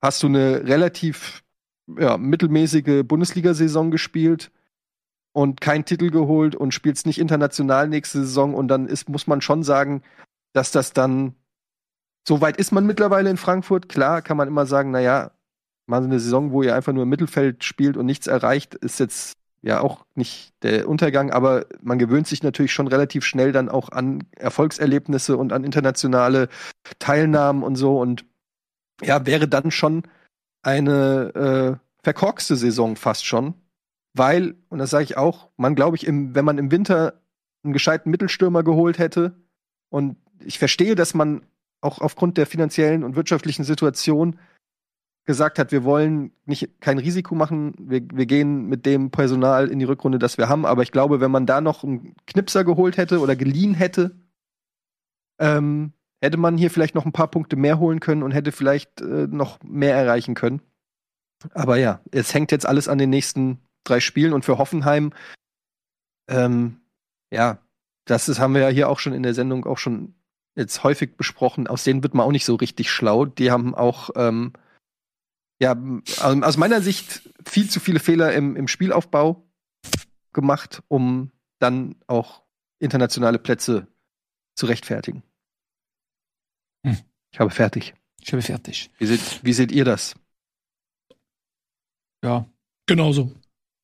[0.00, 1.42] hast du eine relativ
[1.98, 4.52] ja, mittelmäßige Bundesliga-Saison gespielt
[5.38, 8.54] und keinen Titel geholt und spielst nicht international nächste Saison.
[8.54, 10.02] Und dann ist, muss man schon sagen,
[10.52, 11.36] dass das dann
[12.26, 13.88] so weit ist man mittlerweile in Frankfurt.
[13.88, 15.30] Klar kann man immer sagen, naja,
[15.86, 19.34] mal eine Saison, wo ihr einfach nur im Mittelfeld spielt und nichts erreicht, ist jetzt
[19.62, 23.90] ja auch nicht der Untergang, aber man gewöhnt sich natürlich schon relativ schnell dann auch
[23.90, 26.48] an Erfolgserlebnisse und an internationale
[26.98, 28.00] Teilnahmen und so.
[28.00, 28.24] Und
[29.02, 30.02] ja, wäre dann schon
[30.62, 33.54] eine äh, verkorkste Saison fast schon,
[34.18, 37.20] weil, und das sage ich auch, man glaube ich, im, wenn man im Winter
[37.62, 39.34] einen gescheiten Mittelstürmer geholt hätte
[39.90, 41.42] und ich verstehe, dass man
[41.80, 44.38] auch aufgrund der finanziellen und wirtschaftlichen Situation
[45.24, 49.78] gesagt hat, wir wollen nicht kein Risiko machen, wir, wir gehen mit dem Personal in
[49.78, 50.64] die Rückrunde, das wir haben.
[50.64, 54.16] Aber ich glaube, wenn man da noch einen Knipser geholt hätte oder geliehen hätte,
[55.38, 55.92] ähm,
[56.22, 59.26] hätte man hier vielleicht noch ein paar Punkte mehr holen können und hätte vielleicht äh,
[59.30, 60.62] noch mehr erreichen können.
[61.52, 63.58] Aber ja, es hängt jetzt alles an den nächsten
[63.88, 65.12] drei Spielen und für Hoffenheim,
[66.28, 66.80] ähm,
[67.32, 67.58] ja,
[68.04, 70.14] das ist, haben wir ja hier auch schon in der Sendung auch schon
[70.56, 71.66] jetzt häufig besprochen.
[71.66, 73.26] Aus denen wird man auch nicht so richtig schlau.
[73.26, 74.52] Die haben auch ähm,
[75.60, 75.76] ja,
[76.20, 79.48] aus meiner Sicht viel zu viele Fehler im, im Spielaufbau
[80.32, 82.42] gemacht, um dann auch
[82.78, 83.88] internationale Plätze
[84.54, 85.22] zu rechtfertigen.
[86.84, 86.98] Hm.
[87.32, 87.94] Ich habe fertig.
[88.20, 88.90] Ich habe fertig.
[88.98, 90.14] Wie seht, wie seht ihr das?
[92.22, 92.46] Ja.
[92.86, 93.34] Genauso.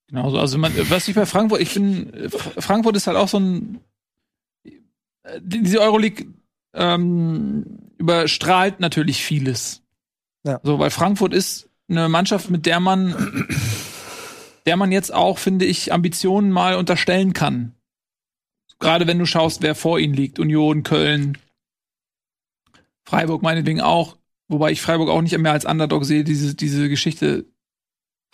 [0.09, 0.39] Genauso.
[0.39, 3.81] Also man, was ich bei Frankfurt, ich bin, Frankfurt ist halt auch so ein,
[5.41, 6.27] diese Euroleague
[6.75, 7.65] ähm,
[7.99, 9.83] überstrahlt natürlich vieles.
[10.45, 10.61] Ja.
[10.63, 13.47] So, weil Frankfurt ist eine Mannschaft, mit der man,
[14.67, 17.75] der man jetzt auch, finde ich, Ambitionen mal unterstellen kann.
[18.79, 20.39] Gerade wenn du schaust, wer vor ihnen liegt.
[20.39, 21.39] Union, Köln,
[23.07, 24.17] Freiburg meinetwegen auch.
[24.49, 27.47] Wobei ich Freiburg auch nicht mehr als Underdog sehe, diese, diese Geschichte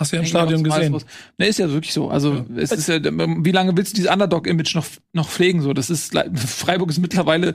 [0.01, 0.97] Hast du ja im Stadion gesehen.
[1.37, 2.09] Ne, ist ja wirklich so.
[2.09, 2.45] Also, ja.
[2.57, 5.61] es ist ja, wie lange willst du dieses Underdog-Image noch, noch pflegen?
[5.61, 7.55] So, das ist, Freiburg ist mittlerweile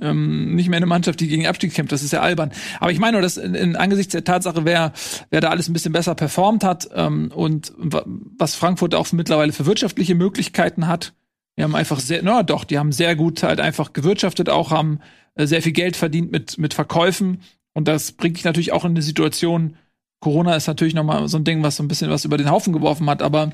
[0.00, 1.90] ähm, nicht mehr eine Mannschaft, die gegen Abstieg kämpft.
[1.90, 2.52] Das ist ja albern.
[2.78, 4.92] Aber ich meine nur, dass in, in angesichts der Tatsache, wer,
[5.30, 9.66] wer da alles ein bisschen besser performt hat ähm, und was Frankfurt auch mittlerweile für
[9.66, 11.12] wirtschaftliche Möglichkeiten hat,
[11.58, 15.00] die haben einfach sehr, na doch, die haben sehr gut halt einfach gewirtschaftet, auch haben
[15.34, 17.40] äh, sehr viel Geld verdient mit, mit Verkäufen.
[17.72, 19.76] Und das bringt dich natürlich auch in eine Situation,
[20.20, 22.50] Corona ist natürlich noch mal so ein Ding, was so ein bisschen was über den
[22.50, 23.52] Haufen geworfen hat, aber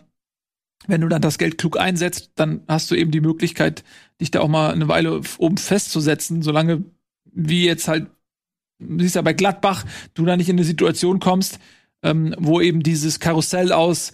[0.87, 3.83] wenn du dann das Geld klug einsetzt, dann hast du eben die Möglichkeit,
[4.21, 6.85] dich da auch mal eine Weile oben festzusetzen, solange
[7.33, 8.09] wie jetzt halt,
[8.79, 11.59] siehst ja bei Gladbach, du da nicht in eine Situation kommst,
[12.03, 14.13] ähm, wo eben dieses Karussell aus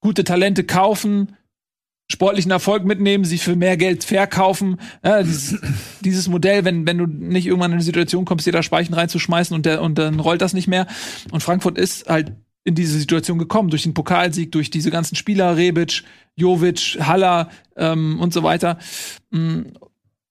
[0.00, 1.36] gute Talente kaufen,
[2.10, 4.78] sportlichen Erfolg mitnehmen, sie für mehr Geld verkaufen.
[5.04, 5.58] Ja, dieses,
[6.00, 9.54] dieses Modell, wenn, wenn du nicht irgendwann in eine Situation kommst, dir da Speichen reinzuschmeißen
[9.54, 10.86] und, der, und dann rollt das nicht mehr.
[11.30, 12.32] Und Frankfurt ist halt
[12.64, 16.02] in diese Situation gekommen, durch den Pokalsieg, durch diese ganzen Spieler, Rebic,
[16.34, 18.78] Jovic, Haller ähm, und so weiter.
[19.30, 19.62] Mm,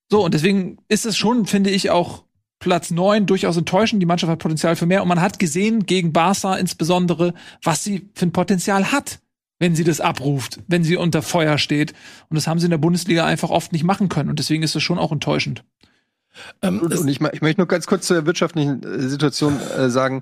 [0.10, 2.24] so, und deswegen ist es schon, finde ich, auch
[2.60, 4.02] Platz neun durchaus enttäuschend.
[4.02, 5.02] Die Mannschaft hat Potenzial für mehr.
[5.02, 9.20] Und man hat gesehen, gegen Barca insbesondere, was sie für ein Potenzial hat
[9.64, 11.94] wenn sie das abruft, wenn sie unter Feuer steht.
[12.28, 14.30] Und das haben sie in der Bundesliga einfach oft nicht machen können.
[14.30, 15.64] Und deswegen ist es schon auch enttäuschend.
[16.62, 20.20] Ähm, und ich, ich, möchte nur ganz kurz zur wirtschaftlichen äh, Situation äh, sagen,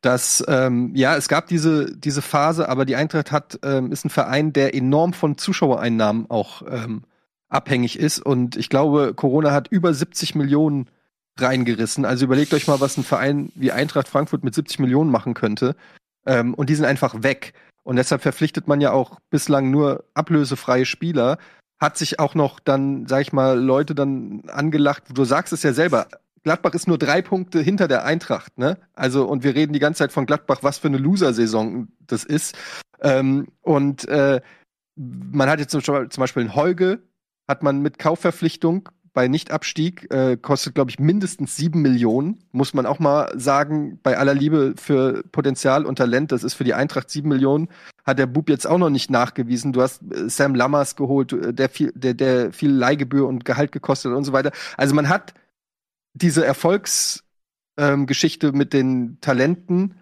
[0.00, 4.10] dass ähm, ja, es gab diese diese Phase, aber die Eintracht hat ähm, ist ein
[4.10, 7.02] Verein, der enorm von Zuschauereinnahmen auch ähm,
[7.50, 10.88] abhängig ist und ich glaube, Corona hat über 70 Millionen
[11.36, 12.06] reingerissen.
[12.06, 15.76] Also überlegt euch mal, was ein Verein wie Eintracht Frankfurt mit 70 Millionen machen könnte.
[16.24, 17.52] Ähm, und die sind einfach weg.
[17.82, 21.38] Und deshalb verpflichtet man ja auch bislang nur ablösefreie Spieler.
[21.80, 25.04] Hat sich auch noch dann, sag ich mal, Leute dann angelacht.
[25.12, 26.08] Du sagst es ja selber.
[26.42, 28.78] Gladbach ist nur drei Punkte hinter der Eintracht, ne?
[28.94, 32.56] Also, und wir reden die ganze Zeit von Gladbach, was für eine Loser-Saison das ist.
[33.00, 34.40] Ähm, und äh,
[34.96, 37.02] man hat jetzt zum Beispiel einen Holge,
[37.48, 42.38] hat man mit Kaufverpflichtung bei Nichtabstieg äh, kostet, glaube ich, mindestens sieben Millionen.
[42.52, 46.64] Muss man auch mal sagen, bei aller Liebe für Potenzial und Talent, das ist für
[46.64, 47.68] die Eintracht sieben Millionen,
[48.04, 49.72] hat der Bub jetzt auch noch nicht nachgewiesen.
[49.72, 53.72] Du hast äh, Sam Lammers geholt, äh, der viel, der, der viel Leihgebühr und Gehalt
[53.72, 54.52] gekostet und so weiter.
[54.76, 55.34] Also man hat
[56.14, 59.96] diese Erfolgsgeschichte ähm, mit den Talenten.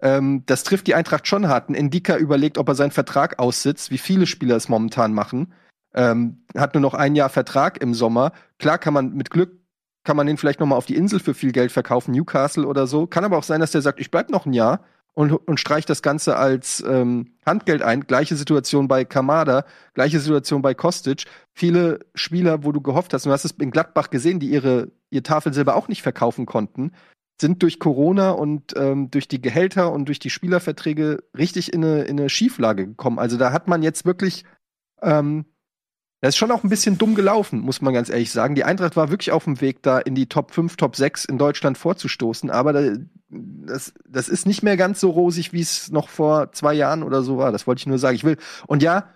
[0.00, 1.68] Ähm, das trifft die Eintracht schon hart.
[1.68, 5.52] Ein Endika überlegt, ob er seinen Vertrag aussitzt, wie viele Spieler es momentan machen
[5.94, 8.32] ähm, hat nur noch ein Jahr Vertrag im Sommer.
[8.58, 9.64] Klar kann man mit Glück
[10.04, 12.86] kann man den vielleicht noch mal auf die Insel für viel Geld verkaufen, Newcastle oder
[12.86, 13.06] so.
[13.06, 14.84] Kann aber auch sein, dass der sagt, ich bleib noch ein Jahr
[15.14, 18.02] und, und streicht das Ganze als ähm, Handgeld ein.
[18.02, 19.64] Gleiche Situation bei Kamada,
[19.94, 21.24] gleiche Situation bei Kostic.
[21.52, 25.22] Viele Spieler, wo du gehofft hast, du hast es in Gladbach gesehen, die ihre ihr
[25.22, 26.92] Tafelsilber auch nicht verkaufen konnten,
[27.40, 32.02] sind durch Corona und ähm, durch die Gehälter und durch die Spielerverträge richtig in eine,
[32.02, 33.18] in eine Schieflage gekommen.
[33.18, 34.44] Also da hat man jetzt wirklich
[35.02, 35.46] ähm,
[36.24, 38.54] das ist schon auch ein bisschen dumm gelaufen, muss man ganz ehrlich sagen.
[38.54, 41.36] Die Eintracht war wirklich auf dem Weg, da in die Top 5, Top 6 in
[41.36, 42.96] Deutschland vorzustoßen, aber
[43.28, 47.22] das, das ist nicht mehr ganz so rosig, wie es noch vor zwei Jahren oder
[47.22, 47.52] so war.
[47.52, 48.16] Das wollte ich nur sagen.
[48.16, 49.10] Ich will, und ja,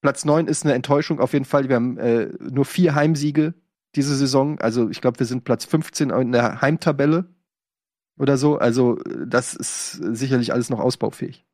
[0.00, 1.68] Platz 9 ist eine Enttäuschung auf jeden Fall.
[1.68, 3.54] Wir haben äh, nur vier Heimsiege
[3.96, 4.60] diese Saison.
[4.60, 7.34] Also ich glaube, wir sind Platz 15 in der Heimtabelle
[8.16, 8.58] oder so.
[8.58, 8.94] Also
[9.26, 11.44] das ist sicherlich alles noch ausbaufähig.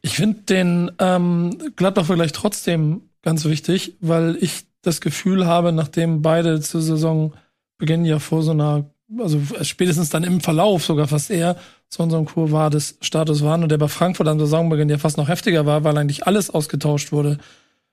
[0.00, 6.60] Ich finde den ähm, Gladbach-Vergleich trotzdem ganz wichtig, weil ich das Gefühl habe, nachdem beide
[6.60, 11.56] zur Saisonbeginn ja vor so einer, also spätestens dann im Verlauf sogar fast eher
[11.88, 15.28] zu unserem Kur des Status waren und der bei Frankfurt am Saisonbeginn ja fast noch
[15.28, 17.38] heftiger war, weil eigentlich alles ausgetauscht wurde,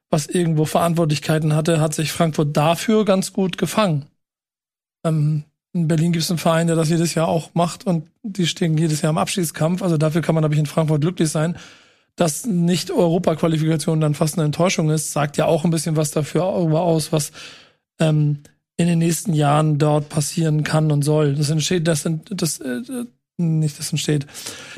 [0.09, 4.07] was irgendwo Verantwortlichkeiten hatte, hat sich Frankfurt dafür ganz gut gefangen.
[5.05, 8.47] Ähm, in Berlin gibt es einen Verein, der das jedes Jahr auch macht und die
[8.47, 9.83] stehen jedes Jahr im Abschiedskampf.
[9.83, 11.55] Also dafür kann man, glaube ich, in Frankfurt glücklich sein
[12.15, 16.43] dass nicht Europaqualifikation dann fast eine Enttäuschung ist, sagt ja auch ein bisschen was dafür
[16.43, 17.31] aus, was
[17.99, 18.39] ähm,
[18.77, 21.35] in den nächsten Jahren dort passieren kann und soll.
[21.35, 22.81] Das entsteht, das, das äh,
[23.37, 24.27] nicht das entsteht.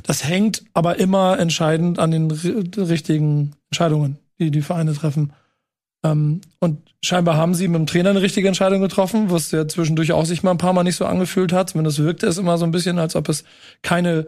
[0.03, 5.33] Das hängt aber immer entscheidend an den richtigen Entscheidungen, die die Vereine treffen.
[6.03, 10.11] Ähm, und scheinbar haben sie mit dem Trainer eine richtige Entscheidung getroffen, was ja zwischendurch
[10.13, 11.71] auch sich mal ein paar Mal nicht so angefühlt hat.
[11.71, 13.43] Zumindest wirkte es immer so ein bisschen, als ob es
[13.81, 14.27] keine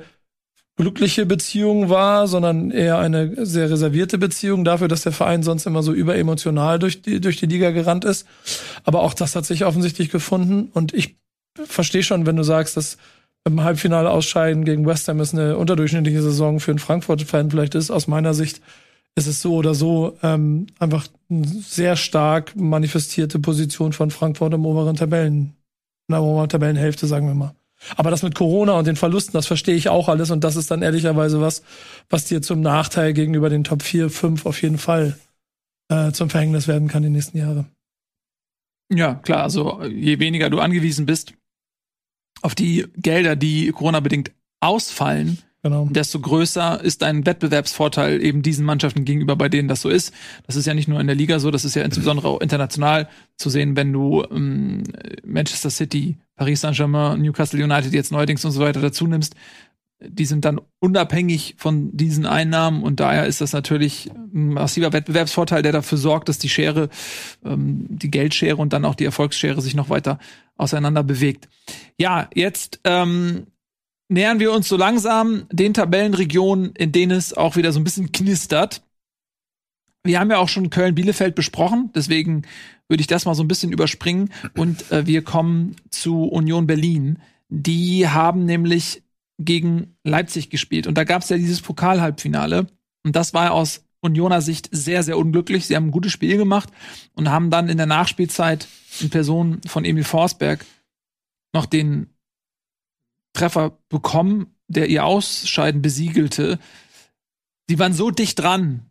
[0.76, 5.84] glückliche Beziehung war, sondern eher eine sehr reservierte Beziehung dafür, dass der Verein sonst immer
[5.84, 8.28] so überemotional durch die, durch die Liga gerannt ist.
[8.84, 11.16] Aber auch das hat sich offensichtlich gefunden und ich
[11.66, 12.98] verstehe schon, wenn du sagst, dass
[13.46, 17.92] im Halbfinale ausscheiden gegen West Ham ist eine unterdurchschnittliche Saison für einen Frankfurt-Fan vielleicht ist.
[17.92, 18.62] Aus meiner Sicht
[19.16, 24.66] ist es so oder so ähm, einfach eine sehr stark manifestierte Position von Frankfurt im
[24.66, 25.56] oberen Tabellen,
[26.08, 27.54] in der oberen Tabellenhälfte, sagen wir mal.
[27.96, 30.72] Aber das mit Corona und den Verlusten, das verstehe ich auch alles und das ist
[30.72, 31.64] dann ehrlicherweise was,
[32.10, 35.18] was dir zum Nachteil gegenüber den Top 4, 5 auf jeden Fall
[35.90, 37.66] äh, zum Verhängnis werden kann die nächsten Jahre.
[38.94, 41.34] Ja, klar, also je weniger du angewiesen bist
[42.42, 45.88] auf die Gelder, die Corona-bedingt ausfallen, Genau.
[45.90, 50.14] Desto größer ist dein Wettbewerbsvorteil eben diesen Mannschaften gegenüber, bei denen das so ist.
[50.46, 53.08] Das ist ja nicht nur in der Liga so, das ist ja insbesondere auch international
[53.38, 54.84] zu sehen, wenn du ähm,
[55.26, 59.36] Manchester City, Paris Saint-Germain, Newcastle United jetzt neuerdings und so weiter dazu nimmst.
[60.06, 65.62] die sind dann unabhängig von diesen Einnahmen und daher ist das natürlich ein massiver Wettbewerbsvorteil,
[65.62, 66.90] der dafür sorgt, dass die Schere,
[67.46, 70.20] ähm, die Geldschere und dann auch die Erfolgsschere sich noch weiter
[70.58, 71.48] auseinander bewegt.
[71.98, 73.48] Ja, jetzt ähm,
[74.10, 78.12] nähern wir uns so langsam den Tabellenregionen, in denen es auch wieder so ein bisschen
[78.12, 78.84] knistert.
[80.04, 82.44] Wir haben ja auch schon Köln-Bielefeld besprochen, deswegen
[82.90, 87.20] würde ich das mal so ein bisschen überspringen und äh, wir kommen zu Union Berlin.
[87.48, 89.04] Die haben nämlich
[89.40, 90.88] gegen Leipzig gespielt.
[90.88, 92.68] Und da gab es ja dieses Pokalhalbfinale.
[93.04, 95.66] Und das war aus Unioner Sicht sehr, sehr unglücklich.
[95.66, 96.70] Sie haben ein gutes Spiel gemacht
[97.14, 98.68] und haben dann in der Nachspielzeit
[99.00, 100.66] in Person von Emil Forsberg
[101.54, 102.08] noch den
[103.34, 106.60] Treffer bekommen, der ihr Ausscheiden besiegelte.
[107.70, 108.90] Die waren so dicht dran,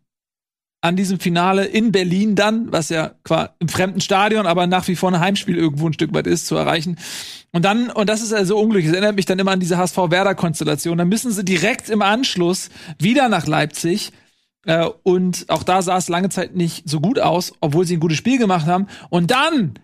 [0.83, 4.97] an diesem Finale in Berlin dann, was ja quasi im fremden Stadion, aber nach wie
[4.97, 6.97] vor ein Heimspiel irgendwo ein Stück weit ist, zu erreichen.
[7.53, 10.97] Und dann, und das ist also unglücklich, es erinnert mich dann immer an diese HSV-Werder-Konstellation,
[10.97, 12.69] dann müssen sie direkt im Anschluss
[12.99, 14.11] wieder nach Leipzig.
[14.65, 18.01] Äh, und auch da sah es lange Zeit nicht so gut aus, obwohl sie ein
[18.01, 18.87] gutes Spiel gemacht haben.
[19.09, 19.79] Und dann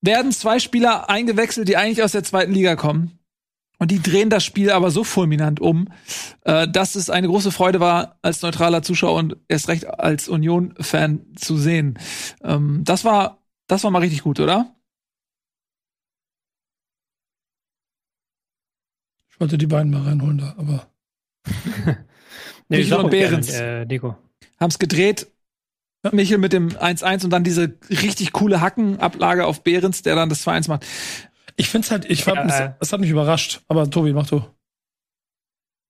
[0.00, 3.17] werden zwei Spieler eingewechselt, die eigentlich aus der zweiten Liga kommen.
[3.78, 5.88] Und die drehen das Spiel aber so fulminant um,
[6.42, 11.36] äh, dass es eine große Freude war, als neutraler Zuschauer und erst recht als Union-Fan
[11.36, 11.98] zu sehen.
[12.42, 13.38] Ähm, das war,
[13.68, 14.74] das war mal richtig gut, oder?
[19.30, 20.88] Ich wollte die beiden mal reinholen da, aber.
[22.68, 24.16] nee, Michel und Behrens äh, Deko.
[24.58, 25.28] haben's gedreht.
[26.12, 30.46] Michel mit dem 1-1 und dann diese richtig coole Hackenablage auf Behrens, der dann das
[30.46, 30.86] 2-1 macht.
[31.58, 32.72] Ich find's halt, ich fand, Ja, es, äh.
[32.80, 33.60] es hat mich überrascht.
[33.68, 34.42] Aber Tobi, mach du.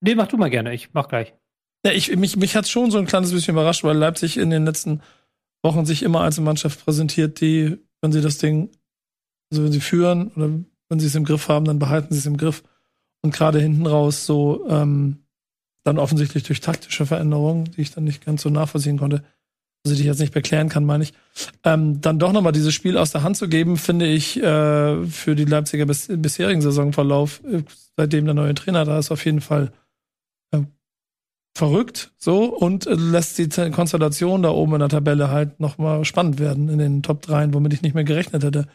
[0.01, 1.33] Nee, mach du mal gerne, ich mach gleich.
[1.85, 4.65] Ja, ich, mich, mich hat's schon so ein kleines bisschen überrascht, weil Leipzig in den
[4.65, 5.01] letzten
[5.63, 8.71] Wochen sich immer als eine Mannschaft präsentiert, die, wenn sie das Ding,
[9.51, 10.49] also wenn sie führen oder
[10.89, 12.63] wenn sie es im Griff haben, dann behalten sie es im Griff.
[13.21, 15.23] Und gerade hinten raus so, ähm,
[15.83, 19.23] dann offensichtlich durch taktische Veränderungen, die ich dann nicht ganz so nachvollziehen konnte,
[19.95, 21.13] die ich jetzt nicht erklären kann, meine ich,
[21.63, 25.35] ähm, dann doch nochmal dieses Spiel aus der Hand zu geben, finde ich äh, für
[25.35, 27.63] die Leipziger bis, bisherigen Saisonverlauf, äh,
[27.97, 29.71] seitdem der neue Trainer da ist, auf jeden Fall
[30.51, 30.61] äh,
[31.55, 36.39] verrückt so und äh, lässt die Konstellation da oben in der Tabelle halt nochmal spannend
[36.39, 38.67] werden in den Top 3, womit ich nicht mehr gerechnet hätte.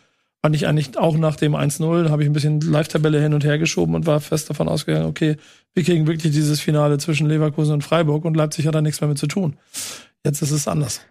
[0.45, 3.57] Fand ich eigentlich auch nach dem 1-0, habe ich ein bisschen Live-Tabelle hin und her
[3.57, 5.39] geschoben und war fest davon ausgegangen, okay,
[5.73, 9.09] wir kriegen wirklich dieses Finale zwischen Leverkusen und Freiburg und Leipzig hat da nichts mehr
[9.09, 9.57] mit zu tun.
[10.25, 11.05] Jetzt ist es anders.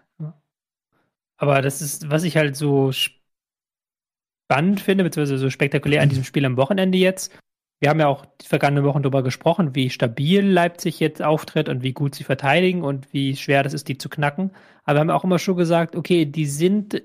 [1.36, 6.44] Aber das ist, was ich halt so spannend finde, beziehungsweise so spektakulär an diesem Spiel
[6.44, 7.32] am Wochenende jetzt.
[7.80, 11.82] Wir haben ja auch die vergangenen Wochen darüber gesprochen, wie stabil Leipzig jetzt auftritt und
[11.82, 14.52] wie gut sie verteidigen und wie schwer das ist, die zu knacken.
[14.84, 17.02] Aber wir haben auch immer schon gesagt, okay, die sind,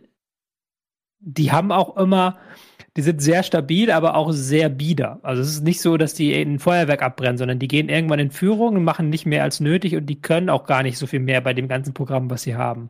[1.20, 2.38] die haben auch immer,
[2.98, 5.20] die sind sehr stabil, aber auch sehr bieder.
[5.24, 8.32] Also es ist nicht so, dass die ein Feuerwerk abbrennen, sondern die gehen irgendwann in
[8.32, 11.20] Führung und machen nicht mehr als nötig und die können auch gar nicht so viel
[11.20, 12.90] mehr bei dem ganzen Programm, was sie haben.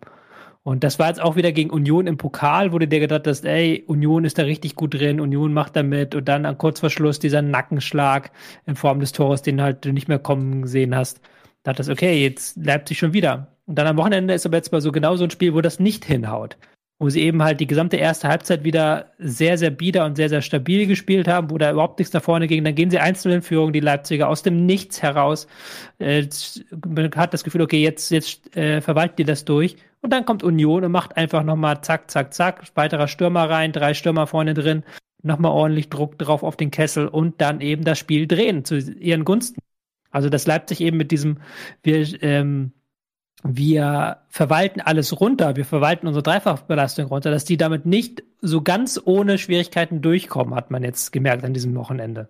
[0.64, 3.46] Und das war jetzt auch wieder gegen Union im Pokal, wo du dir gedacht hast,
[3.46, 6.90] ey, Union ist da richtig gut drin, Union macht da mit und dann kurz vor
[6.90, 8.32] Schluss dieser Nackenschlag
[8.66, 11.22] in Form des Tores, den halt du nicht mehr kommen gesehen hast.
[11.64, 13.56] Da dachtest okay, jetzt Leipzig schon wieder.
[13.66, 15.80] Und dann am Wochenende ist aber jetzt mal so genau so ein Spiel, wo das
[15.80, 16.58] nicht hinhaut.
[17.00, 20.42] Wo sie eben halt die gesamte erste Halbzeit wieder sehr, sehr bieder und sehr, sehr
[20.42, 22.64] stabil gespielt haben, wo da überhaupt nichts nach vorne ging.
[22.66, 25.48] Dann gehen sie einzeln in Führung, die Leipziger, aus dem Nichts heraus.
[26.00, 26.28] Äh,
[26.86, 29.78] man hat das Gefühl, okay, jetzt, jetzt äh, verwaltet die das durch.
[30.02, 33.94] Und dann kommt Union und macht einfach nochmal zack, zack, zack, weiterer Stürmer rein, drei
[33.94, 34.84] Stürmer vorne drin,
[35.22, 39.26] nochmal ordentlich Druck drauf auf den Kessel und dann eben das Spiel drehen zu ihren
[39.26, 39.62] Gunsten.
[40.12, 41.40] Also dass Leipzig eben mit diesem,
[41.84, 42.72] wir, ähm,
[43.44, 49.00] wir verwalten alles runter, wir verwalten unsere Dreifachbelastung runter, dass die damit nicht so ganz
[49.04, 52.30] ohne Schwierigkeiten durchkommen, hat man jetzt gemerkt an diesem Wochenende.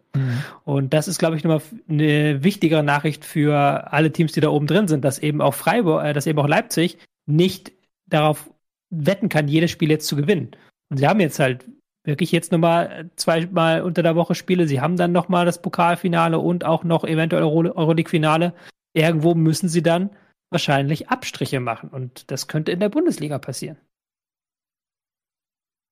[0.66, 4.68] Und das ist, glaube ich, nochmal eine wichtigere Nachricht für alle Teams, die da oben
[4.68, 7.72] drin sind, dass eben auch Freiburg, äh, dass eben auch Leipzig nicht
[8.08, 8.50] darauf
[8.92, 10.52] wetten kann, jedes Spiel jetzt zu gewinnen.
[10.90, 11.66] Und sie haben jetzt halt
[12.04, 14.68] wirklich jetzt nochmal zweimal unter der Woche Spiele.
[14.68, 18.54] Sie haben dann nochmal das Pokalfinale und auch noch eventuell Euro Euroleague-Finale.
[18.94, 20.10] Irgendwo müssen sie dann
[20.50, 21.90] wahrscheinlich Abstriche machen.
[21.90, 23.78] Und das könnte in der Bundesliga passieren.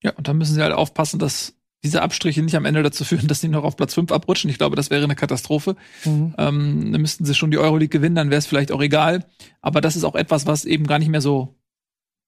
[0.04, 3.28] Ja, und da müssen sie halt aufpassen, dass diese Abstriche nicht am Ende dazu führen,
[3.28, 4.50] dass sie noch auf Platz 5 abrutschen.
[4.50, 5.76] Ich glaube, das wäre eine Katastrophe.
[6.06, 6.36] Mhm.
[6.38, 9.26] Ähm, dann müssten sie schon die Euroleague gewinnen, dann wäre es vielleicht auch egal.
[9.62, 11.56] Aber das ist auch etwas, was eben gar nicht mehr so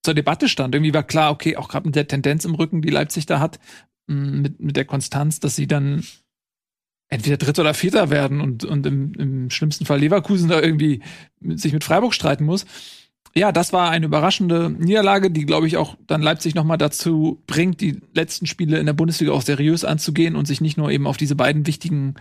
[0.03, 0.73] zur Debatte stand.
[0.75, 3.59] Irgendwie war klar, okay, auch gerade mit der Tendenz im Rücken, die Leipzig da hat,
[4.07, 6.03] mh, mit, mit der Konstanz, dass sie dann
[7.09, 11.01] entweder Dritter oder Vierter werden und, und im, im schlimmsten Fall Leverkusen da irgendwie
[11.39, 12.65] mit, sich mit Freiburg streiten muss.
[13.35, 17.41] Ja, das war eine überraschende Niederlage, die, glaube ich, auch dann Leipzig noch mal dazu
[17.45, 21.05] bringt, die letzten Spiele in der Bundesliga auch seriös anzugehen und sich nicht nur eben
[21.05, 22.15] auf diese beiden wichtigen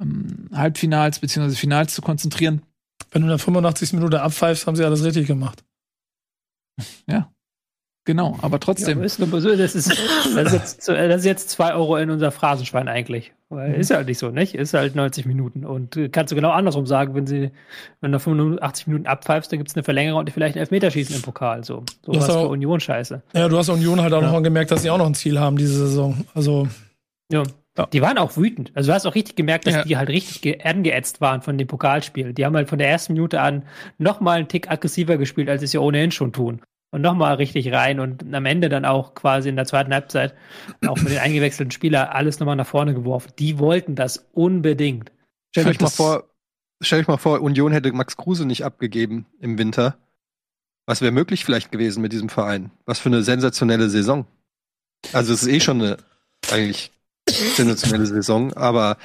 [0.00, 1.54] ähm, Halbfinals bzw.
[1.54, 2.62] Finals zu konzentrieren.
[3.10, 3.92] Wenn du in der 85.
[3.94, 5.64] Minute abpfeifst, haben sie alles richtig gemacht.
[7.08, 7.32] Ja.
[8.04, 9.00] Genau, aber trotzdem.
[9.00, 9.90] Ja, ist nur so, das, ist,
[10.34, 13.34] das, ist jetzt, das ist jetzt zwei Euro in unser Phrasenschwein eigentlich.
[13.50, 14.54] Weil ist ja halt nicht so, nicht?
[14.54, 15.64] Ist halt 90 Minuten.
[15.64, 17.50] Und äh, kannst du genau andersrum sagen, wenn sie,
[18.02, 21.22] wenn du 85 Minuten abpfeifst, dann gibt es eine Verlängerung und vielleicht ein Elfmeterschießen im
[21.22, 21.64] Pokal.
[21.64, 23.22] So, so Das was auch- für Union scheiße.
[23.32, 24.30] Ja, du hast Union halt auch Ja.
[24.32, 26.24] noch gemerkt, dass sie auch noch ein Ziel haben diese Saison.
[26.34, 26.68] Also,
[27.32, 27.42] Ja.
[27.78, 27.86] Ja.
[27.92, 28.72] Die waren auch wütend.
[28.74, 29.84] Also du hast auch richtig gemerkt, dass Ja.
[29.84, 32.32] die halt richtig ge- angeätzt waren von dem Pokalspiel.
[32.34, 33.62] Die haben halt von der ersten Minute an
[33.98, 36.60] noch mal einen Tick aggressiver gespielt, als sie es ja ohnehin schon tun.
[36.90, 40.34] Und noch mal richtig rein und am Ende dann auch quasi in der zweiten Halbzeit
[40.86, 43.32] auch mit den eingewechselten Spieler alles nochmal nach vorne geworfen.
[43.38, 45.12] Die wollten das unbedingt.
[45.50, 46.30] Stellt euch mal vor,
[46.80, 49.98] stellt euch mal vor, Union hätte Max Kruse nicht abgegeben im Winter.
[50.86, 52.70] Was wäre möglich vielleicht gewesen mit diesem Verein?
[52.86, 54.26] Was für eine sensationelle Saison.
[55.12, 55.98] Also es ist eh schon eine
[56.50, 56.90] eigentlich
[57.28, 58.96] sensationelle Saison, aber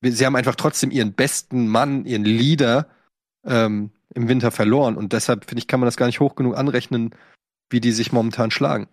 [0.00, 2.86] sie haben einfach trotzdem ihren besten Mann, ihren Leader
[3.44, 6.56] ähm, im Winter verloren und deshalb finde ich, kann man das gar nicht hoch genug
[6.56, 7.14] anrechnen,
[7.70, 8.88] wie die sich momentan schlagen.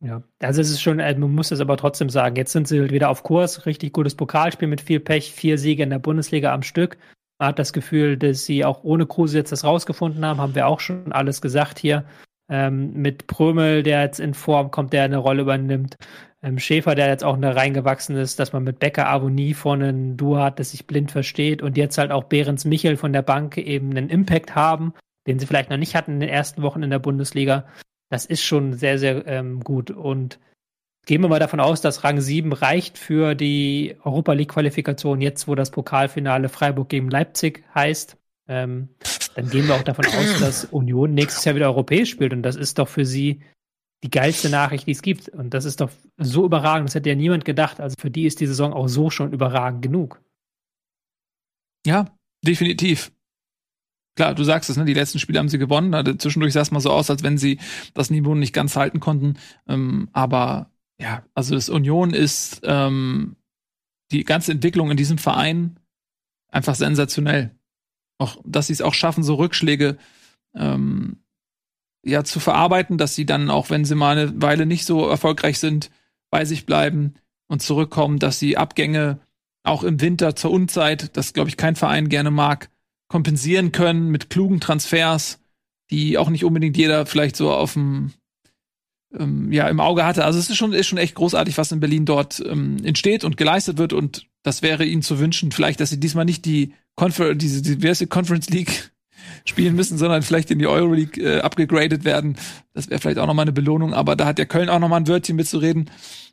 [0.00, 2.90] Ja, also es ist schon, äh, man muss es aber trotzdem sagen, jetzt sind sie
[2.90, 6.62] wieder auf Kurs, richtig gutes Pokalspiel mit viel Pech, vier Siege in der Bundesliga am
[6.62, 6.98] Stück.
[7.38, 10.66] Man hat das Gefühl, dass sie auch ohne Kruse jetzt das rausgefunden haben, haben wir
[10.66, 12.04] auch schon alles gesagt hier.
[12.48, 15.96] Ähm, mit Prömel, der jetzt in Form kommt, der eine Rolle übernimmt.
[16.42, 20.16] Ähm, Schäfer, der jetzt auch da reingewachsen ist, dass man mit Becker Avonie vorne ein
[20.16, 23.56] Duo hat, das sich blind versteht und jetzt halt auch Behrens Michel von der Bank
[23.58, 24.94] eben einen Impact haben,
[25.26, 27.66] den sie vielleicht noch nicht hatten in den ersten Wochen in der Bundesliga.
[28.10, 29.90] Das ist schon sehr, sehr ähm, gut.
[29.90, 30.38] Und
[31.06, 35.56] gehen wir mal davon aus, dass Rang 7 reicht für die Europa League-Qualifikation, jetzt wo
[35.56, 38.16] das Pokalfinale Freiburg gegen Leipzig heißt.
[38.48, 38.88] Ähm,
[39.34, 42.32] dann gehen wir auch davon aus, dass Union nächstes Jahr wieder europäisch spielt.
[42.32, 43.42] Und das ist doch für sie
[44.02, 45.28] die geilste Nachricht, die es gibt.
[45.28, 46.88] Und das ist doch so überragend.
[46.88, 47.80] Das hätte ja niemand gedacht.
[47.80, 50.22] Also für die ist die Saison auch so schon überragend genug.
[51.86, 52.06] Ja,
[52.44, 53.12] definitiv.
[54.16, 54.86] Klar, du sagst es, ne?
[54.86, 55.94] Die letzten Spiele haben sie gewonnen.
[55.94, 57.58] Also zwischendurch sah es mal so aus, als wenn sie
[57.94, 59.34] das Niveau nicht ganz halten konnten.
[59.68, 63.36] Ähm, aber ja, also das Union ist ähm,
[64.10, 65.78] die ganze Entwicklung in diesem Verein
[66.50, 67.54] einfach sensationell.
[68.18, 69.98] Auch, dass sie es auch schaffen, so Rückschläge
[70.54, 71.18] ähm,
[72.04, 75.58] ja zu verarbeiten, dass sie dann, auch wenn sie mal eine Weile nicht so erfolgreich
[75.58, 75.90] sind,
[76.30, 77.14] bei sich bleiben
[77.48, 79.20] und zurückkommen, dass sie Abgänge
[79.64, 82.70] auch im Winter zur Unzeit, das glaube ich kein Verein gerne mag,
[83.08, 85.40] kompensieren können mit klugen Transfers,
[85.90, 88.12] die auch nicht unbedingt jeder vielleicht so auf dem
[89.18, 90.24] ähm, ja im Auge hatte.
[90.24, 93.36] Also es ist schon ist schon echt großartig, was in Berlin dort ähm, entsteht und
[93.36, 97.34] geleistet wird und das wäre ihnen zu wünschen, vielleicht, dass sie diesmal nicht die Confer
[97.34, 98.92] diese diverse Conference League
[99.44, 102.36] spielen müssen, sondern vielleicht in die Euroleague äh, abgegradet werden.
[102.72, 104.88] Das wäre vielleicht auch noch mal eine Belohnung, aber da hat ja Köln auch noch
[104.88, 105.90] mal ein Wörtchen mitzureden.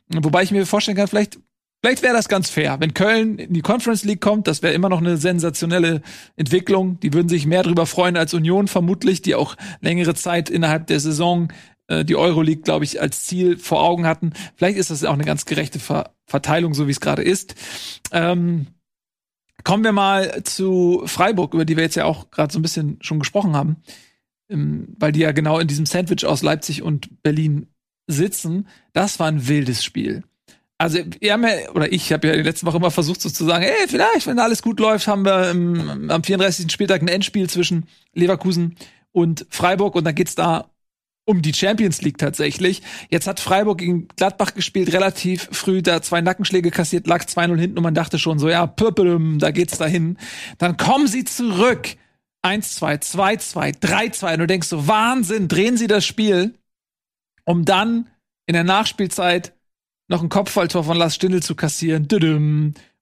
[0.08, 1.38] Wobei ich mir vorstellen kann, vielleicht
[1.84, 4.88] Vielleicht wäre das ganz fair, wenn Köln in die Conference League kommt, das wäre immer
[4.88, 6.00] noch eine sensationelle
[6.34, 6.98] Entwicklung.
[7.00, 10.98] Die würden sich mehr darüber freuen als Union vermutlich, die auch längere Zeit innerhalb der
[10.98, 11.52] Saison
[11.88, 14.32] äh, die Euroleague, glaube ich, als Ziel vor Augen hatten.
[14.56, 17.54] Vielleicht ist das auch eine ganz gerechte Ver Verteilung, so wie es gerade ist.
[18.10, 18.68] Ähm,
[19.62, 22.96] kommen wir mal zu Freiburg, über die wir jetzt ja auch gerade so ein bisschen
[23.02, 23.76] schon gesprochen haben,
[24.48, 27.66] ähm, weil die ja genau in diesem Sandwich aus Leipzig und Berlin
[28.06, 28.68] sitzen.
[28.94, 30.24] Das war ein wildes Spiel
[30.78, 33.44] also wir haben ja, oder ich habe ja die letzte Woche immer versucht so zu
[33.44, 36.70] sagen, ey, vielleicht, wenn alles gut läuft, haben wir im, am 34.
[36.70, 38.76] Spieltag ein Endspiel zwischen Leverkusen
[39.12, 40.70] und Freiburg und dann geht's da
[41.26, 42.82] um die Champions League tatsächlich.
[43.10, 47.78] Jetzt hat Freiburg gegen Gladbach gespielt, relativ früh da zwei Nackenschläge kassiert, lag 2-0 hinten
[47.78, 50.18] und man dachte schon so, ja, pöppelum, da geht's dahin.
[50.58, 51.96] Dann kommen sie zurück.
[52.44, 56.52] 1-2, 2-2, 3-2 und du denkst so, Wahnsinn, drehen sie das Spiel,
[57.46, 58.10] um dann
[58.46, 59.54] in der Nachspielzeit
[60.08, 62.06] noch ein Kopfballtor von Lars Stindl zu kassieren.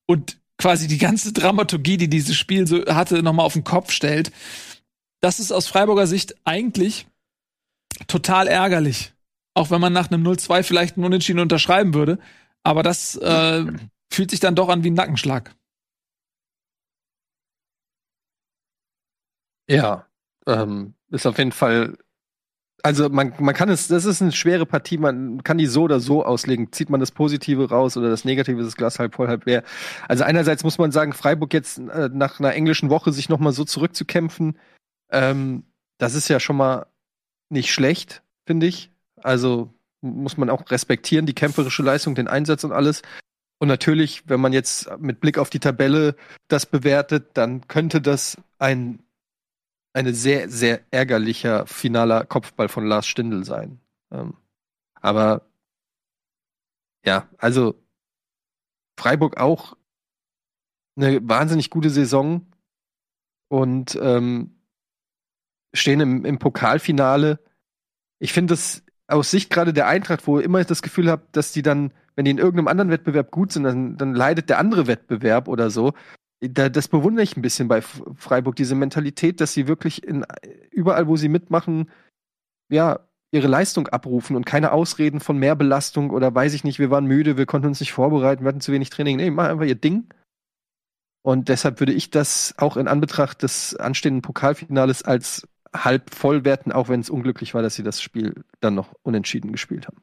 [0.06, 4.30] Und quasi die ganze Dramaturgie, die dieses Spiel so hatte, nochmal auf den Kopf stellt.
[5.20, 7.06] Das ist aus Freiburger Sicht eigentlich
[8.06, 9.14] total ärgerlich.
[9.54, 12.18] Auch wenn man nach einem 0-2 vielleicht einen Unentschieden unterschreiben würde.
[12.62, 13.64] Aber das äh,
[14.12, 15.54] fühlt sich dann doch an wie ein Nackenschlag.
[19.68, 20.06] Ja,
[20.46, 21.96] ähm, ist auf jeden Fall.
[22.84, 26.00] Also man, man kann es, das ist eine schwere Partie, man kann die so oder
[26.00, 26.72] so auslegen.
[26.72, 29.62] Zieht man das Positive raus oder das Negative, ist das Glas halb voll, halb leer.
[30.08, 33.64] Also einerseits muss man sagen, Freiburg jetzt äh, nach einer englischen Woche sich nochmal so
[33.64, 34.58] zurückzukämpfen,
[35.10, 35.64] ähm,
[35.98, 36.86] das ist ja schon mal
[37.52, 38.90] nicht schlecht, finde ich.
[39.22, 43.02] Also muss man auch respektieren, die kämpferische Leistung, den Einsatz und alles.
[43.58, 46.16] Und natürlich, wenn man jetzt mit Blick auf die Tabelle
[46.48, 49.02] das bewertet, dann könnte das ein
[49.94, 53.80] eine sehr, sehr ärgerlicher finaler Kopfball von Lars Stindl sein.
[54.10, 54.34] Ähm,
[54.94, 55.42] aber
[57.04, 57.74] ja, also
[58.98, 59.76] Freiburg auch
[60.96, 62.46] eine wahnsinnig gute Saison
[63.48, 64.61] und ähm,
[65.74, 67.38] stehen im, im Pokalfinale.
[68.18, 71.62] Ich finde das aus Sicht gerade der Eintracht, wo immer das Gefühl habe, dass die
[71.62, 75.48] dann, wenn die in irgendeinem anderen Wettbewerb gut sind, dann, dann leidet der andere Wettbewerb
[75.48, 75.92] oder so.
[76.40, 80.24] Da, das bewundere ich ein bisschen bei Freiburg, diese Mentalität, dass sie wirklich in,
[80.70, 81.90] überall, wo sie mitmachen,
[82.70, 83.00] ja,
[83.32, 87.38] ihre Leistung abrufen und keine Ausreden von Mehrbelastung oder weiß ich nicht, wir waren müde,
[87.38, 89.16] wir konnten uns nicht vorbereiten, wir hatten zu wenig Training.
[89.16, 90.08] Nee, mach einfach ihr Ding.
[91.22, 96.72] Und deshalb würde ich das auch in Anbetracht des anstehenden Pokalfinales als halb voll werten,
[96.72, 100.02] auch wenn es unglücklich war, dass sie das Spiel dann noch unentschieden gespielt haben.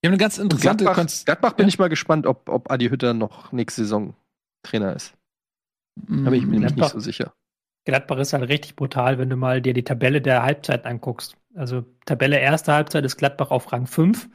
[0.00, 1.68] Wir haben eine ganz interessante Gladbach, Konst Gladbach bin Ja.
[1.68, 4.14] ich mal gespannt, ob, ob Adi Hütter noch nächste Saison
[4.64, 5.14] Trainer ist.
[5.96, 7.34] Da bin ich mir nämlich nicht so sicher.
[7.84, 11.36] Gladbach ist halt richtig brutal, wenn du mal dir die Tabelle der Halbzeit anguckst.
[11.54, 14.28] Also Tabelle erste Halbzeit ist Gladbach auf Rang 5.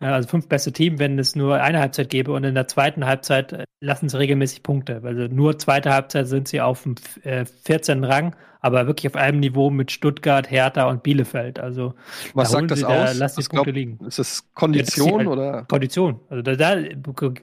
[0.00, 2.32] Äh, Also fünf beste Team, wenn es nur eine Halbzeit gäbe.
[2.32, 5.00] Und in der zweiten Halbzeit äh, lassen sie regelmäßig Punkte.
[5.04, 8.02] Also nur zweite Halbzeit sind sie auf dem äh, 14.
[8.04, 11.60] Rang, aber wirklich auf einem Niveau mit Stuttgart, Hertha und Bielefeld.
[11.60, 11.94] Also
[12.34, 13.18] Was da sagt das sie, da aus?
[13.18, 13.98] lass die Was Punkte glaub- liegen.
[14.06, 15.64] Ist das Kondition halt- oder?
[15.68, 16.20] Kondition.
[16.30, 16.76] Also da, da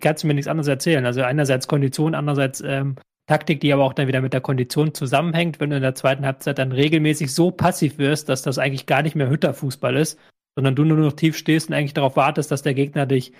[0.01, 1.05] kannst du mir nichts anderes erzählen.
[1.05, 2.95] Also einerseits Kondition, andererseits ähm,
[3.27, 6.25] Taktik, die aber auch dann wieder mit der Kondition zusammenhängt, wenn du in der zweiten
[6.25, 10.19] Halbzeit dann regelmäßig so passiv wirst, dass das eigentlich gar nicht mehr Hütterfußball ist,
[10.55, 13.31] sondern du nur noch tief stehst und eigentlich darauf wartest, dass der Gegner dich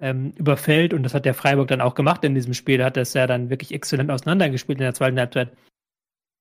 [0.00, 0.92] ähm, überfällt.
[0.94, 2.82] Und das hat der Freiburg dann auch gemacht in diesem Spiel.
[2.82, 5.52] Hat das ja dann wirklich exzellent auseinandergespielt in der zweiten Halbzeit.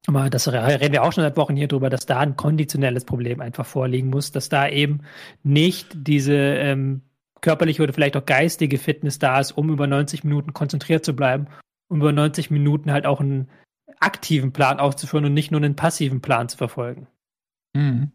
[0.08, 3.42] Aber das reden wir auch schon seit Wochen hier drüber, dass da ein konditionelles Problem
[3.42, 5.02] einfach vorliegen muss, dass da eben
[5.44, 7.02] nicht diese ähm,
[7.42, 11.48] körperliche oder vielleicht auch geistige Fitness da ist, um über 90 Minuten konzentriert zu bleiben,
[11.88, 13.50] um über 90 Minuten halt auch einen
[14.00, 17.08] aktiven Plan auszuführen und nicht nur einen passiven Plan zu verfolgen.
[17.74, 18.12] Mhm.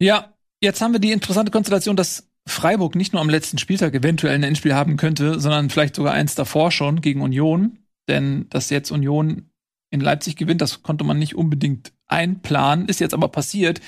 [0.00, 4.34] Ja, jetzt haben wir die interessante Konstellation, dass Freiburg nicht nur am letzten Spieltag eventuell
[4.34, 7.78] ein Endspiel haben könnte, sondern vielleicht sogar eins davor schon gegen Union.
[8.08, 9.50] Denn dass jetzt Union
[9.90, 13.80] in Leipzig gewinnt, das konnte man nicht unbedingt einplanen, ist jetzt aber passiert,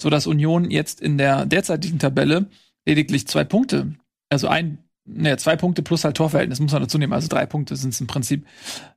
[0.00, 2.46] so dass Union jetzt in der derzeitigen Tabelle
[2.86, 3.94] lediglich zwei Punkte,
[4.28, 7.76] also ein, ne, zwei Punkte plus halt Torverhältnis muss man dazu nehmen, also drei Punkte
[7.76, 8.46] sind es im Prinzip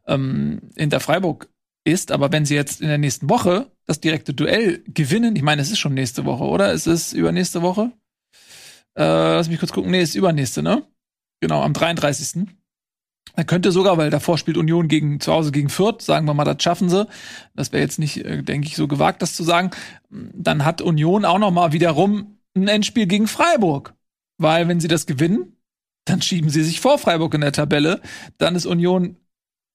[0.07, 1.49] ähm, hinter Freiburg
[1.83, 2.11] ist.
[2.11, 5.71] Aber wenn sie jetzt in der nächsten Woche das direkte Duell gewinnen, ich meine, es
[5.71, 6.73] ist schon nächste Woche, oder?
[6.73, 7.91] Es ist übernächste Woche.
[8.97, 9.91] Äh, lass mich kurz gucken.
[9.91, 10.83] Nee, es ist übernächste, ne?
[11.39, 12.47] Genau, am 33.
[13.35, 16.43] Er könnte sogar, weil davor spielt Union gegen zu Hause gegen Fürth, sagen wir mal,
[16.43, 17.07] das schaffen sie.
[17.55, 19.71] Das wäre jetzt nicht, äh, denke ich, so gewagt, das zu sagen.
[20.09, 23.93] Dann hat Union auch noch mal wiederum ein Endspiel gegen Freiburg,
[24.37, 25.56] weil wenn sie das gewinnen,
[26.07, 28.01] dann schieben sie sich vor Freiburg in der Tabelle.
[28.37, 29.17] Dann ist Union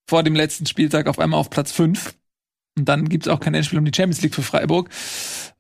[0.09, 2.15] vor dem letzten Spieltag auf einmal auf Platz 5.
[2.79, 4.89] Und dann gibt's auch kein Endspiel um die Champions League für Freiburg.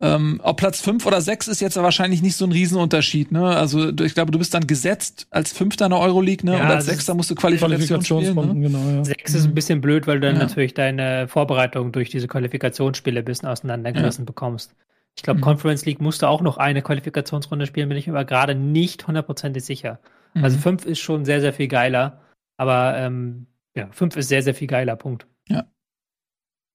[0.01, 3.33] Ähm, ob Platz 5 oder 6 ist jetzt wahrscheinlich nicht so ein Riesenunterschied.
[3.33, 3.45] Ne?
[3.45, 6.57] Also ich glaube, du bist dann gesetzt als Fünfter in der Euroleague, ne?
[6.57, 8.35] Ja, und als Sechster musst du Qualifikation spielen.
[8.35, 8.69] Qualifikationsrunden, Ne?
[8.69, 9.05] genau, ja.
[9.05, 10.43] Sechs ist ein bisschen blöd, weil du dann Ja.
[10.45, 14.75] natürlich deine Vorbereitung durch diese Qualifikationsspiele ein bisschen auseinandergerissen bekommst.
[15.15, 15.45] Ich glaube, Mhm.
[15.45, 19.63] Conference League musste auch noch eine Qualifikationsrunde spielen, bin ich mir aber gerade nicht hundertprozentig
[19.63, 19.99] sicher.
[20.35, 20.45] Mhm.
[20.45, 22.21] Also fünf ist schon sehr, sehr viel geiler.
[22.57, 25.27] Aber ähm, ja, fünf ist sehr, sehr viel geiler, Punkt.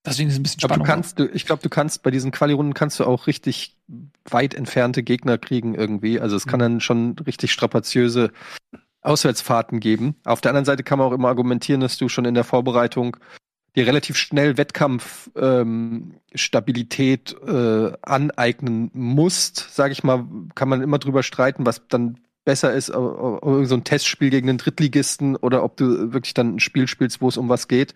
[0.07, 1.03] Deswegen ist es ein bisschen Ich glaube, du Spannung.
[1.03, 3.75] kannst, du, ich glaube, du kannst bei diesen Quali-Runden kannst du auch richtig
[4.29, 6.21] weit entfernte Gegner kriegen irgendwie.
[6.21, 8.31] Also es kann dann schon richtig strapaziöse
[9.01, 10.15] Auswärtsfahrten geben.
[10.23, 13.17] Auf der anderen Seite kann man auch immer argumentieren, dass du schon in der Vorbereitung
[13.75, 20.25] dir relativ schnell Wettkampfstabilität ähm, äh, aneignen musst, sage ich mal,
[20.55, 22.17] kann man immer drüber streiten, was dann
[22.47, 26.55] besser ist, ob, ob so ein Testspiel gegen einen Drittligisten oder ob du wirklich dann
[26.55, 27.93] ein Spiel spielst, wo es um was geht.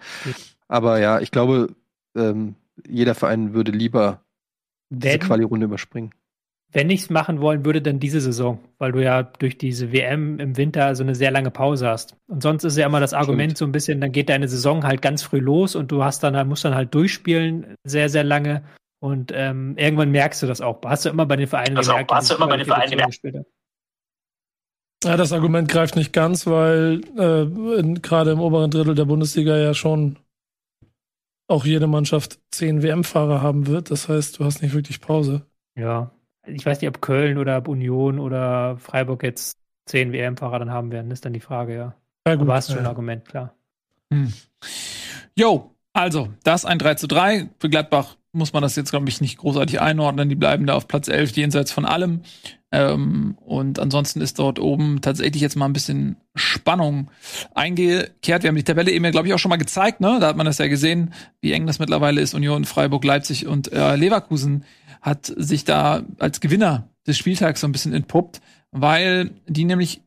[0.68, 1.74] Aber ja, ich glaube,
[2.18, 2.56] ähm,
[2.88, 4.22] jeder Verein würde lieber
[4.90, 6.12] diese Wenn, Quali-Runde überspringen.
[6.74, 10.40] wenn ich es machen wollen würde, dann diese Saison, weil du ja durch diese WM
[10.40, 12.18] im Winter so eine sehr lange Pause hast.
[12.28, 13.58] Und sonst ist ja immer das Argument Stimmt.
[13.58, 16.48] so ein bisschen, dann geht deine Saison halt ganz früh los und du hast dann
[16.50, 18.64] musst dann halt durchspielen, sehr, sehr lange.
[19.00, 20.80] Und ähm, irgendwann merkst du das auch.
[20.86, 23.02] Hast du immer bei den Vereinen Also auch- gemerkt, hast du immer bei den Vereinen
[23.02, 23.46] haben.
[25.04, 29.74] Ja, das Argument greift nicht ganz, weil äh, gerade im oberen Drittel der Bundesliga ja
[29.74, 30.18] schon
[31.48, 33.92] auch jede Mannschaft zehn WM-Fahrer haben wird.
[33.92, 35.46] Das heißt, du hast nicht wirklich Pause.
[35.76, 36.12] Ja.
[36.46, 40.92] Ich weiß nicht, ob Köln oder ob Union oder Freiburg jetzt zehn WM-Fahrer dann haben
[40.92, 41.96] werden, ist dann die Frage, ja.
[42.28, 42.76] Ja, Aber hast ja.
[42.76, 43.54] schon ein Argument, klar.
[44.12, 44.32] Hm.
[45.36, 47.50] Jo, also, das ein 3 zu 3.
[47.60, 50.30] Für Gladbach muss man das jetzt, glaube ich, nicht großartig einordnen.
[50.30, 52.22] Die bleiben da auf Platz 11, jenseits von allem.
[52.72, 57.12] Ähm, und ansonsten ist dort oben tatsächlich jetzt mal ein bisschen Spannung
[57.54, 58.44] eingekehrt.
[58.44, 60.00] Wir haben die Tabelle eben glaube ich, auch schon mal gezeigt.
[60.00, 60.18] Ne?
[60.22, 62.34] Da hat man das ja gesehen, wie eng das mittlerweile ist.
[62.34, 64.64] Union, Freiburg, Leipzig und äh, Leverkusen
[65.02, 68.42] hat sich da als Gewinner des Spieltags so ein bisschen entpuppt,
[68.72, 70.02] weil die nämlich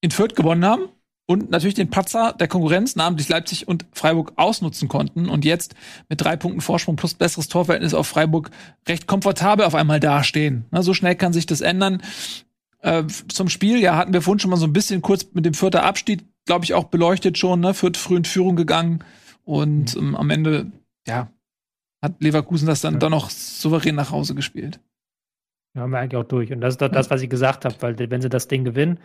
[0.00, 0.88] in Fürth gewonnen haben
[1.26, 5.74] und natürlich den Patzer der Konkurrenz, namentlich Leipzig und Freiburg, ausnutzen konnten und jetzt
[6.08, 8.50] mit drei Punkten Vorsprung plus besseres Torverhältnis auf Freiburg
[8.88, 10.64] recht komfortabel auf einmal dastehen.
[10.70, 12.02] Na, so schnell kann sich das ändern.
[12.80, 15.54] Äh, zum Spiel, ja, hatten wir vorhin schon mal so ein bisschen kurz mit dem
[15.54, 17.74] vierten Abstieg, glaube ich, auch beleuchtet schon, ne?
[17.74, 19.04] Fürth früh in Führung gegangen
[19.44, 20.72] und ähm, am Ende,
[21.06, 21.30] ja,
[22.02, 22.98] hat Leverkusen das dann Ja.
[23.00, 24.80] doch noch souverän nach Hause gespielt.
[25.74, 26.52] Ja, haben wir eigentlich auch durch.
[26.52, 29.00] Und das ist doch das, was ich gesagt habe, weil wenn sie das Ding gewinnen,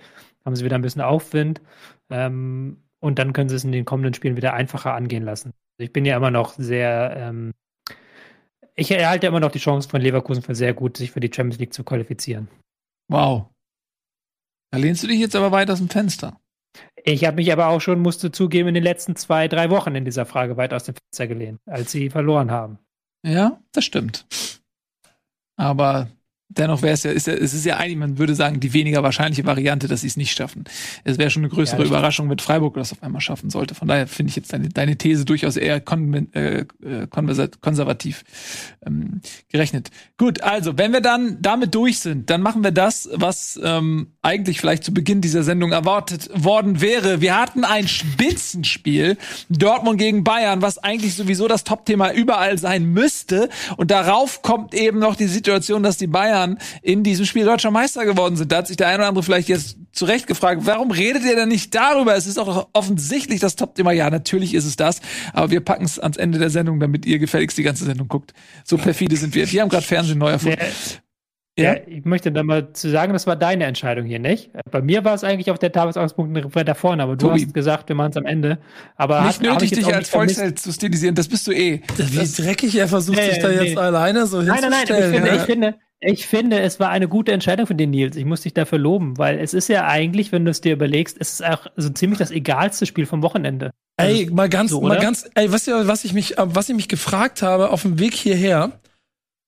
[0.46, 1.62] haben sie wieder ein bisschen Aufwind.
[2.10, 5.54] Ähm, und dann können sie es in den kommenden Spielen wieder einfacher angehen lassen.
[5.78, 7.54] Ich bin ja immer noch sehr, ähm,
[8.76, 11.60] ich erhalte immer noch die Chance von Leverkusen für sehr gut, sich für die Champions
[11.60, 12.48] League zu qualifizieren.
[13.08, 13.48] Wow.
[14.72, 16.40] Da lehnst du dich jetzt aber weit aus dem Fenster.
[17.04, 20.06] Ich habe mich aber auch schon, musste zugeben, in den letzten zwei, drei Wochen in
[20.06, 22.80] dieser Frage weit aus dem Fenster gelehnt, als sie verloren haben.
[23.26, 24.28] Ja, das stimmt.
[25.56, 26.08] Aber
[26.50, 29.04] dennoch wäre es ja, ist ja, es ist ja eigentlich, man würde sagen, die weniger
[29.04, 30.64] wahrscheinliche Variante, dass sie es nicht schaffen.
[31.04, 33.76] Es wäre schon eine größere Ja, Überraschung, wenn Freiburg das auf einmal schaffen sollte.
[33.76, 38.24] Von daher finde ich jetzt deine, deine These durchaus eher kon äh, äh, konservativ
[38.86, 39.90] ähm, gerechnet.
[40.18, 44.60] Gut, also, wenn wir dann damit durch sind, dann machen wir das, was ähm, eigentlich
[44.60, 47.22] vielleicht zu Beginn dieser Sendung erwartet worden wäre.
[47.22, 49.18] Wir hatten ein Spitzenspiel,
[49.50, 53.50] Dortmund gegen Bayern, was eigentlich sowieso das Topthema überall sein müsste.
[53.76, 56.37] Und darauf kommt eben noch die Situation, dass die Bayern
[56.82, 58.52] in diesem Spiel deutscher Meister geworden sind.
[58.52, 61.36] Da hat sich der eine oder andere vielleicht jetzt zu Recht gefragt, warum redet ihr
[61.36, 62.16] denn nicht darüber?
[62.16, 63.92] Es ist doch offensichtlich das Topthema.
[63.92, 65.02] Ja, natürlich ist es das,
[65.34, 68.34] aber wir packen es ans Ende der Sendung, damit ihr gefälligst die ganze Sendung guckt.
[68.64, 69.52] So perfide sind wir.
[69.52, 70.58] Wir haben gerade Fernsehen neu erfunden.
[71.60, 74.52] Ja, ich möchte da mal zu sagen, das war deine Entscheidung hier, nicht?
[74.70, 77.42] Bei mir war es eigentlich auf der Tagesausgangspunkt weiter vorne, aber du Tobi.
[77.46, 78.60] hast gesagt, wir machen es am Ende.
[78.96, 80.10] Aber Nicht hast- nötig, ich jetzt dich als.
[80.10, 81.82] Volksheld zu stilisieren, das bist du eh.
[81.98, 83.76] Wie dreckig er versucht, Nee, sich da jetzt nee.
[83.76, 85.14] alleine so Nein, nein, nein, ich hinzustellen.
[85.16, 85.36] finde, ja.
[85.36, 88.16] ich finde, ich finde, es war eine gute Entscheidung von dir, Nils.
[88.16, 91.18] Ich muss dich dafür loben, weil es ist ja eigentlich, wenn du es dir überlegst,
[91.20, 93.72] es ist auch so ziemlich das egalste Spiel vom Wochenende.
[94.00, 96.76] Ey, mal ganz, so, mal ganz, ey, was, ihr- was ich mich, äh, was ich
[96.76, 98.80] mich gefragt habe auf dem Weg hierher,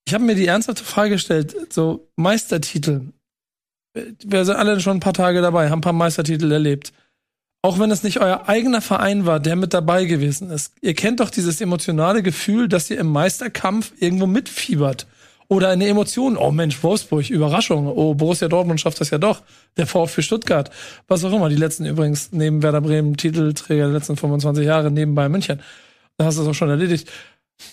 [0.07, 3.01] ich habe mir die ernsthafte Frage gestellt, so Meistertitel.
[4.23, 6.93] Wir sind alle schon ein paar Tage dabei, haben ein paar Meistertitel erlebt.
[7.61, 10.73] Auch wenn es nicht euer eigener Verein war, der mit dabei gewesen ist.
[10.81, 15.05] Ihr kennt doch dieses emotionale Gefühl, dass ihr im Meisterkampf irgendwo mitfiebert.
[15.51, 19.41] Oder eine Emotion, oh Mensch, Wolfsburg, Überraschung, oh, Borussia Dortmund schafft das ja doch,
[19.77, 20.69] der VfB Stuttgart,
[21.07, 25.15] was auch immer, die letzten übrigens, neben Werder Bremen, Titelträger der letzten 25 Jahre, neben
[25.15, 25.59] Bayern München.
[26.17, 27.09] Da hast du es auch schon erledigt.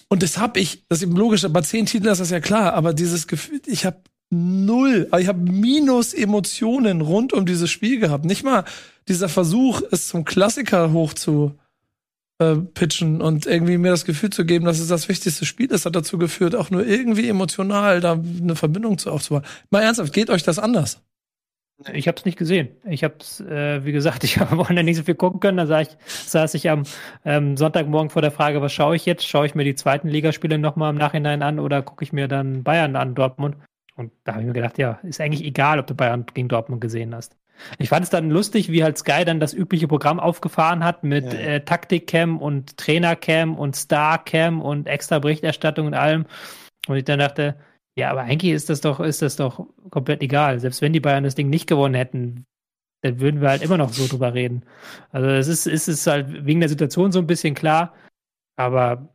[0.08, 2.72] Und das hab ich, das ist eben logisch, bei zehn Titeln ist das ja klar,
[2.72, 3.98] aber dieses Gefühl, ich habe
[4.30, 8.24] null, also ich habe minus Emotionen rund um dieses Spiel gehabt.
[8.24, 8.64] Nicht mal
[9.06, 11.54] dieser Versuch, es zum Klassiker hoch zu
[12.38, 15.86] äh, pitchen und irgendwie mir das Gefühl zu geben, dass es das wichtigste Spiel ist,
[15.86, 19.44] hat dazu geführt, auch nur irgendwie emotional da eine Verbindung zu aufzubauen.
[19.70, 21.02] Mal ernsthaft, geht euch das anders?
[21.92, 22.70] Ich habe es nicht gesehen.
[22.84, 25.58] Ich habe es, äh, wie gesagt, ich habe am Wochenende nicht so viel gucken können.
[25.58, 25.96] Da saß ich,
[26.26, 26.84] saß ich am
[27.24, 29.26] ähm, Sonntagmorgen vor der Frage, was schaue ich jetzt?
[29.26, 32.62] Schaue ich mir die zweiten Ligaspiele nochmal im Nachhinein an oder gucke ich mir dann
[32.62, 33.56] Bayern an, Dortmund?
[33.96, 36.80] Und da habe ich mir gedacht, ja, ist eigentlich egal, ob du Bayern gegen Dortmund
[36.80, 37.36] gesehen hast.
[37.78, 41.24] Ich fand es dann lustig, wie halt Sky dann das übliche Programm aufgefahren hat mit
[41.32, 41.38] Ja.
[41.38, 46.26] äh, Taktikcam und Trainercam und Starcam und extra Berichterstattung und allem.
[46.88, 47.56] Und ich dann dachte,
[47.98, 50.60] ja, aber eigentlich ist das doch, ist das doch komplett egal.
[50.60, 52.44] Selbst wenn die Bayern das Ding nicht gewonnen hätten,
[53.02, 54.64] dann würden wir halt immer noch so drüber reden.
[55.10, 57.94] Also es ist, es ist halt wegen der Situation so ein bisschen klar,
[58.56, 59.08] aber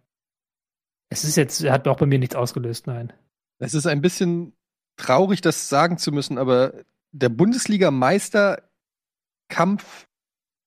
[1.09, 3.11] es ist jetzt, hat auch bei mir nichts ausgelöst, nein.
[3.59, 4.53] Es ist ein bisschen
[4.97, 6.73] traurig, das sagen zu müssen, aber
[7.11, 10.07] der Bundesliga-Meisterkampf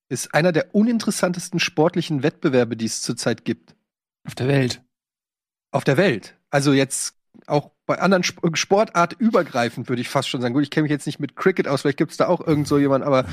[0.09, 3.75] ist einer der uninteressantesten sportlichen Wettbewerbe, die es zurzeit gibt.
[4.27, 4.83] Auf der Welt.
[5.71, 6.37] Auf der Welt.
[6.51, 7.17] Also jetzt
[7.47, 10.55] auch bei anderen Sp Sportart übergreifend, würde ich fast schon sagen.
[10.55, 12.69] Gut, ich kenne mich jetzt nicht mit Cricket aus, vielleicht gibt es da auch irgend
[12.69, 13.27] so jemand, aber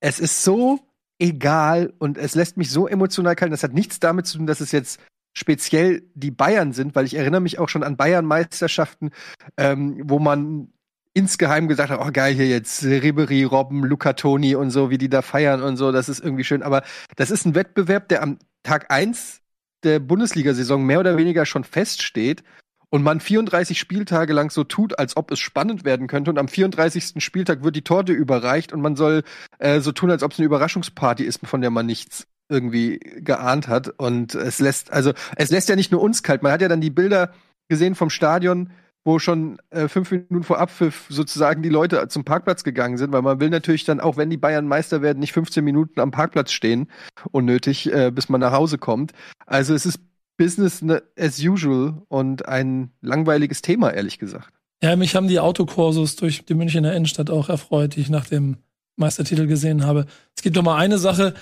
[0.00, 0.80] es ist so
[1.18, 3.52] egal und es lässt mich so emotional kalt.
[3.52, 5.00] Das hat nichts damit zu tun, dass es jetzt
[5.32, 9.10] speziell die Bayern sind, weil ich erinnere mich auch schon an Bayern-Meisterschaften,
[9.56, 10.72] ähm, wo man
[11.12, 15.08] insgeheim gesagt hat, oh geil, hier jetzt Ribery, Robben, Luca Toni und so, wie die
[15.08, 16.62] da feiern und so, das ist irgendwie schön.
[16.62, 16.82] Aber
[17.16, 19.40] das ist ein Wettbewerb, der am Tag eins
[19.82, 22.44] der Bundesliga-Saison mehr oder weniger schon feststeht
[22.90, 26.48] und man 34 Spieltage lang so tut, als ob es spannend werden könnte und am
[26.48, 27.22] 34.
[27.22, 29.22] Spieltag wird die Torte überreicht und man soll
[29.58, 33.68] äh, so tun, als ob es eine Überraschungsparty ist, von der man nichts irgendwie geahnt
[33.68, 36.68] hat und es lässt also es lässt ja nicht nur uns kalt, man hat ja
[36.68, 37.32] dann die Bilder
[37.68, 38.70] gesehen vom Stadion,
[39.04, 43.22] wo schon äh, fünf Minuten vor Abpfiff sozusagen die Leute zum Parkplatz gegangen sind, weil
[43.22, 46.52] man will natürlich dann, auch wenn die Bayern Meister werden, nicht 15 Minuten am Parkplatz
[46.52, 46.88] stehen,
[47.32, 49.12] unnötig, äh, bis man nach Hause kommt.
[49.46, 50.00] Also es ist
[50.36, 54.52] Business ne- as usual und ein langweiliges Thema, ehrlich gesagt.
[54.82, 58.56] Ja, mich haben die Autokursus durch die Münchner Innenstadt auch erfreut, die ich nach dem
[58.96, 60.06] Meistertitel gesehen habe.
[60.34, 61.34] Es gibt doch mal eine Sache,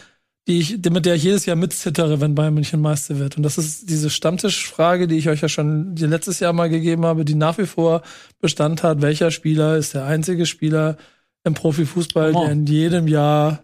[0.49, 3.37] die ich, mit der ich jedes Jahr mitzittere, wenn Bayern München Meister wird.
[3.37, 7.25] Und das ist diese Stammtischfrage, die ich euch ja schon letztes Jahr mal gegeben habe,
[7.25, 8.03] die nach wie vor
[8.41, 9.03] Bestand hat.
[9.03, 10.97] Welcher Spieler ist der einzige Spieler
[11.45, 12.43] im Profifußball, Oh.
[12.45, 13.63] der in jedem Jahr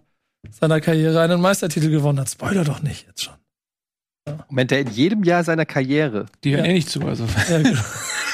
[0.50, 2.28] seiner Karriere einen Meistertitel gewonnen hat?
[2.30, 3.34] Spoiler doch nicht jetzt schon.
[4.48, 6.26] Moment, der in jedem Jahr seiner Karriere.
[6.44, 6.70] Die hören Ja.
[6.70, 7.00] eh nicht zu.
[7.02, 7.26] Also.
[7.50, 7.78] Ja, gut.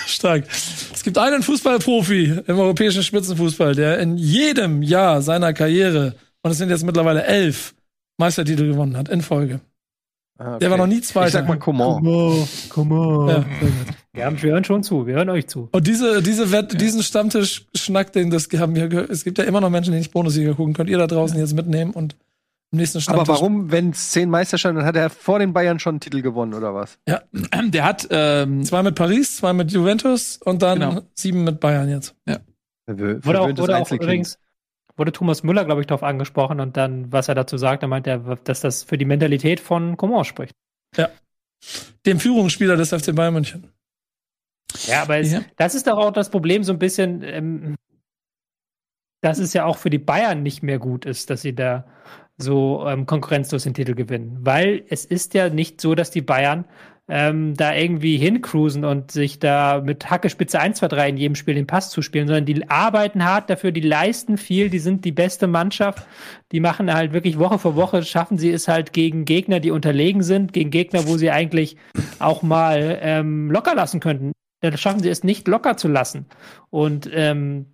[0.06, 0.44] Stark.
[0.92, 6.58] Es gibt einen Fußballprofi im europäischen Spitzenfußball, der in jedem Jahr seiner Karriere, und es
[6.58, 7.74] sind jetzt mittlerweile elf,
[8.20, 9.60] Meistertitel gewonnen hat in Folge.
[10.38, 11.30] Ah, Der war noch nie Ich Zweiter.
[11.30, 12.02] sag mal Coman.
[12.70, 13.28] Come on.
[13.28, 13.72] Ja, sehr gut.
[14.12, 15.68] Wir, haben, wir hören schon zu, wir hören euch zu.
[15.72, 19.10] Und diese, diese Wett, diesen Stammtisch-Schnack, den das haben wir gehört.
[19.10, 20.72] Es gibt ja immer noch Menschen, die nicht Bundesliga gucken.
[20.72, 22.16] Könnt ihr da draußen jetzt mitnehmen und
[22.72, 23.28] im nächsten Stammtisch.
[23.28, 26.22] Aber warum, wenn es zehn Meisterschaften, dann hat er vor den Bayern schon einen Titel
[26.22, 26.98] gewonnen, oder was?
[27.06, 31.00] Der hat ähm, Zwei mit Paris, zwei mit Juventus und dann Genau.
[31.14, 32.14] sieben mit Bayern jetzt.
[32.88, 34.38] Verwö- Wurde auch, wurde auch übrigens,
[35.00, 38.06] wurde Thomas Müller, glaube ich, darauf angesprochen und dann, was er dazu sagt, er meint
[38.06, 40.54] er, dass das für die Mentalität von Coman spricht.
[42.06, 43.72] Dem Führungsspieler des FC Bayern München.
[44.86, 45.42] Ja, aber es, Ja.
[45.56, 47.76] das ist doch auch das Problem so ein bisschen, ähm,
[49.22, 51.86] dass es ja auch für die Bayern nicht mehr gut ist, dass sie da
[52.38, 54.38] so ähm, konkurrenzlos den Titel gewinnen.
[54.40, 56.64] Weil es ist ja nicht so, dass die Bayern
[57.10, 61.54] ähm, da irgendwie hincruisen und sich da mit Hackespitze 1, 2, 3 in jedem Spiel
[61.54, 65.48] den Pass zuspielen, sondern die arbeiten hart dafür, die leisten viel, die sind die beste
[65.48, 66.06] Mannschaft,
[66.52, 70.22] die machen halt wirklich Woche für Woche, schaffen sie es halt gegen Gegner, die unterlegen
[70.22, 71.76] sind, gegen Gegner, wo sie eigentlich
[72.20, 74.32] auch mal ähm, locker lassen könnten.
[74.60, 76.26] Dann schaffen sie es nicht locker zu lassen.
[76.70, 77.66] Und ähm,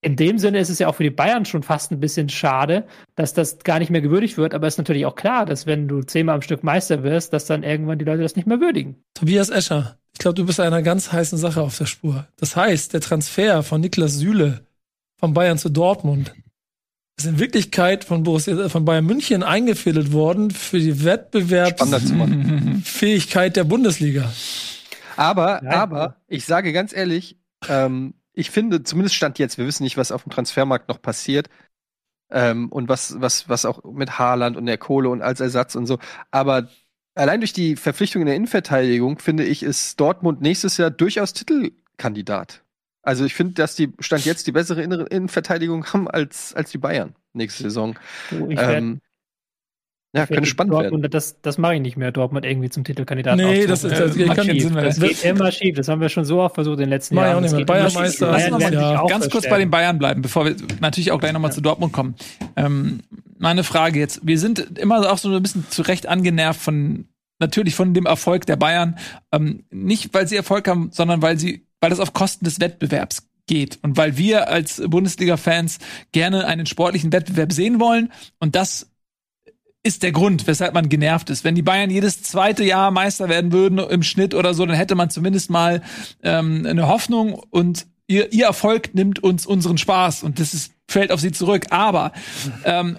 [0.00, 2.86] in dem Sinne ist es ja auch für die Bayern schon fast ein bisschen schade,
[3.16, 4.54] dass das gar nicht mehr gewürdigt wird.
[4.54, 7.46] Aber es ist natürlich auch klar, dass wenn du zehnmal am Stück Meister wirst, dass
[7.46, 9.02] dann irgendwann die Leute das nicht mehr würdigen.
[9.14, 12.28] Tobias Escher, ich glaube, du bist einer ganz heißen Sache auf der Spur.
[12.36, 14.64] Das heißt, der Transfer von Niklas Süle
[15.16, 16.32] von Bayern zu Dortmund
[17.16, 21.04] ist in Wirklichkeit von, Borussia, von Bayern München eingefädelt worden für die.
[21.04, 24.32] Wettbewerbsfähigkeit der Bundesliga.
[25.16, 25.74] Aber, Nein.
[25.74, 27.36] aber, ich sage ganz ehrlich,
[27.68, 31.48] ähm, ich finde, zumindest Stand jetzt, wir wissen nicht, was auf dem Transfermarkt noch passiert.
[32.30, 35.86] Ähm, und was, was, was auch mit Haaland und der Kohle und als Ersatz und
[35.86, 35.98] so.
[36.30, 36.68] Aber
[37.14, 42.62] allein durch die Verpflichtung in der Innenverteidigung, finde ich, ist Dortmund nächstes Jahr durchaus Titelkandidat.
[43.02, 47.14] Also ich finde, dass die Stand jetzt die bessere Innenverteidigung haben als, als die Bayern
[47.32, 47.98] nächste Saison.
[48.30, 49.00] Ich werd- Ähm,
[50.14, 51.10] ja, könnte spannend Dortmund, werden.
[51.12, 54.36] Das, das mache ich nicht mehr, Dortmund irgendwie zum Titelkandidaten Nee, das ist- das macht
[54.38, 54.84] kann- keinen Sinn mehr.
[54.84, 55.76] Das geht immer schief.
[55.76, 57.36] Das haben wir schon so oft versucht in den letzten Jahren.
[57.36, 57.58] auch nicht Das mehr.
[57.60, 58.00] geht Bayern schief.
[58.00, 61.12] Meister, Die Bayern ist sich ja- Ganz kurz bei den Bayern bleiben, bevor wir natürlich
[61.12, 62.14] auch gleich nochmal zu Dortmund kommen.
[62.56, 63.00] Ähm,
[63.38, 64.20] meine Frage jetzt.
[64.26, 67.06] Wir sind immer auch so ein bisschen zu Recht angenervt von,
[67.38, 68.98] natürlich von dem Erfolg der Bayern.
[69.30, 73.28] Ähm, nicht, weil sie Erfolg haben, sondern weil sie, weil das auf Kosten des Wettbewerbs
[73.46, 73.78] geht.
[73.82, 75.78] Und weil wir als Bundesliga-Fans
[76.12, 78.10] gerne einen sportlichen Wettbewerb sehen wollen.
[78.40, 78.90] Und das
[79.88, 81.44] ist der Grund, weshalb man genervt ist.
[81.44, 84.94] Wenn die Bayern jedes zweite Jahr Meister werden würden im Schnitt oder so, dann hätte
[84.94, 85.82] man zumindest mal
[86.22, 91.10] ähm, eine Hoffnung und ihr, ihr Erfolg nimmt uns unseren Spaß und das ist, fällt
[91.10, 91.66] auf sie zurück.
[91.70, 92.12] Aber
[92.64, 92.98] ähm,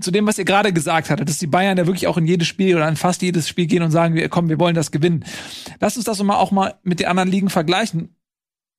[0.00, 2.46] zu dem, was ihr gerade gesagt hattet, dass die Bayern ja wirklich auch in jedes
[2.46, 5.24] Spiel oder in fast jedes Spiel gehen und sagen, wir, komm, wir wollen das gewinnen.
[5.80, 8.14] Lass uns das mal auch mal mit den anderen Ligen vergleichen.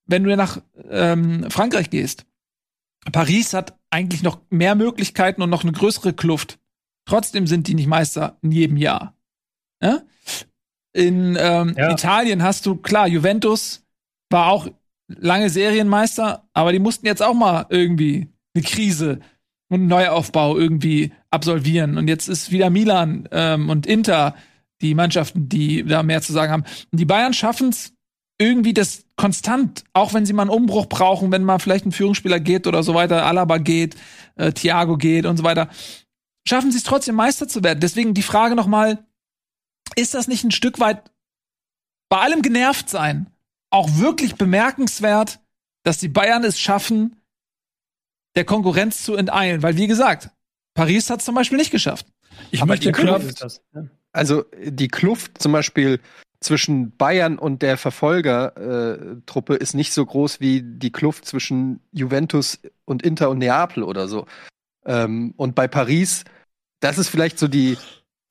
[0.06, 2.26] Wenn du nach ähm, Frankreich gehst,
[3.11, 6.59] Paris hat eigentlich noch mehr Möglichkeiten und noch eine größere Kluft.
[7.10, 9.15] Trotzdem sind die nicht Meister in jedem Jahr.
[9.81, 10.02] Ja?
[10.94, 11.91] In ähm, Ja.
[11.91, 13.84] Italien hast du, klar, Juventus
[14.30, 14.68] war auch
[15.07, 19.19] lange Serienmeister, aber die mussten jetzt auch mal irgendwie eine Krise
[19.69, 21.98] und einen Neuaufbau irgendwie absolvieren.
[21.98, 24.36] Und jetzt ist wieder Milan ähm, und Inter
[24.81, 26.64] die Mannschaften, die da mehr zu sagen haben.
[26.91, 27.91] Und die Bayern schaffen es
[28.38, 32.40] irgendwie das konstant, auch wenn sie mal einen Umbruch brauchen, wenn mal vielleicht ein Führungsspieler
[32.40, 33.95] geht oder so weiter, Alaba geht,
[34.36, 35.69] äh, Thiago geht und so weiter,
[36.48, 37.80] schaffen sie es trotzdem Meister zu werden.
[37.80, 39.06] Deswegen die Frage nochmal,
[39.95, 41.11] ist das nicht ein Stück weit
[42.10, 43.32] bei allem genervt sein
[43.72, 45.40] auch wirklich bemerkenswert,
[45.84, 47.22] dass die Bayern es schaffen,
[48.36, 49.61] der Konkurrenz zu enteilen?
[49.61, 50.32] Weil wie gesagt,
[50.74, 52.07] Paris hat es zum Beispiel nicht geschafft.
[52.52, 53.61] Ich Aber möchte die ist das.
[53.74, 53.86] Ja.
[54.11, 55.99] Also die Kluft zum Beispiel
[56.40, 63.03] zwischen Bayern und der Verfolgertruppe ist nicht so groß wie die Kluft zwischen Juventus und
[63.03, 64.26] Inter und Neapel oder so.
[64.90, 66.26] Ähm, und bei Paris,
[66.82, 67.78] das ist vielleicht so die,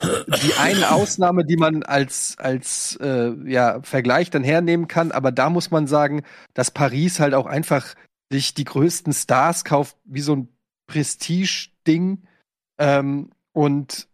[0.03, 5.13] die eine Ausnahme, die man als, als äh, ja, Vergleich dann hernehmen kann.
[5.13, 6.25] Aber da muss man sagen,
[6.55, 7.95] dass Paris halt auch einfach
[8.31, 10.49] sich die größten Stars kauft, wie so ein
[10.89, 12.25] Prestige-Ding.
[12.79, 14.09] Ähm, und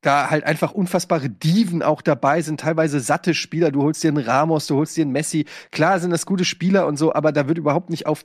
[0.00, 3.70] da halt einfach unfassbare Diven auch dabei sind, teilweise satte Spieler.
[3.70, 5.46] Du holst dir einen Ramos, du holst dir einen Messi.
[5.70, 8.22] Klar sind das gute Spieler und so, aber da wird überhaupt nicht auf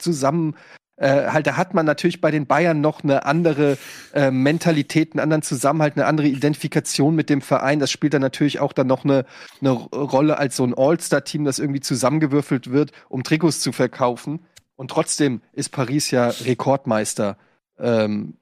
[0.97, 3.77] äh, halt, da hat man natürlich bei den Bayern noch eine andere
[4.13, 7.79] äh, Mentalität, einen anderen Zusammenhalt, eine andere Identifikation mit dem Verein.
[7.79, 9.25] Das spielt dann natürlich auch dann noch eine,
[9.59, 14.45] eine Rolle als so ein All-Star-Team, das irgendwie zusammengewürfelt wird, um Trikots zu verkaufen.
[14.75, 17.37] Und trotzdem ist Paris ja Rekordmeister.
[17.79, 18.37] Ähm,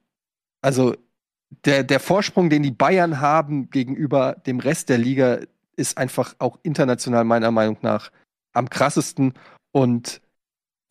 [0.60, 0.94] also
[1.64, 5.40] der, der Vorsprung, den die Bayern haben gegenüber dem Rest der Liga,
[5.76, 8.10] ist einfach auch international meiner Meinung nach
[8.52, 9.34] am krassesten.
[9.70, 10.20] Und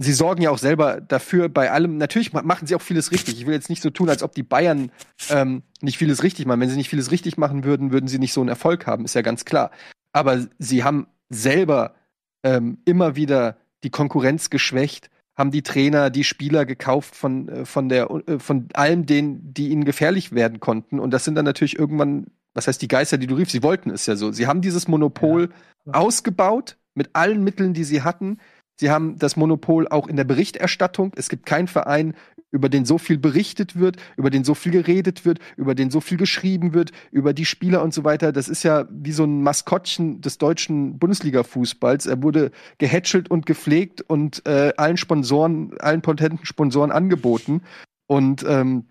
[0.03, 1.97] sie sorgen ja auch selber dafür bei allem.
[1.97, 3.39] Natürlich machen sie auch vieles richtig.
[3.39, 4.91] Ich will jetzt nicht so tun, als ob die Bayern
[5.29, 6.59] ähm, nicht vieles richtig machen.
[6.59, 9.15] Wenn sie nicht vieles richtig machen würden, würden sie nicht so einen Erfolg haben, ist
[9.15, 9.71] ja ganz klar.
[10.13, 11.95] Aber sie haben selber
[12.43, 17.89] ähm, immer wieder die Konkurrenz geschwächt, haben die Trainer, die Spieler gekauft von, äh, von,
[17.89, 20.99] der, äh, von allem denen, die ihnen gefährlich werden konnten.
[20.99, 23.53] Und das sind dann natürlich irgendwann, was heißt die Geister, die du riefst?
[23.53, 24.31] Sie wollten es ja so.
[24.31, 25.49] Sie haben dieses Monopol
[25.85, 25.93] ja.
[25.93, 28.37] ausgebaut mit allen Mitteln, die sie hatten.
[28.81, 31.11] Sie haben das Monopol auch in der Berichterstattung.
[31.15, 32.15] Es gibt keinen Verein,
[32.49, 36.01] über den so viel berichtet wird, über den so viel geredet wird, über den so
[36.01, 38.31] viel geschrieben wird, über die Spieler und so weiter.
[38.31, 42.07] Das ist ja wie so ein Maskottchen des deutschen Bundesliga-Fußballs.
[42.07, 42.49] Er wurde
[42.79, 47.61] gehätschelt und gepflegt und äh, allen Sponsoren, allen potenten Sponsoren angeboten.
[48.07, 48.85] Und ähm,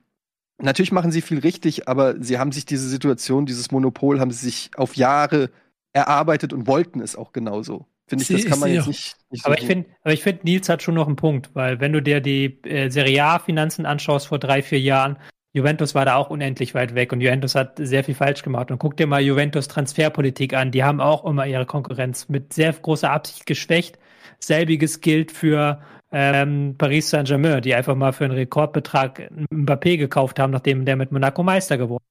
[0.63, 4.47] natürlich machen sie viel richtig, aber sie haben sich diese Situation, dieses Monopol, haben sie
[4.47, 5.51] sich auf Jahre
[5.93, 7.87] erarbeitet und wollten es auch genauso.
[8.11, 10.41] Finde ich, das kann man jetzt nicht, nicht so Aber ich finde, aber ich finde,
[10.43, 14.27] Nils hat schon noch einen Punkt, weil wenn du dir die äh, Serie A-Finanzen anschaust
[14.27, 15.17] vor drei, vier Jahren,
[15.53, 18.73] Juventus war da auch unendlich weit weg und Juventus hat sehr viel falsch gemacht.
[18.73, 20.73] Und guck dir mal Juventus Transferpolitik an.
[20.73, 23.97] Die haben auch immer ihre Konkurrenz mit sehr großer Absicht geschwächt.
[24.41, 25.81] Selbiges gilt für
[26.11, 31.13] ähm, Paris Saint-Germain, die einfach mal für einen Rekordbetrag Mbappé gekauft haben, nachdem der mit
[31.13, 32.03] Monaco Meister geworden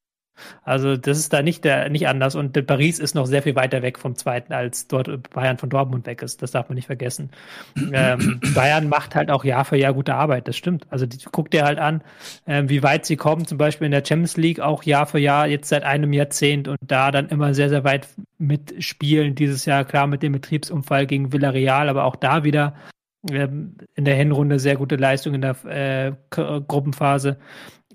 [0.63, 2.35] also das ist da nicht, der, nicht anders.
[2.35, 6.05] Und Paris ist noch sehr viel weiter weg vom zweiten, als dort Bayern von Dortmund
[6.05, 6.41] weg ist.
[6.41, 7.29] Das darf man nicht vergessen.
[7.93, 10.87] ähm, Bayern macht halt auch Jahr für Jahr gute Arbeit, das stimmt.
[10.89, 12.01] Also die, guck dir halt an,
[12.47, 15.47] ähm, wie weit sie kommen, zum Beispiel in der Champions League auch Jahr für Jahr,
[15.47, 18.07] jetzt seit einem Jahrzehnt und da dann immer sehr, sehr weit
[18.37, 19.35] mitspielen.
[19.35, 22.73] Dieses Jahr klar mit dem Betriebsunfall gegen Villarreal, aber auch da wieder
[23.29, 27.37] ähm, in der Hinrunde sehr gute Leistung in der äh, Gruppenphase.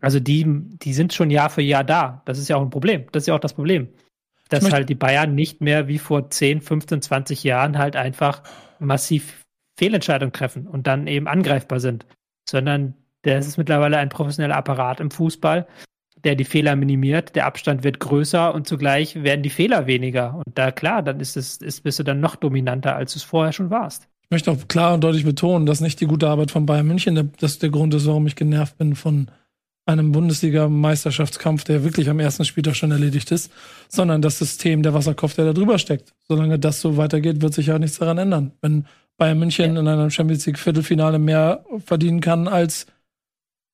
[0.05, 2.23] Also die, die sind schon Jahr für Jahr da.
[2.27, 3.07] Das ist ja auch ein Problem.
[3.13, 3.89] Das ist ja auch das Problem.
[4.51, 8.43] Dass halt die Bayern nicht mehr wie vor 10, 15, 20 Jahren halt einfach
[8.79, 9.43] massiv
[9.79, 12.05] Fehlentscheidungen treffen und dann eben angreifbar sind.
[12.47, 15.67] Sondern das ist mittlerweile ein professioneller Apparat im Fußball,
[16.23, 20.35] der die Fehler minimiert, der Abstand wird größer und zugleich werden die Fehler weniger.
[20.35, 23.23] Und da klar, dann ist es, ist, bist du dann noch dominanter, als du es
[23.23, 24.07] vorher schon warst.
[24.25, 27.33] Ich möchte auch klar und deutlich betonen, dass nicht die gute Arbeit von Bayern München
[27.41, 29.31] das der Grund ist, warum ich genervt bin von
[29.87, 33.53] einem Bundesliga-Meisterschaftskampf, der wirklich am ersten Spieltag schon erledigt ist,
[33.89, 36.15] sondern das System der Wasserkopf, der da drüber steckt.
[36.27, 38.53] Solange das so weitergeht, wird sich ja nichts daran ändern.
[38.63, 38.87] Wenn
[39.17, 39.81] Bayern München ja.
[39.81, 42.87] in einem Champions League Viertelfinale mehr verdienen kann als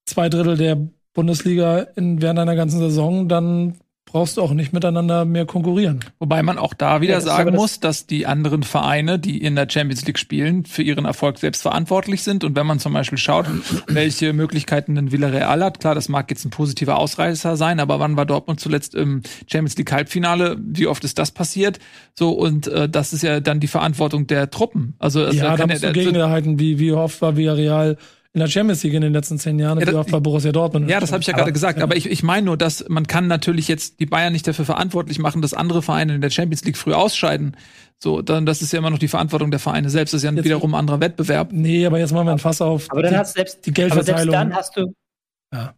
[0.05, 0.77] zwei Drittel der
[1.13, 3.75] Bundesliga in, während einer ganzen Saison, dann
[4.11, 6.01] brauchst du auch nicht miteinander mehr konkurrieren.
[6.19, 9.67] Wobei man auch da wieder ja, sagen muss, dass die anderen Vereine, die in der
[9.69, 12.43] Champions League spielen, für ihren Erfolg selbst verantwortlich sind.
[12.43, 13.45] Und wenn man zum Beispiel schaut,
[13.87, 18.17] welche Möglichkeiten denn Villarreal hat, klar, das mag jetzt ein positiver Ausreißer sein, aber wann
[18.17, 20.57] war Dortmund zuletzt im Champions League Halbfinale?
[20.59, 21.79] Wie oft ist das passiert?
[22.13, 24.95] So, und äh, das ist ja dann die Verantwortung der Truppen.
[24.99, 27.97] Also, also ja, da musst du Gegenhalten, wie, wie oft war Villarreal
[28.33, 30.89] in der Champions League in den letzten zehn Jahren, ja, das, bei Borussia Dortmund.
[30.89, 31.79] Ja, das habe ich ja gerade gesagt.
[31.79, 31.83] Ja.
[31.83, 35.19] Aber ich, ich meine nur, dass man kann natürlich jetzt die Bayern nicht dafür verantwortlich
[35.19, 37.57] machen, dass andere Vereine in der Champions League früh ausscheiden.
[37.99, 40.13] So, dann das ist ja immer noch die Verantwortung der Vereine selbst.
[40.13, 41.51] Das ist ja jetzt, wiederum ein anderer Wettbewerb.
[41.51, 42.87] Nee, aber jetzt machen wir ein Fass auf.
[42.89, 44.13] Aber dann die, hast selbst die Geldverteilung.
[44.13, 44.93] Aber selbst dann hast du.
[45.53, 45.73] Ja.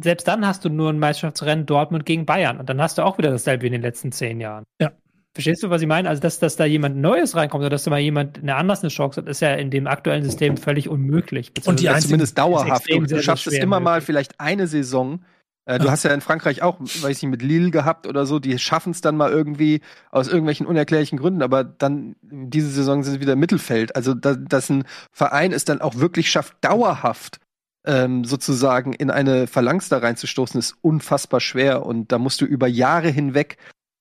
[0.00, 3.18] Selbst dann hast du nur ein Meisterschaftsrennen Dortmund gegen Bayern und dann hast du auch
[3.18, 4.64] wieder dasselbe wie in den letzten zehn Jahren.
[4.80, 4.92] Ja.
[5.36, 6.08] Verstehst du, was ich meine?
[6.08, 8.88] Also, dass, dass da jemand Neues reinkommt oder dass da mal jemand eine anders eine
[8.88, 11.52] Chance hat, ist ja in dem aktuellen System völlig unmöglich.
[11.66, 12.90] Und die zumindest dauerhaft.
[12.90, 15.20] Du, du schaffst es immer mal vielleicht eine Saison.
[15.66, 18.38] Äh, du hast ja in Frankreich auch, weiß ich nicht, mit Lille gehabt oder so,
[18.38, 23.12] die schaffen es dann mal irgendwie aus irgendwelchen unerklärlichen Gründen, aber dann diese Saison sind
[23.12, 23.94] sie wieder im Mittelfeld.
[23.94, 27.40] Also, da, dass ein Verein es dann auch wirklich schafft, dauerhaft
[27.84, 31.84] ähm, sozusagen in eine Phalanx da reinzustoßen, ist unfassbar schwer.
[31.84, 33.58] Und da musst du über Jahre hinweg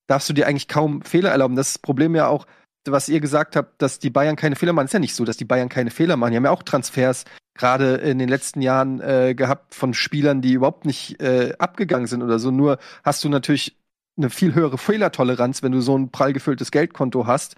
[0.08, 1.56] darfst du dir eigentlich kaum Fehler erlauben.
[1.56, 2.46] Das Problem ja auch,
[2.88, 4.86] was ihr gesagt habt, dass die Bayern keine Fehler machen.
[4.86, 6.32] Ist ja nicht so, dass die Bayern keine Fehler machen.
[6.32, 7.26] Die haben ja auch Transfers
[7.56, 12.22] gerade in den letzten Jahren äh, gehabt von Spielern, die überhaupt nicht äh, abgegangen sind
[12.22, 12.52] oder so.
[12.52, 13.78] Nur hast du natürlich
[14.18, 17.56] eine viel höhere Fehlertoleranz, wenn du so ein prall gefülltes Geldkonto hast,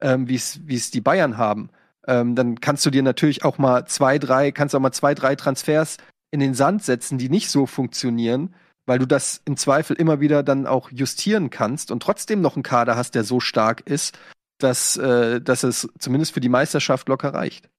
[0.00, 1.70] ähm, wie es die Bayern haben.
[2.06, 5.36] Ähm, dann kannst du dir natürlich auch mal zwei, drei, kannst auch mal zwei, drei
[5.36, 5.98] Transfers
[6.30, 8.54] in den Sand setzen, die nicht so funktionieren
[8.90, 12.64] weil du das im Zweifel immer wieder dann auch justieren kannst und trotzdem noch einen
[12.64, 14.18] Kader hast, der so stark ist,
[14.58, 17.70] dass, äh, dass es zumindest für die Meisterschaft locker reicht.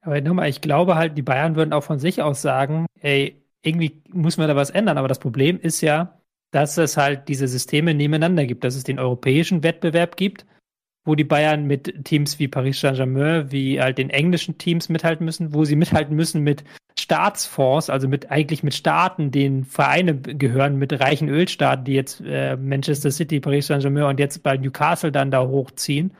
[0.00, 4.00] Aber nochmal, ich glaube halt, die Bayern würden auch von sich aus sagen, ey, irgendwie
[4.10, 4.96] muss man da was ändern.
[4.96, 6.20] Aber das Problem ist ja,
[6.52, 10.46] dass es halt diese Systeme nebeneinander gibt, dass es den europäischen Wettbewerb gibt,
[11.04, 15.54] wo die Bayern mit Teams wie Paris Saint-Germain, wie halt den englischen Teams mithalten müssen,
[15.54, 16.62] wo sie mithalten müssen mit
[16.98, 22.56] Staatsfonds, also mit eigentlich mit Staaten, denen Vereine gehören, mit reichen Ölstaaten, die jetzt äh,
[22.56, 26.12] Manchester City, Paris Saint-Germain und jetzt bei Newcastle dann da hochziehen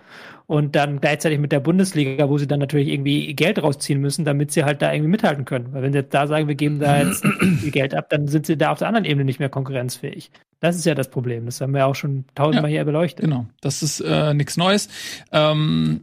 [0.51, 4.51] und dann gleichzeitig mit der Bundesliga, wo sie dann natürlich irgendwie Geld rausziehen müssen, damit
[4.51, 5.73] sie halt da irgendwie mithalten können.
[5.73, 7.25] Weil wenn sie jetzt da sagen, wir geben da jetzt
[7.61, 10.33] viel Geld ab, dann sind sie da auf der anderen Ebene nicht mehr konkurrenzfähig.
[10.59, 11.47] Das ist ja das Problem.
[11.47, 13.27] Das haben wir auch schon tausendmal ja, hier beleuchtet.
[13.27, 14.89] Genau, das ist äh, nichts Neues.
[15.31, 16.01] Ähm,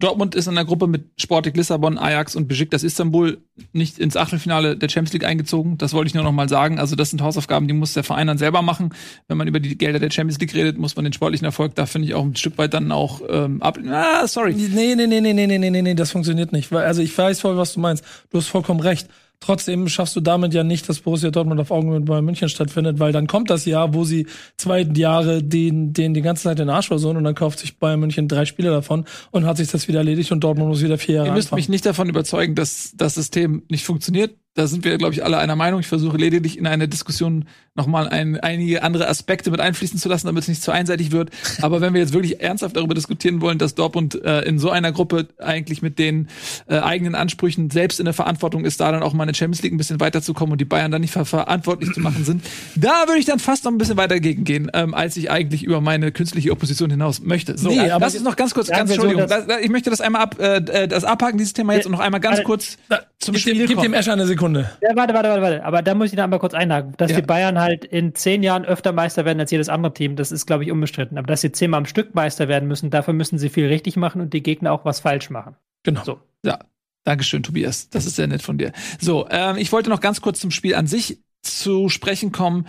[0.00, 3.38] Dortmund ist in der Gruppe mit Sporting Lissabon, Ajax und Besiktas Istanbul
[3.72, 5.78] nicht ins Achtelfinale der Champions League eingezogen.
[5.78, 6.78] Das wollte ich nur noch mal sagen.
[6.78, 8.94] Also das sind Hausaufgaben, die muss der Verein dann selber machen.
[9.28, 11.86] Wenn man über die Gelder der Champions League redet, muss man den sportlichen Erfolg da
[11.86, 13.78] finde ich auch ein Stück weit dann auch ähm, ab.
[13.88, 14.54] Ah, sorry.
[14.54, 16.72] Nee, nee, nee, nee, nee, nee, nee, nee, das funktioniert nicht.
[16.72, 18.04] Also ich weiß voll, was du meinst.
[18.30, 19.08] Du hast vollkommen recht.
[19.40, 23.10] Trotzdem schaffst du damit ja nicht, dass Borussia Dortmund auf Augenhöhe bei München stattfindet, weil
[23.12, 24.26] dann kommt das Jahr, wo sie
[24.58, 28.00] zwei Jahre den, den die ganze Zeit den Arsch versuchen und dann kauft sich Bayern
[28.00, 31.16] München drei Spiele davon und hat sich das wieder erledigt und Dortmund muss wieder vier
[31.16, 31.58] Jahre Ihr müsst anfangen.
[31.60, 35.38] mich nicht davon überzeugen, dass das System nicht funktioniert da sind wir, glaube ich, alle
[35.38, 35.78] einer Meinung.
[35.78, 37.44] Ich versuche lediglich in eine Diskussion
[37.76, 41.30] nochmal ein, einige andere Aspekte mit einfließen zu lassen, damit es nicht zu einseitig wird.
[41.62, 44.90] Aber wenn wir jetzt wirklich ernsthaft darüber diskutieren wollen, dass Dortmund äh, in so einer
[44.90, 46.28] Gruppe eigentlich mit den
[46.66, 49.62] äh, eigenen Ansprüchen selbst in der Verantwortung ist, da dann auch mal in der Champions
[49.62, 52.42] League ein bisschen weiterzukommen und die Bayern dann nicht ver verantwortlich zu machen sind,
[52.74, 55.62] da würde ich dann fast noch ein bisschen weiter gegen gehen, ähm, als ich eigentlich
[55.62, 57.56] über meine künstliche Opposition hinaus möchte.
[57.56, 59.28] So, Nee, aber das ist noch ganz kurz, ganz so, Entschuldigung.
[59.28, 62.20] Das, ich möchte das einmal ab, äh, das abhaken, dieses Thema jetzt und noch einmal
[62.20, 62.78] ganz kurz
[63.20, 64.39] zum Spiel gib dem Escher eine Sekunde.
[64.80, 65.64] Ja, warte, warte, warte, warte.
[65.64, 66.94] Aber da muss ich noch einmal kurz einhaken.
[66.96, 67.20] Dass Ja.
[67.20, 70.46] die Bayern halt in zehn Jahren öfter Meister werden als jedes andere Team, das ist,
[70.46, 71.18] glaube ich, unbestritten.
[71.18, 74.20] Aber dass sie zehnmal am Stück Meister werden müssen, dafür müssen sie viel richtig machen
[74.20, 75.56] und die Gegner auch was falsch machen.
[75.82, 76.02] Genau.
[76.04, 76.20] So.
[76.44, 76.58] Ja,
[77.04, 77.88] Dankeschön, Tobias.
[77.90, 78.72] Das ist sehr nett von dir.
[79.00, 82.66] So, ähm, ich wollte noch ganz kurz zum Spiel an sich zu sprechen kommen.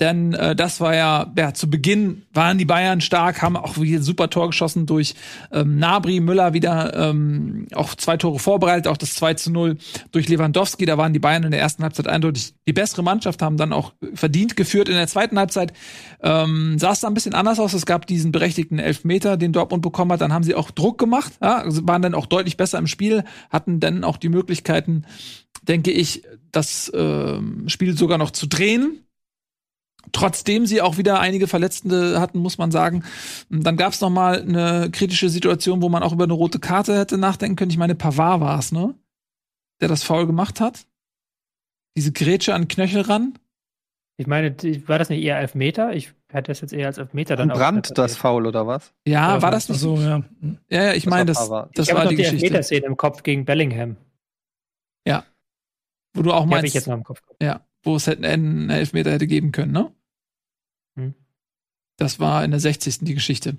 [0.00, 4.00] Denn äh, das war ja, ja, zu Beginn waren die Bayern stark, haben auch wieder
[4.00, 5.14] super Tor geschossen durch
[5.52, 9.76] ähm, Nabri, Müller wieder ähm, auch zwei Tore vorbereitet, auch das 2 zu 0
[10.10, 10.86] durch Lewandowski.
[10.86, 13.92] Da waren die Bayern in der ersten Halbzeit eindeutig die bessere Mannschaft, haben dann auch
[14.14, 14.88] verdient geführt.
[14.88, 15.74] In der zweiten Halbzeit
[16.22, 17.74] ähm, sah es da ein bisschen anders aus.
[17.74, 20.22] Es gab diesen berechtigten Elfmeter, den Dortmund bekommen hat.
[20.22, 23.24] Dann haben sie auch Druck gemacht, ja, also waren dann auch deutlich besser im Spiel,
[23.50, 25.04] hatten dann auch die Möglichkeiten,
[25.62, 26.22] denke ich,
[26.52, 29.04] das ähm, Spiel sogar noch zu drehen.
[30.12, 33.04] Trotzdem sie auch wieder einige Verletzte hatten, muss man sagen.
[33.48, 36.98] Dann gab es noch mal eine kritische Situation, wo man auch über eine rote Karte
[36.98, 37.70] hätte nachdenken können.
[37.70, 38.94] Ich meine, Pavard war es, ne?
[39.80, 40.86] Der das Foul gemacht hat.
[41.96, 43.34] Diese Grätsche an den Knöchel ran.
[44.16, 45.94] Ich meine, die- war das nicht eher Elfmeter?
[45.94, 48.92] Ich hätte das jetzt eher als Elfmeter dann An Brand das Foul oder was?
[49.06, 49.78] Ja, war das nicht?
[49.80, 50.22] so, ja.
[50.68, 51.78] Ja, ja, ich Das meine, war das, Pavard.
[51.78, 52.46] das ich war habe die noch die Geschichte.
[52.46, 53.96] Elfmeterszene im Kopf gegen Bellingham.
[56.12, 57.22] Wo du auch Die habe ich meinst, jetzt noch im Kopf.
[57.40, 59.92] ja, wo es hätte einen Elfmeter hätte geben können, ne?
[62.00, 62.06] Hm.
[62.06, 63.00] Das war in der 60.
[63.00, 63.56] die Geschichte.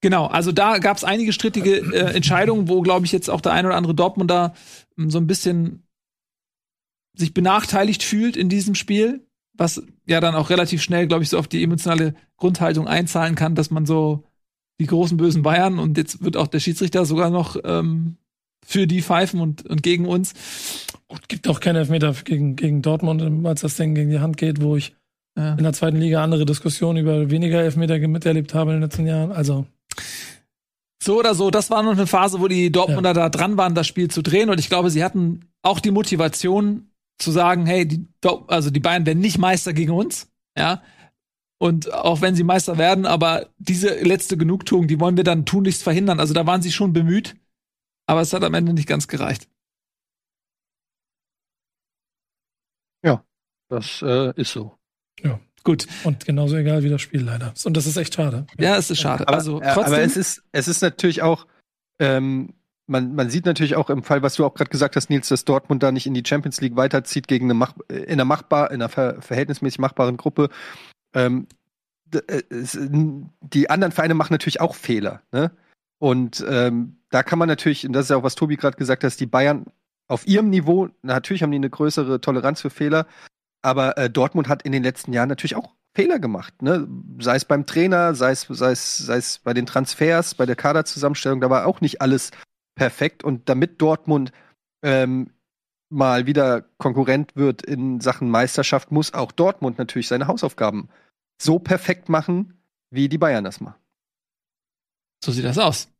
[0.00, 3.52] Genau, also da gab es einige strittige äh, Entscheidungen, wo, glaube ich, jetzt auch der
[3.52, 4.52] ein oder andere Dortmunder
[4.98, 5.82] m, so ein bisschen
[7.16, 11.38] sich benachteiligt fühlt in diesem Spiel, was ja dann auch relativ schnell, glaube ich, so
[11.38, 14.24] auf die emotionale Grundhaltung einzahlen kann, dass man so
[14.78, 18.16] die großen bösen Bayern und jetzt wird auch der Schiedsrichter sogar noch ähm,
[18.66, 20.34] für die pfeifen und, und gegen uns.
[21.08, 24.60] Gut, gibt auch keine Elfmeter gegen, gegen Dortmund, als das Ding gegen die Hand geht,
[24.60, 24.94] wo ich
[25.36, 25.54] Ja.
[25.54, 29.32] in der zweiten Liga andere Diskussionen über weniger Elfmeter miterlebt habe in den letzten Jahren.
[29.32, 29.66] Also,
[31.02, 33.86] So oder so, das war noch eine Phase, wo die Dortmunder da dran waren, das
[33.86, 34.48] Spiel zu drehen.
[34.48, 38.06] Und ich glaube, sie hatten auch die Motivation zu sagen, hey, die,
[38.46, 40.82] also die Bayern werden nicht Meister gegen uns, ja.
[41.58, 45.82] Und auch wenn sie Meister werden, aber diese letzte Genugtuung, die wollen wir dann tunlichst
[45.82, 46.20] verhindern.
[46.20, 47.36] Also da waren sie schon bemüht,
[48.06, 49.48] aber es hat am Ende nicht ganz gereicht.
[53.68, 54.78] Das äh, ist so.
[55.64, 57.54] Gut, und genauso egal wie das Spiel leider.
[57.64, 58.46] Und das ist echt schade.
[58.58, 59.26] ja, es ist schade.
[59.26, 61.46] Aber, also trotzdem, aber es ist, es ist natürlich auch,
[61.98, 62.52] ähm,
[62.86, 65.46] man, man sieht natürlich auch im Fall, was du auch gerade gesagt hast, Nils, dass
[65.46, 68.82] Dortmund da nicht in die Champions League weiterzieht gegen eine Mach in einer machbar, in
[68.82, 70.50] einer ver verhältnismäßig machbaren Gruppe.
[71.14, 71.46] Ähm,
[72.12, 72.42] äh,
[73.40, 75.50] die anderen Vereine machen natürlich auch Fehler, ne?
[75.98, 79.02] Und ähm, da kann man natürlich, und das ist ja auch, was Tobi gerade gesagt
[79.02, 79.64] hat, die Bayern
[80.08, 83.06] auf ihrem Niveau, natürlich haben die eine größere Toleranz für Fehler,
[83.64, 86.88] aber äh, Dortmund hat in den letzten Jahren natürlich auch Fehler gemacht, ne?
[87.20, 90.56] Sei es beim Trainer, sei es, sei es, sei es bei den Transfers, bei der
[90.56, 92.32] Kaderzusammenstellung, da war auch nicht alles
[92.74, 93.22] perfekt.
[93.22, 94.32] Und damit Dortmund
[94.82, 95.30] ähm,
[95.90, 100.88] mal wieder Konkurrent wird in Sachen Meisterschaft, muss auch Dortmund natürlich seine Hausaufgaben
[101.40, 102.58] so perfekt machen,
[102.90, 103.78] wie die Bayern das machen.
[105.24, 105.93] so sieht das aus.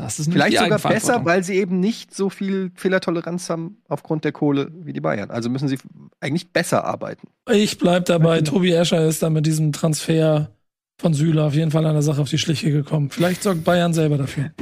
[0.00, 4.32] Das ist Vielleicht sogar besser, weil sie eben nicht so viel Fehlertoleranz haben aufgrund der
[4.32, 5.30] Kohle wie die Bayern.
[5.30, 5.78] Also müssen sie
[6.20, 7.28] eigentlich besser arbeiten.
[7.50, 8.40] Ich bleib dabei.
[8.40, 10.50] Tobi Escher ist da mit diesem Transfer
[11.00, 13.10] von Süle auf jeden Fall an der Sache auf die Schliche gekommen.
[13.10, 14.52] Vielleicht sorgt Bayern selber dafür.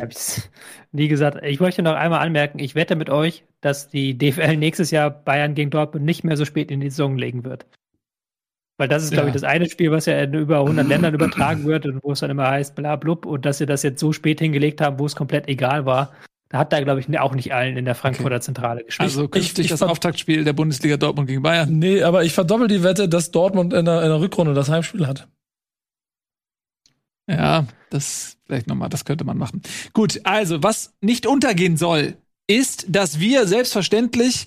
[0.93, 1.44] Nie gesagt.
[1.44, 5.55] Ich möchte noch einmal anmerken, ich wette mit euch, dass die DFL nächstes Jahr Bayern
[5.55, 7.66] gegen Dortmund nicht mehr so spät in die Saison legen wird.
[8.78, 9.34] Weil das ist, glaube Ja.
[9.34, 12.20] ich, das eine Spiel, was ja in über 100 Ländern übertragen wird und wo es
[12.20, 15.06] dann immer heißt, bla blub, und dass sie das jetzt so spät hingelegt haben, wo
[15.06, 16.12] es komplett egal war.
[16.50, 19.06] Da hat da, glaube ich, auch nicht allen in der Frankfurter Zentrale gespielt.
[19.09, 21.78] Also künftig ich das ver- Auftaktspiel der Bundesliga Dortmund gegen Bayern.
[21.78, 25.06] Nee, aber ich verdoppel die Wette, dass Dortmund in der, in der Rückrunde das Heimspiel
[25.06, 25.28] hat.
[27.30, 29.60] Ja, das vielleicht nochmal, das könnte man machen.
[29.92, 34.46] Gut, also was nicht untergehen soll, ist, dass wir selbstverständlich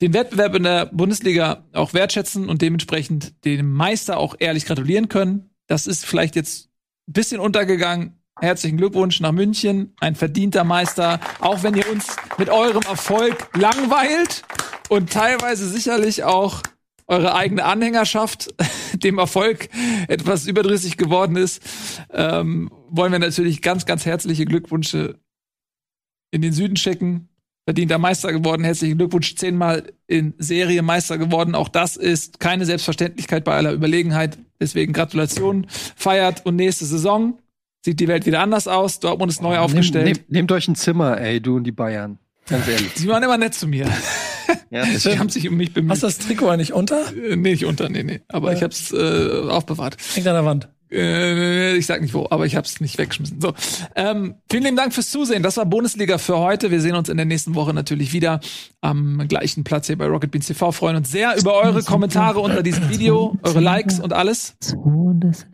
[0.00, 5.50] den Wettbewerb in der Bundesliga auch wertschätzen und dementsprechend dem Meister auch ehrlich gratulieren können.
[5.66, 6.70] Das ist vielleicht jetzt
[7.08, 8.16] ein bisschen untergegangen.
[8.40, 14.44] Herzlichen Glückwunsch nach München, ein verdienter Meister, auch wenn ihr uns mit eurem Erfolg langweilt
[14.88, 16.62] und teilweise sicherlich auch
[17.06, 18.54] eure eigene Anhängerschaft
[18.94, 19.68] dem Erfolg
[20.08, 21.62] etwas überdrüssig geworden ist,
[22.12, 25.18] ähm, wollen wir natürlich ganz, ganz herzliche Glückwünsche
[26.30, 27.29] in den Süden schicken.
[27.70, 31.54] Verdienter Meister geworden, herzlichen Glückwunsch, zehnmal in Serie Meister geworden.
[31.54, 34.38] Auch das ist keine Selbstverständlichkeit bei aller Überlegenheit.
[34.60, 37.38] Deswegen Gratulation, feiert und nächste Saison
[37.84, 38.98] sieht die Welt wieder anders aus.
[38.98, 40.04] Dortmund ist neu aufgestellt.
[40.04, 42.18] Nehmt, nehmt, nehmt euch ein Zimmer, ey, du und die Bayern.
[42.48, 42.90] Ganz ehrlich.
[42.96, 43.86] Sie waren immer nett zu mir.
[44.70, 45.92] Ja, Sie haben sich um mich bemüht.
[45.92, 47.06] Hast du das Trikot eigentlich unter?
[47.16, 48.20] Äh, nee, nicht unter, nee, nee.
[48.26, 48.56] Aber Ja.
[48.56, 49.96] ich hab's äh, aufbewahrt.
[50.14, 50.68] Hängt an der Wand.
[50.92, 53.40] Äh, ich sag nicht wo, aber ich hab's nicht weggeschmissen.
[53.40, 53.52] So,
[53.94, 55.42] ähm, vielen lieben Dank fürs Zusehen.
[55.42, 56.70] Das war Bundesliga für heute.
[56.70, 58.40] Wir sehen uns in der nächsten Woche natürlich wieder
[58.80, 60.72] am gleichen Platz hier bei Rocket Beans TV.
[60.72, 64.56] Freuen uns sehr über eure Kommentare unter diesem Video, eure Likes und alles.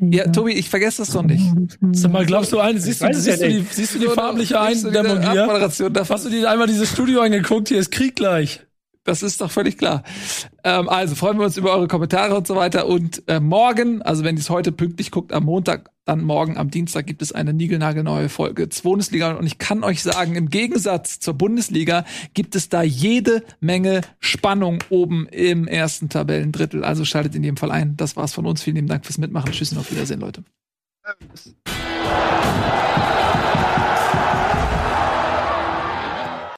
[0.01, 1.45] Ja, Tobi, ich vergesse das doch nicht.
[1.93, 4.07] Sag mal, glaubst du ein, siehst du, es siehst ja du die, siehst du die
[4.07, 5.47] farbliche Eindämmung hier?
[5.49, 7.69] Hast du dir einmal dieses Studio angeguckt?
[7.69, 8.66] Hier ist Krieg gleich.
[9.07, 10.03] Das ist doch völlig klar.
[10.65, 12.87] Ähm, also freuen wir uns über eure Kommentare und so weiter.
[12.87, 16.71] Und äh, morgen, also wenn ihr es heute pünktlich guckt, am Montag, dann morgen am
[16.71, 19.33] Dienstag gibt es eine niegelnagelneue Folge zur Bundesliga.
[19.33, 22.05] Und ich kann euch sagen, im Gegensatz zur Bundesliga
[22.35, 26.85] gibt es da jede Menge Spannung oben im ersten Tabellendrittel.
[26.85, 27.97] Also schaltet in jedem Fall ein.
[27.97, 28.63] Das war's von uns.
[28.63, 29.53] Vielen lieben Dank fürs Mitmachen.
[29.53, 30.43] Tschüss und auf Wiedersehen, Leute.